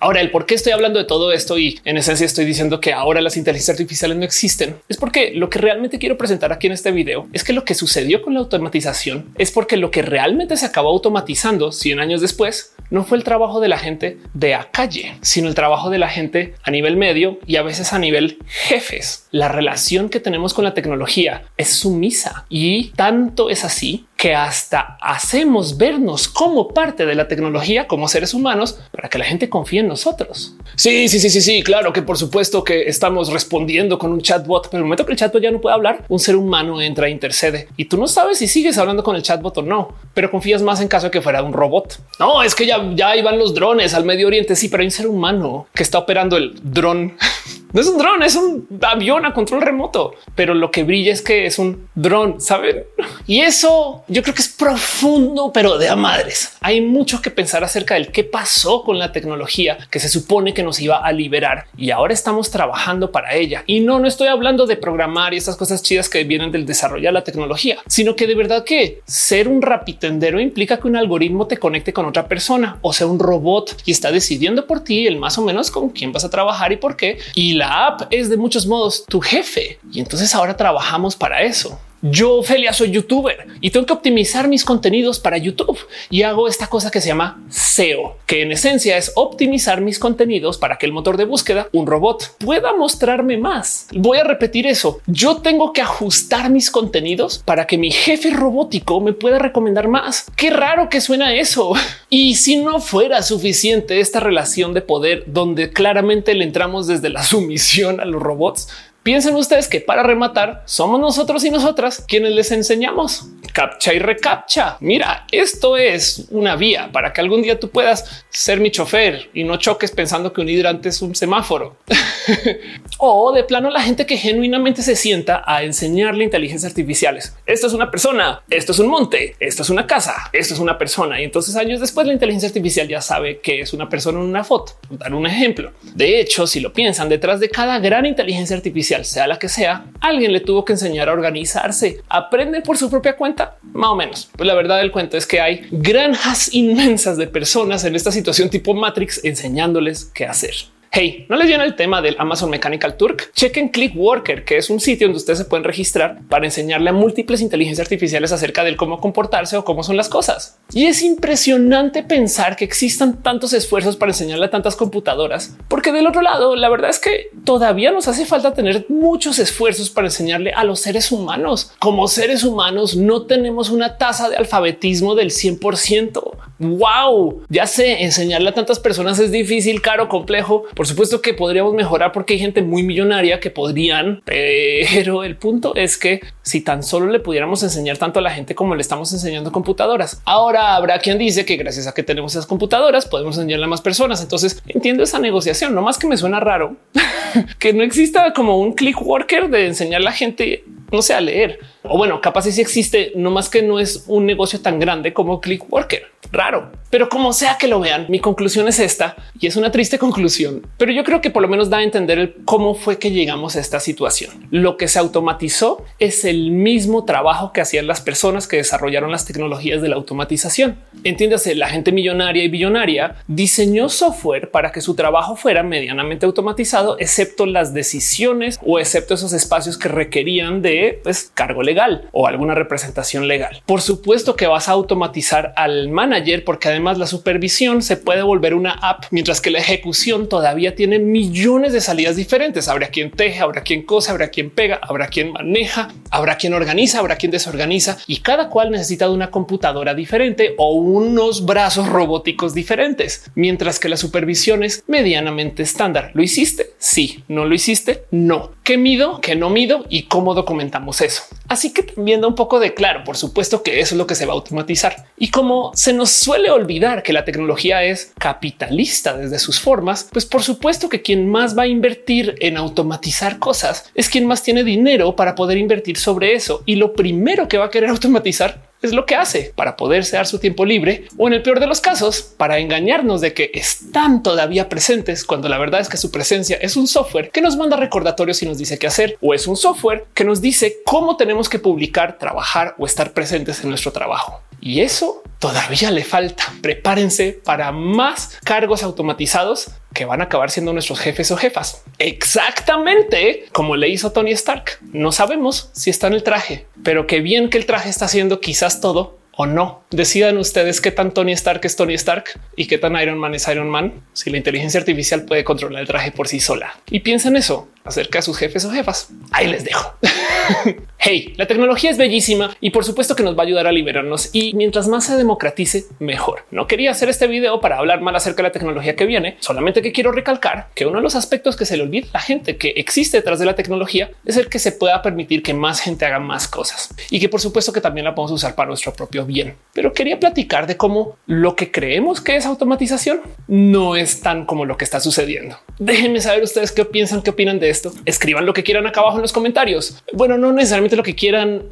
ahora 0.00 0.20
el 0.20 0.30
por 0.30 0.46
qué 0.46 0.54
estoy 0.54 0.72
hablando 0.72 0.98
de 0.98 1.04
todo 1.04 1.32
esto 1.32 1.58
y 1.58 1.80
en 1.84 1.96
esencia 1.96 2.24
estoy 2.24 2.44
diciendo 2.44 2.80
que 2.80 2.92
ahora 2.92 3.20
las 3.20 3.36
inteligencias 3.36 3.74
artificiales 3.74 4.16
no 4.16 4.24
existen. 4.24 4.76
Es 4.88 4.96
porque 4.96 5.32
lo 5.34 5.50
que 5.50 5.58
realmente 5.58 5.98
quiero 5.98 6.16
presentar 6.16 6.52
aquí 6.52 6.66
en 6.66 6.72
este 6.72 6.90
video 6.90 7.28
es 7.32 7.44
que 7.44 7.52
lo 7.52 7.64
que 7.64 7.74
sucedió 7.74 8.22
con 8.22 8.34
la 8.34 8.40
automatización 8.40 9.32
es 9.38 9.50
porque 9.50 9.76
lo 9.76 9.90
que 9.90 10.02
realmente 10.02 10.56
se 10.56 10.66
acabó 10.66 10.88
automatizando 10.90 11.72
100 11.72 12.00
años 12.00 12.20
después 12.20 12.51
no 12.92 13.04
fue 13.04 13.16
el 13.16 13.24
trabajo 13.24 13.60
de 13.60 13.68
la 13.68 13.78
gente 13.78 14.18
de 14.34 14.54
a 14.54 14.70
calle, 14.70 15.16
sino 15.22 15.48
el 15.48 15.54
trabajo 15.54 15.88
de 15.88 15.98
la 15.98 16.08
gente 16.08 16.54
a 16.62 16.70
nivel 16.70 16.98
medio 16.98 17.38
y 17.46 17.56
a 17.56 17.62
veces 17.62 17.94
a 17.94 17.98
nivel 17.98 18.38
jefes. 18.46 19.28
La 19.30 19.48
relación 19.48 20.10
que 20.10 20.20
tenemos 20.20 20.52
con 20.52 20.64
la 20.64 20.74
tecnología 20.74 21.44
es 21.56 21.70
sumisa 21.70 22.44
y 22.50 22.90
tanto 22.90 23.48
es 23.48 23.64
así 23.64 24.06
que 24.22 24.36
hasta 24.36 24.96
hacemos 25.00 25.76
vernos 25.76 26.28
como 26.28 26.68
parte 26.68 27.06
de 27.06 27.16
la 27.16 27.26
tecnología 27.26 27.88
como 27.88 28.06
seres 28.06 28.34
humanos 28.34 28.78
para 28.92 29.08
que 29.08 29.18
la 29.18 29.24
gente 29.24 29.48
confíe 29.48 29.80
en 29.80 29.88
nosotros. 29.88 30.54
Sí, 30.76 31.08
sí, 31.08 31.18
sí, 31.18 31.28
sí, 31.28 31.40
sí, 31.40 31.60
claro 31.64 31.92
que 31.92 32.02
por 32.02 32.16
supuesto 32.16 32.62
que 32.62 32.82
estamos 32.82 33.32
respondiendo 33.32 33.98
con 33.98 34.12
un 34.12 34.20
chatbot, 34.20 34.68
pero 34.70 34.78
el 34.78 34.84
momento 34.84 35.04
que 35.04 35.10
el 35.10 35.18
chatbot 35.18 35.42
ya 35.42 35.50
no 35.50 35.60
puede 35.60 35.74
hablar, 35.74 36.04
un 36.08 36.20
ser 36.20 36.36
humano 36.36 36.80
entra 36.80 37.08
e 37.08 37.10
intercede 37.10 37.66
y 37.76 37.86
tú 37.86 37.96
no 37.96 38.06
sabes 38.06 38.38
si 38.38 38.46
sigues 38.46 38.78
hablando 38.78 39.02
con 39.02 39.16
el 39.16 39.24
chatbot 39.24 39.58
o 39.58 39.62
no, 39.62 39.96
pero 40.14 40.30
confías 40.30 40.62
más 40.62 40.80
en 40.80 40.86
caso 40.86 41.06
de 41.06 41.10
que 41.10 41.20
fuera 41.20 41.42
un 41.42 41.52
robot. 41.52 41.98
No, 42.20 42.44
es 42.44 42.54
que 42.54 42.64
ya, 42.64 42.80
ya 42.94 43.16
iban 43.16 43.40
los 43.40 43.54
drones 43.54 43.92
al 43.92 44.04
Medio 44.04 44.28
Oriente. 44.28 44.54
Sí, 44.54 44.68
pero 44.68 44.82
hay 44.82 44.86
un 44.86 44.92
ser 44.92 45.08
humano 45.08 45.66
que 45.74 45.82
está 45.82 45.98
operando 45.98 46.36
el 46.36 46.54
dron. 46.62 47.16
No 47.72 47.80
es 47.80 47.86
un 47.86 47.96
dron, 47.96 48.22
es 48.22 48.36
un 48.36 48.68
avión 48.82 49.24
a 49.24 49.32
control 49.32 49.62
remoto, 49.62 50.14
pero 50.34 50.54
lo 50.54 50.70
que 50.70 50.84
brilla 50.84 51.12
es 51.12 51.22
que 51.22 51.46
es 51.46 51.58
un 51.58 51.88
dron, 51.94 52.40
saben? 52.40 52.84
Y 53.26 53.40
eso 53.40 54.04
yo 54.08 54.22
creo 54.22 54.34
que 54.34 54.42
es 54.42 54.48
profundo, 54.48 55.52
pero 55.54 55.78
de 55.78 55.88
a 55.88 55.96
madres. 55.96 56.56
Hay 56.60 56.82
mucho 56.82 57.22
que 57.22 57.30
pensar 57.30 57.64
acerca 57.64 57.94
del 57.94 58.12
qué 58.12 58.24
pasó 58.24 58.82
con 58.82 58.98
la 58.98 59.10
tecnología 59.10 59.78
que 59.90 60.00
se 60.00 60.10
supone 60.10 60.52
que 60.52 60.62
nos 60.62 60.80
iba 60.80 60.98
a 60.98 61.12
liberar 61.12 61.66
y 61.76 61.90
ahora 61.90 62.12
estamos 62.12 62.50
trabajando 62.50 63.10
para 63.10 63.34
ella. 63.34 63.64
Y 63.66 63.80
no, 63.80 63.98
no 63.98 64.06
estoy 64.06 64.28
hablando 64.28 64.66
de 64.66 64.76
programar 64.76 65.32
y 65.32 65.38
estas 65.38 65.56
cosas 65.56 65.82
chidas 65.82 66.10
que 66.10 66.24
vienen 66.24 66.52
del 66.52 66.66
desarrollo 66.66 67.08
de 67.08 67.12
la 67.12 67.24
tecnología, 67.24 67.78
sino 67.86 68.16
que 68.16 68.26
de 68.26 68.34
verdad 68.34 68.64
que 68.64 69.00
ser 69.06 69.48
un 69.48 69.62
rapitendero 69.62 70.40
implica 70.40 70.78
que 70.78 70.88
un 70.88 70.96
algoritmo 70.96 71.46
te 71.46 71.56
conecte 71.56 71.92
con 71.92 72.06
otra 72.06 72.28
persona 72.28 72.78
o 72.82 72.92
sea 72.92 73.06
un 73.06 73.18
robot 73.18 73.82
y 73.86 73.92
está 73.92 74.12
decidiendo 74.12 74.66
por 74.66 74.84
ti 74.84 75.06
el 75.06 75.18
más 75.18 75.38
o 75.38 75.42
menos 75.42 75.70
con 75.70 75.88
quién 75.90 76.12
vas 76.12 76.24
a 76.24 76.30
trabajar 76.30 76.72
y 76.72 76.76
por 76.76 76.96
qué. 76.96 77.18
Y 77.34 77.54
la 77.54 77.61
app 77.62 78.02
es 78.10 78.28
de 78.28 78.36
muchos 78.36 78.66
modos 78.66 79.04
tu 79.06 79.20
jefe. 79.20 79.78
Y 79.92 80.00
entonces 80.00 80.34
ahora 80.34 80.56
trabajamos 80.56 81.16
para 81.16 81.42
eso. 81.42 81.78
Yo, 82.04 82.34
Ophelia, 82.34 82.72
soy 82.72 82.90
youtuber 82.90 83.46
y 83.60 83.70
tengo 83.70 83.86
que 83.86 83.92
optimizar 83.92 84.48
mis 84.48 84.64
contenidos 84.64 85.20
para 85.20 85.38
YouTube 85.38 85.78
y 86.10 86.22
hago 86.22 86.48
esta 86.48 86.66
cosa 86.66 86.90
que 86.90 87.00
se 87.00 87.06
llama 87.06 87.40
SEO, 87.48 88.16
que 88.26 88.42
en 88.42 88.50
esencia 88.50 88.96
es 88.96 89.12
optimizar 89.14 89.80
mis 89.80 90.00
contenidos 90.00 90.58
para 90.58 90.78
que 90.78 90.86
el 90.86 90.90
motor 90.90 91.16
de 91.16 91.26
búsqueda, 91.26 91.68
un 91.70 91.86
robot, 91.86 92.38
pueda 92.38 92.74
mostrarme 92.74 93.36
más. 93.38 93.86
Voy 93.92 94.18
a 94.18 94.24
repetir 94.24 94.66
eso. 94.66 95.00
Yo 95.06 95.42
tengo 95.42 95.72
que 95.72 95.80
ajustar 95.80 96.50
mis 96.50 96.72
contenidos 96.72 97.38
para 97.38 97.68
que 97.68 97.78
mi 97.78 97.92
jefe 97.92 98.30
robótico 98.30 99.00
me 99.00 99.12
pueda 99.12 99.38
recomendar 99.38 99.86
más. 99.86 100.26
Qué 100.34 100.50
raro 100.50 100.88
que 100.88 101.00
suena 101.00 101.36
eso. 101.36 101.72
Y 102.14 102.34
si 102.34 102.56
no 102.56 102.78
fuera 102.78 103.22
suficiente 103.22 104.00
esta 104.00 104.20
relación 104.20 104.74
de 104.74 104.82
poder 104.82 105.24
donde 105.28 105.72
claramente 105.72 106.34
le 106.34 106.44
entramos 106.44 106.86
desde 106.86 107.08
la 107.08 107.22
sumisión 107.22 108.00
a 108.00 108.04
los 108.04 108.20
robots, 108.20 108.68
Piensen 109.02 109.34
ustedes 109.34 109.68
que 109.68 109.80
para 109.80 110.04
rematar 110.04 110.62
somos 110.64 111.00
nosotros 111.00 111.44
y 111.44 111.50
nosotras 111.50 112.04
quienes 112.06 112.34
les 112.34 112.52
enseñamos 112.52 113.26
captcha 113.52 113.92
y 113.92 113.98
recaptcha. 113.98 114.76
Mira, 114.80 115.26
esto 115.30 115.76
es 115.76 116.26
una 116.30 116.56
vía 116.56 116.90
para 116.92 117.12
que 117.12 117.20
algún 117.20 117.42
día 117.42 117.58
tú 117.58 117.70
puedas 117.70 118.24
ser 118.30 118.60
mi 118.60 118.70
chofer 118.70 119.30
y 119.34 119.44
no 119.44 119.56
choques 119.56 119.90
pensando 119.90 120.32
que 120.32 120.40
un 120.40 120.48
hidrante 120.48 120.88
es 120.88 121.02
un 121.02 121.14
semáforo. 121.14 121.76
o 122.98 123.32
de 123.32 123.44
plano 123.44 123.70
la 123.70 123.82
gente 123.82 124.06
que 124.06 124.16
genuinamente 124.16 124.82
se 124.82 124.96
sienta 124.96 125.42
a 125.46 125.62
enseñarle 125.62 126.24
inteligencias 126.24 126.70
artificiales. 126.70 127.36
Esto 127.46 127.66
es 127.66 127.72
una 127.72 127.90
persona, 127.90 128.42
esto 128.48 128.72
es 128.72 128.78
un 128.78 128.88
monte, 128.88 129.36
esto 129.40 129.62
es 129.62 129.70
una 129.70 129.86
casa, 129.86 130.30
esto 130.32 130.54
es 130.54 130.60
una 130.60 130.78
persona. 130.78 131.20
Y 131.20 131.24
entonces 131.24 131.56
años 131.56 131.80
después 131.80 132.06
la 132.06 132.12
inteligencia 132.12 132.48
artificial 132.48 132.88
ya 132.88 133.00
sabe 133.00 133.40
que 133.40 133.60
es 133.60 133.72
una 133.72 133.88
persona 133.88 134.18
en 134.18 134.26
una 134.26 134.44
foto. 134.44 134.72
Dar 134.90 135.14
un 135.14 135.26
ejemplo. 135.26 135.72
De 135.82 136.20
hecho, 136.20 136.46
si 136.46 136.60
lo 136.60 136.72
piensan, 136.72 137.08
detrás 137.08 137.40
de 137.40 137.48
cada 137.48 137.78
gran 137.78 138.06
inteligencia 138.06 138.56
artificial 138.56 139.04
sea 139.04 139.26
la 139.26 139.38
que 139.38 139.48
sea, 139.48 139.86
alguien 140.00 140.32
le 140.32 140.40
tuvo 140.40 140.64
que 140.64 140.74
enseñar 140.74 141.08
a 141.08 141.12
organizarse. 141.12 142.02
Aprende 142.08 142.62
por 142.62 142.76
su 142.76 142.90
propia 142.90 143.16
cuenta, 143.16 143.41
más 143.72 143.90
o 143.90 143.96
menos. 143.96 144.30
Pues 144.36 144.46
la 144.46 144.54
verdad 144.54 144.78
del 144.78 144.92
cuento 144.92 145.16
es 145.16 145.26
que 145.26 145.40
hay 145.40 145.66
granjas 145.70 146.48
inmensas 146.54 147.16
de 147.16 147.26
personas 147.26 147.84
en 147.84 147.94
esta 147.94 148.12
situación 148.12 148.50
tipo 148.50 148.74
Matrix 148.74 149.24
enseñándoles 149.24 150.10
qué 150.14 150.26
hacer. 150.26 150.54
Hey, 150.94 151.24
no 151.30 151.36
les 151.36 151.46
viene 151.46 151.64
el 151.64 151.74
tema 151.74 152.02
del 152.02 152.16
Amazon 152.18 152.50
Mechanical 152.50 152.98
Turk. 152.98 153.32
Chequen 153.32 153.70
Clickworker, 153.70 154.44
que 154.44 154.58
es 154.58 154.68
un 154.68 154.78
sitio 154.78 155.06
donde 155.06 155.16
ustedes 155.16 155.38
se 155.38 155.46
pueden 155.46 155.64
registrar 155.64 156.20
para 156.28 156.44
enseñarle 156.44 156.90
a 156.90 156.92
múltiples 156.92 157.40
inteligencias 157.40 157.86
artificiales 157.86 158.30
acerca 158.30 158.62
del 158.62 158.76
cómo 158.76 159.00
comportarse 159.00 159.56
o 159.56 159.64
cómo 159.64 159.84
son 159.84 159.96
las 159.96 160.10
cosas. 160.10 160.58
Y 160.70 160.84
es 160.84 161.00
impresionante 161.00 162.02
pensar 162.02 162.56
que 162.56 162.66
existan 162.66 163.22
tantos 163.22 163.54
esfuerzos 163.54 163.96
para 163.96 164.12
enseñarle 164.12 164.44
a 164.44 164.50
tantas 164.50 164.76
computadoras, 164.76 165.56
porque 165.68 165.92
del 165.92 166.06
otro 166.06 166.20
lado, 166.20 166.56
la 166.56 166.68
verdad 166.68 166.90
es 166.90 166.98
que 166.98 167.30
todavía 167.42 167.90
nos 167.90 168.06
hace 168.06 168.26
falta 168.26 168.52
tener 168.52 168.84
muchos 168.90 169.38
esfuerzos 169.38 169.88
para 169.88 170.08
enseñarle 170.08 170.52
a 170.52 170.62
los 170.62 170.80
seres 170.80 171.10
humanos. 171.10 171.72
Como 171.78 172.06
seres 172.06 172.44
humanos 172.44 172.96
no 172.96 173.22
tenemos 173.22 173.70
una 173.70 173.96
tasa 173.96 174.28
de 174.28 174.36
alfabetismo 174.36 175.14
del 175.14 175.30
100%. 175.30 176.51
Wow, 176.62 177.42
ya 177.48 177.66
sé, 177.66 178.04
enseñarle 178.04 178.50
a 178.50 178.54
tantas 178.54 178.78
personas 178.78 179.18
es 179.18 179.32
difícil, 179.32 179.82
caro, 179.82 180.08
complejo. 180.08 180.64
Por 180.76 180.86
supuesto 180.86 181.20
que 181.20 181.34
podríamos 181.34 181.74
mejorar 181.74 182.12
porque 182.12 182.34
hay 182.34 182.38
gente 182.38 182.62
muy 182.62 182.84
millonaria 182.84 183.40
que 183.40 183.50
podrían, 183.50 184.22
pero 184.24 185.24
el 185.24 185.36
punto 185.36 185.74
es 185.74 185.98
que 185.98 186.20
si 186.42 186.60
tan 186.60 186.84
solo 186.84 187.10
le 187.10 187.18
pudiéramos 187.18 187.64
enseñar 187.64 187.98
tanto 187.98 188.20
a 188.20 188.22
la 188.22 188.30
gente 188.30 188.54
como 188.54 188.76
le 188.76 188.80
estamos 188.80 189.12
enseñando 189.12 189.50
computadoras. 189.50 190.22
Ahora 190.24 190.76
habrá 190.76 191.00
quien 191.00 191.18
dice 191.18 191.44
que 191.44 191.56
gracias 191.56 191.88
a 191.88 191.94
que 191.94 192.04
tenemos 192.04 192.32
esas 192.32 192.46
computadoras 192.46 193.06
podemos 193.06 193.36
enseñarle 193.36 193.64
a 193.64 193.68
más 193.68 193.80
personas. 193.80 194.22
Entonces 194.22 194.62
entiendo 194.68 195.02
esa 195.02 195.18
negociación, 195.18 195.74
no 195.74 195.82
más 195.82 195.98
que 195.98 196.06
me 196.06 196.16
suena 196.16 196.38
raro 196.38 196.76
que 197.58 197.72
no 197.72 197.82
exista 197.82 198.32
como 198.32 198.58
un 198.58 198.72
click 198.74 199.02
worker 199.02 199.48
de 199.50 199.66
enseñar 199.66 200.00
a 200.00 200.04
la 200.04 200.12
gente 200.12 200.64
no 200.92 201.00
sé, 201.00 201.14
a 201.14 201.20
leer. 201.20 201.58
O 201.84 201.98
bueno, 201.98 202.20
capaz 202.20 202.42
si 202.42 202.60
existe, 202.60 203.12
no 203.16 203.30
más 203.30 203.48
que 203.48 203.62
no 203.62 203.78
es 203.80 204.04
un 204.06 204.26
negocio 204.26 204.60
tan 204.60 204.78
grande 204.78 205.12
como 205.12 205.40
Click 205.40 205.70
Worker. 205.72 206.12
Raro, 206.30 206.70
pero 206.88 207.08
como 207.08 207.32
sea 207.32 207.58
que 207.58 207.66
lo 207.66 207.80
vean, 207.80 208.06
mi 208.08 208.20
conclusión 208.20 208.68
es 208.68 208.78
esta 208.78 209.16
y 209.38 209.48
es 209.48 209.56
una 209.56 209.70
triste 209.70 209.98
conclusión, 209.98 210.66
pero 210.78 210.92
yo 210.92 211.04
creo 211.04 211.20
que 211.20 211.30
por 211.30 211.42
lo 211.42 211.48
menos 211.48 211.68
da 211.68 211.78
a 211.78 211.82
entender 211.82 212.36
cómo 212.44 212.74
fue 212.74 212.98
que 212.98 213.10
llegamos 213.10 213.56
a 213.56 213.60
esta 213.60 213.80
situación. 213.80 214.46
Lo 214.50 214.76
que 214.76 214.88
se 214.88 214.98
automatizó 214.98 215.84
es 215.98 216.24
el 216.24 216.52
mismo 216.52 217.04
trabajo 217.04 217.52
que 217.52 217.60
hacían 217.60 217.86
las 217.86 218.00
personas 218.00 218.46
que 218.46 218.58
desarrollaron 218.58 219.10
las 219.10 219.26
tecnologías 219.26 219.82
de 219.82 219.88
la 219.88 219.96
automatización. 219.96 220.76
Entiéndase, 221.04 221.54
la 221.54 221.68
gente 221.68 221.92
millonaria 221.92 222.44
y 222.44 222.48
billonaria 222.48 223.16
diseñó 223.26 223.88
software 223.88 224.50
para 224.50 224.70
que 224.70 224.80
su 224.80 224.94
trabajo 224.94 225.34
fuera 225.36 225.62
medianamente 225.62 226.24
automatizado, 226.24 226.96
excepto 226.98 227.46
las 227.46 227.74
decisiones 227.74 228.58
o 228.64 228.78
excepto 228.78 229.14
esos 229.14 229.32
espacios 229.32 229.76
que 229.76 229.88
requerían 229.88 230.62
de 230.62 231.00
pues, 231.02 231.30
cargo 231.34 231.62
legal 231.72 232.08
o 232.12 232.26
alguna 232.26 232.54
representación 232.54 233.28
legal. 233.28 233.62
Por 233.66 233.80
supuesto 233.80 234.36
que 234.36 234.46
vas 234.46 234.68
a 234.68 234.72
automatizar 234.72 235.52
al 235.56 235.88
manager 235.88 236.44
porque 236.44 236.68
además 236.68 236.98
la 236.98 237.06
supervisión 237.06 237.82
se 237.82 237.96
puede 237.96 238.22
volver 238.22 238.54
una 238.54 238.72
app, 238.72 239.04
mientras 239.10 239.40
que 239.40 239.50
la 239.50 239.58
ejecución 239.58 240.28
todavía 240.28 240.74
tiene 240.74 240.98
millones 240.98 241.72
de 241.72 241.80
salidas 241.80 242.16
diferentes. 242.16 242.68
Habrá 242.68 242.88
quien 242.88 243.10
teje, 243.10 243.40
habrá 243.40 243.62
quien 243.62 243.82
cose, 243.82 244.10
habrá 244.10 244.28
quien 244.28 244.50
pega, 244.50 244.78
habrá 244.82 245.08
quien 245.08 245.32
maneja, 245.32 245.88
habrá 246.10 246.36
quien 246.36 246.54
organiza, 246.54 246.98
habrá 246.98 247.16
quien 247.16 247.32
desorganiza 247.32 247.98
y 248.06 248.18
cada 248.18 248.48
cual 248.48 248.70
necesita 248.70 249.06
de 249.06 249.14
una 249.14 249.30
computadora 249.30 249.94
diferente 249.94 250.54
o 250.58 250.74
unos 250.74 251.46
brazos 251.46 251.88
robóticos 251.88 252.54
diferentes, 252.54 253.30
mientras 253.34 253.78
que 253.78 253.88
la 253.88 253.96
supervisión 253.96 254.62
es 254.62 254.84
medianamente 254.86 255.62
estándar. 255.62 256.10
¿Lo 256.14 256.22
hiciste? 256.22 256.70
Sí. 256.78 257.24
¿No 257.28 257.44
lo 257.44 257.54
hiciste? 257.54 258.04
No. 258.10 258.52
¿Qué 258.64 258.76
mido? 258.76 259.20
¿Qué 259.20 259.34
no 259.34 259.50
mido? 259.50 259.84
¿Y 259.88 260.04
cómo 260.04 260.34
documentamos 260.34 261.00
eso? 261.00 261.22
Que 261.70 261.82
también 261.82 262.20
da 262.20 262.28
un 262.28 262.34
poco 262.34 262.60
de 262.60 262.74
claro, 262.74 263.04
por 263.04 263.16
supuesto 263.16 263.62
que 263.62 263.80
eso 263.80 263.94
es 263.94 263.98
lo 263.98 264.06
que 264.06 264.14
se 264.14 264.26
va 264.26 264.32
a 264.32 264.36
automatizar. 264.36 265.06
Y 265.16 265.28
como 265.28 265.70
se 265.74 265.92
nos 265.92 266.10
suele 266.10 266.50
olvidar 266.50 267.02
que 267.02 267.12
la 267.12 267.24
tecnología 267.24 267.84
es 267.84 268.12
capitalista 268.18 269.16
desde 269.16 269.38
sus 269.38 269.60
formas, 269.60 270.08
pues 270.12 270.26
por 270.26 270.42
supuesto 270.42 270.88
que 270.88 271.02
quien 271.02 271.30
más 271.30 271.56
va 271.56 271.62
a 271.62 271.68
invertir 271.68 272.34
en 272.40 272.56
automatizar 272.56 273.38
cosas 273.38 273.90
es 273.94 274.08
quien 274.08 274.26
más 274.26 274.42
tiene 274.42 274.64
dinero 274.64 275.14
para 275.16 275.34
poder 275.34 275.58
invertir 275.58 275.96
sobre 275.96 276.34
eso. 276.34 276.62
Y 276.66 276.76
lo 276.76 276.94
primero 276.94 277.48
que 277.48 277.58
va 277.58 277.66
a 277.66 277.70
querer 277.70 277.90
automatizar 277.90 278.71
es 278.82 278.92
lo 278.92 279.06
que 279.06 279.14
hace 279.14 279.52
para 279.54 279.76
poderse 279.76 280.16
dar 280.16 280.26
su 280.26 280.38
tiempo 280.38 280.64
libre 280.64 281.06
o 281.16 281.28
en 281.28 281.34
el 281.34 281.42
peor 281.42 281.60
de 281.60 281.66
los 281.66 281.80
casos 281.80 282.22
para 282.36 282.58
engañarnos 282.58 283.20
de 283.20 283.32
que 283.32 283.50
están 283.54 284.22
todavía 284.22 284.68
presentes 284.68 285.24
cuando 285.24 285.48
la 285.48 285.58
verdad 285.58 285.80
es 285.80 285.88
que 285.88 285.96
su 285.96 286.10
presencia 286.10 286.56
es 286.60 286.76
un 286.76 286.86
software 286.86 287.30
que 287.30 287.40
nos 287.40 287.56
manda 287.56 287.76
recordatorios 287.76 288.42
y 288.42 288.46
nos 288.46 288.58
dice 288.58 288.78
qué 288.78 288.86
hacer 288.86 289.16
o 289.20 289.34
es 289.34 289.46
un 289.46 289.56
software 289.56 290.06
que 290.14 290.24
nos 290.24 290.40
dice 290.40 290.78
cómo 290.84 291.16
tenemos 291.16 291.48
que 291.48 291.58
publicar, 291.58 292.18
trabajar 292.18 292.74
o 292.78 292.86
estar 292.86 293.12
presentes 293.12 293.62
en 293.62 293.70
nuestro 293.70 293.92
trabajo. 293.92 294.40
Y 294.60 294.80
eso 294.80 295.21
todavía 295.42 295.90
le 295.90 296.04
falta. 296.04 296.44
Prepárense 296.62 297.40
para 297.44 297.72
más 297.72 298.38
cargos 298.44 298.84
automatizados 298.84 299.72
que 299.92 300.04
van 300.04 300.20
a 300.20 300.24
acabar 300.24 300.52
siendo 300.52 300.72
nuestros 300.72 301.00
jefes 301.00 301.32
o 301.32 301.36
jefas. 301.36 301.82
Exactamente 301.98 303.46
como 303.50 303.74
le 303.74 303.88
hizo 303.88 304.12
Tony 304.12 304.30
Stark. 304.30 304.78
No 304.92 305.10
sabemos 305.10 305.70
si 305.72 305.90
está 305.90 306.06
en 306.06 306.12
el 306.12 306.22
traje, 306.22 306.66
pero 306.84 307.08
qué 307.08 307.20
bien 307.20 307.50
que 307.50 307.58
el 307.58 307.66
traje 307.66 307.90
está 307.90 308.04
haciendo 308.04 308.40
quizás 308.40 308.80
todo 308.80 309.18
o 309.32 309.46
no. 309.46 309.82
Decidan 309.90 310.38
ustedes 310.38 310.80
qué 310.80 310.92
tan 310.92 311.12
Tony 311.12 311.32
Stark 311.32 311.60
es 311.64 311.74
Tony 311.74 311.94
Stark 311.94 312.38
y 312.54 312.66
qué 312.66 312.78
tan 312.78 312.94
Iron 313.00 313.18
Man 313.18 313.34
es 313.34 313.48
Iron 313.48 313.68
Man. 313.68 313.94
Si 314.12 314.30
la 314.30 314.36
inteligencia 314.36 314.78
artificial 314.78 315.24
puede 315.24 315.42
controlar 315.42 315.80
el 315.80 315.88
traje 315.88 316.12
por 316.12 316.28
sí 316.28 316.38
sola 316.38 316.78
y 316.88 317.00
piensen 317.00 317.34
eso 317.34 317.68
acerca 317.84 318.18
de 318.18 318.22
sus 318.22 318.36
jefes 318.36 318.64
o 318.64 318.70
jefas. 318.70 319.08
Ahí 319.30 319.48
les 319.48 319.64
dejo. 319.64 319.94
hey, 320.98 321.34
la 321.36 321.46
tecnología 321.46 321.90
es 321.90 321.98
bellísima 321.98 322.56
y 322.60 322.70
por 322.70 322.84
supuesto 322.84 323.16
que 323.16 323.22
nos 323.22 323.36
va 323.36 323.42
a 323.42 323.46
ayudar 323.46 323.66
a 323.66 323.72
liberarnos 323.72 324.30
y 324.32 324.54
mientras 324.54 324.88
más 324.88 325.06
se 325.06 325.16
democratice, 325.16 325.86
mejor. 325.98 326.44
No 326.50 326.66
quería 326.66 326.90
hacer 326.90 327.08
este 327.08 327.26
video 327.26 327.60
para 327.60 327.78
hablar 327.78 328.00
mal 328.00 328.16
acerca 328.16 328.42
de 328.42 328.48
la 328.48 328.52
tecnología 328.52 328.96
que 328.96 329.06
viene, 329.06 329.36
solamente 329.40 329.82
que 329.82 329.92
quiero 329.92 330.12
recalcar 330.12 330.68
que 330.74 330.86
uno 330.86 330.98
de 330.98 331.02
los 331.02 331.14
aspectos 331.14 331.56
que 331.56 331.64
se 331.64 331.76
le 331.76 331.82
olvida 331.82 332.06
a 332.12 332.18
la 332.18 332.20
gente 332.20 332.56
que 332.56 332.74
existe 332.76 333.16
detrás 333.16 333.38
de 333.38 333.46
la 333.46 333.54
tecnología 333.54 334.10
es 334.24 334.36
el 334.36 334.48
que 334.48 334.58
se 334.58 334.72
pueda 334.72 335.02
permitir 335.02 335.42
que 335.42 335.54
más 335.54 335.80
gente 335.80 336.04
haga 336.04 336.18
más 336.18 336.48
cosas 336.48 336.94
y 337.10 337.20
que 337.20 337.28
por 337.28 337.40
supuesto 337.40 337.72
que 337.72 337.80
también 337.80 338.04
la 338.04 338.14
podemos 338.14 338.32
usar 338.32 338.54
para 338.54 338.68
nuestro 338.68 338.92
propio 338.92 339.24
bien. 339.24 339.56
Pero 339.72 339.92
quería 339.92 340.20
platicar 340.20 340.66
de 340.66 340.76
cómo 340.76 341.16
lo 341.26 341.56
que 341.56 341.70
creemos 341.70 342.20
que 342.20 342.36
es 342.36 342.46
automatización 342.46 343.22
no 343.48 343.96
es 343.96 344.20
tan 344.20 344.46
como 344.46 344.64
lo 344.64 344.76
que 344.76 344.84
está 344.84 345.00
sucediendo. 345.00 345.58
Déjenme 345.78 346.20
saber 346.20 346.42
ustedes 346.42 346.72
qué 346.72 346.84
piensan, 346.84 347.22
qué 347.22 347.30
opinan 347.30 347.58
de 347.58 347.71
esto. 347.72 347.92
Escriban 348.04 348.46
lo 348.46 348.52
que 348.52 348.62
quieran 348.62 348.86
acá 348.86 349.00
abajo 349.00 349.16
en 349.16 349.22
los 349.22 349.32
comentarios. 349.32 350.02
Bueno, 350.12 350.38
no 350.38 350.52
necesariamente 350.52 350.96
lo 350.96 351.02
que 351.02 351.14
quieran. 351.14 351.62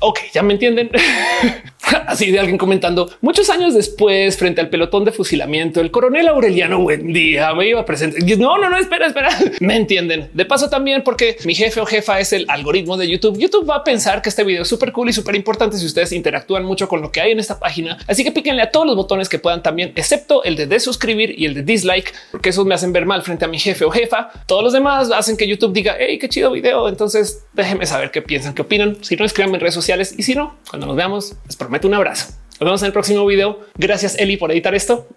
Ok, 0.00 0.20
ya 0.32 0.42
me 0.42 0.52
entienden. 0.52 0.90
Así 2.16 2.30
de 2.30 2.38
alguien 2.38 2.56
comentando 2.56 3.10
muchos 3.20 3.50
años 3.50 3.74
después, 3.74 4.38
frente 4.38 4.62
al 4.62 4.70
pelotón 4.70 5.04
de 5.04 5.12
fusilamiento, 5.12 5.82
el 5.82 5.90
coronel 5.90 6.28
Aureliano 6.28 6.80
buen 6.80 7.12
día 7.12 7.52
me 7.52 7.68
iba 7.68 7.80
a 7.82 7.84
presentar. 7.84 8.22
No, 8.38 8.56
no, 8.56 8.70
no, 8.70 8.78
espera, 8.78 9.08
espera. 9.08 9.28
Me 9.60 9.76
entienden. 9.76 10.30
De 10.32 10.46
paso 10.46 10.70
también 10.70 11.02
porque 11.04 11.36
mi 11.44 11.54
jefe 11.54 11.78
o 11.78 11.84
jefa 11.84 12.18
es 12.18 12.32
el 12.32 12.46
algoritmo 12.48 12.96
de 12.96 13.06
YouTube. 13.06 13.38
YouTube 13.38 13.68
va 13.68 13.76
a 13.76 13.84
pensar 13.84 14.22
que 14.22 14.30
este 14.30 14.44
video 14.44 14.62
es 14.62 14.68
súper 14.68 14.92
cool 14.92 15.10
y 15.10 15.12
súper 15.12 15.34
importante 15.34 15.76
si 15.76 15.84
ustedes 15.84 16.10
interactúan 16.12 16.64
mucho 16.64 16.88
con 16.88 17.02
lo 17.02 17.12
que 17.12 17.20
hay 17.20 17.32
en 17.32 17.38
esta 17.38 17.58
página. 17.58 17.98
Así 18.06 18.24
que 18.24 18.32
píquenle 18.32 18.62
a 18.62 18.70
todos 18.70 18.86
los 18.86 18.96
botones 18.96 19.28
que 19.28 19.38
puedan 19.38 19.62
también, 19.62 19.92
excepto 19.94 20.42
el 20.42 20.56
de, 20.56 20.66
de 20.66 20.80
suscribir 20.80 21.38
y 21.38 21.44
el 21.44 21.52
de 21.52 21.64
dislike, 21.64 22.14
porque 22.30 22.48
esos 22.48 22.64
me 22.64 22.74
hacen 22.74 22.94
ver 22.94 23.04
mal 23.04 23.20
frente 23.24 23.44
a 23.44 23.48
mi 23.48 23.58
jefe 23.58 23.84
o 23.84 23.90
jefa. 23.90 24.30
Todos 24.46 24.64
los 24.64 24.72
demás 24.72 25.10
hacen 25.10 25.36
que 25.36 25.46
YouTube 25.46 25.74
diga, 25.74 25.96
hey, 25.98 26.18
qué 26.18 26.30
chido 26.30 26.50
video. 26.50 26.88
Entonces 26.88 27.44
déjenme 27.52 27.84
saber 27.84 28.10
qué 28.10 28.22
piensan, 28.22 28.54
qué 28.54 28.62
opinan. 28.62 28.96
Si 29.02 29.16
no, 29.16 29.26
escríbanme 29.26 29.56
en 29.56 29.60
redes 29.60 29.74
sociales 29.74 30.14
y 30.16 30.22
si 30.22 30.34
no, 30.34 30.56
cuando 30.70 30.86
nos 30.86 30.96
veamos, 30.96 31.34
les 31.44 31.56
prometo 31.56 31.86
un 31.86 31.92
abrazo. 31.92 32.05
Nos 32.10 32.60
vemos 32.60 32.82
en 32.82 32.86
el 32.86 32.92
próximo 32.92 33.26
video. 33.26 33.60
Gracias 33.76 34.18
Eli 34.18 34.36
por 34.36 34.50
editar 34.52 34.74
esto. 34.74 35.08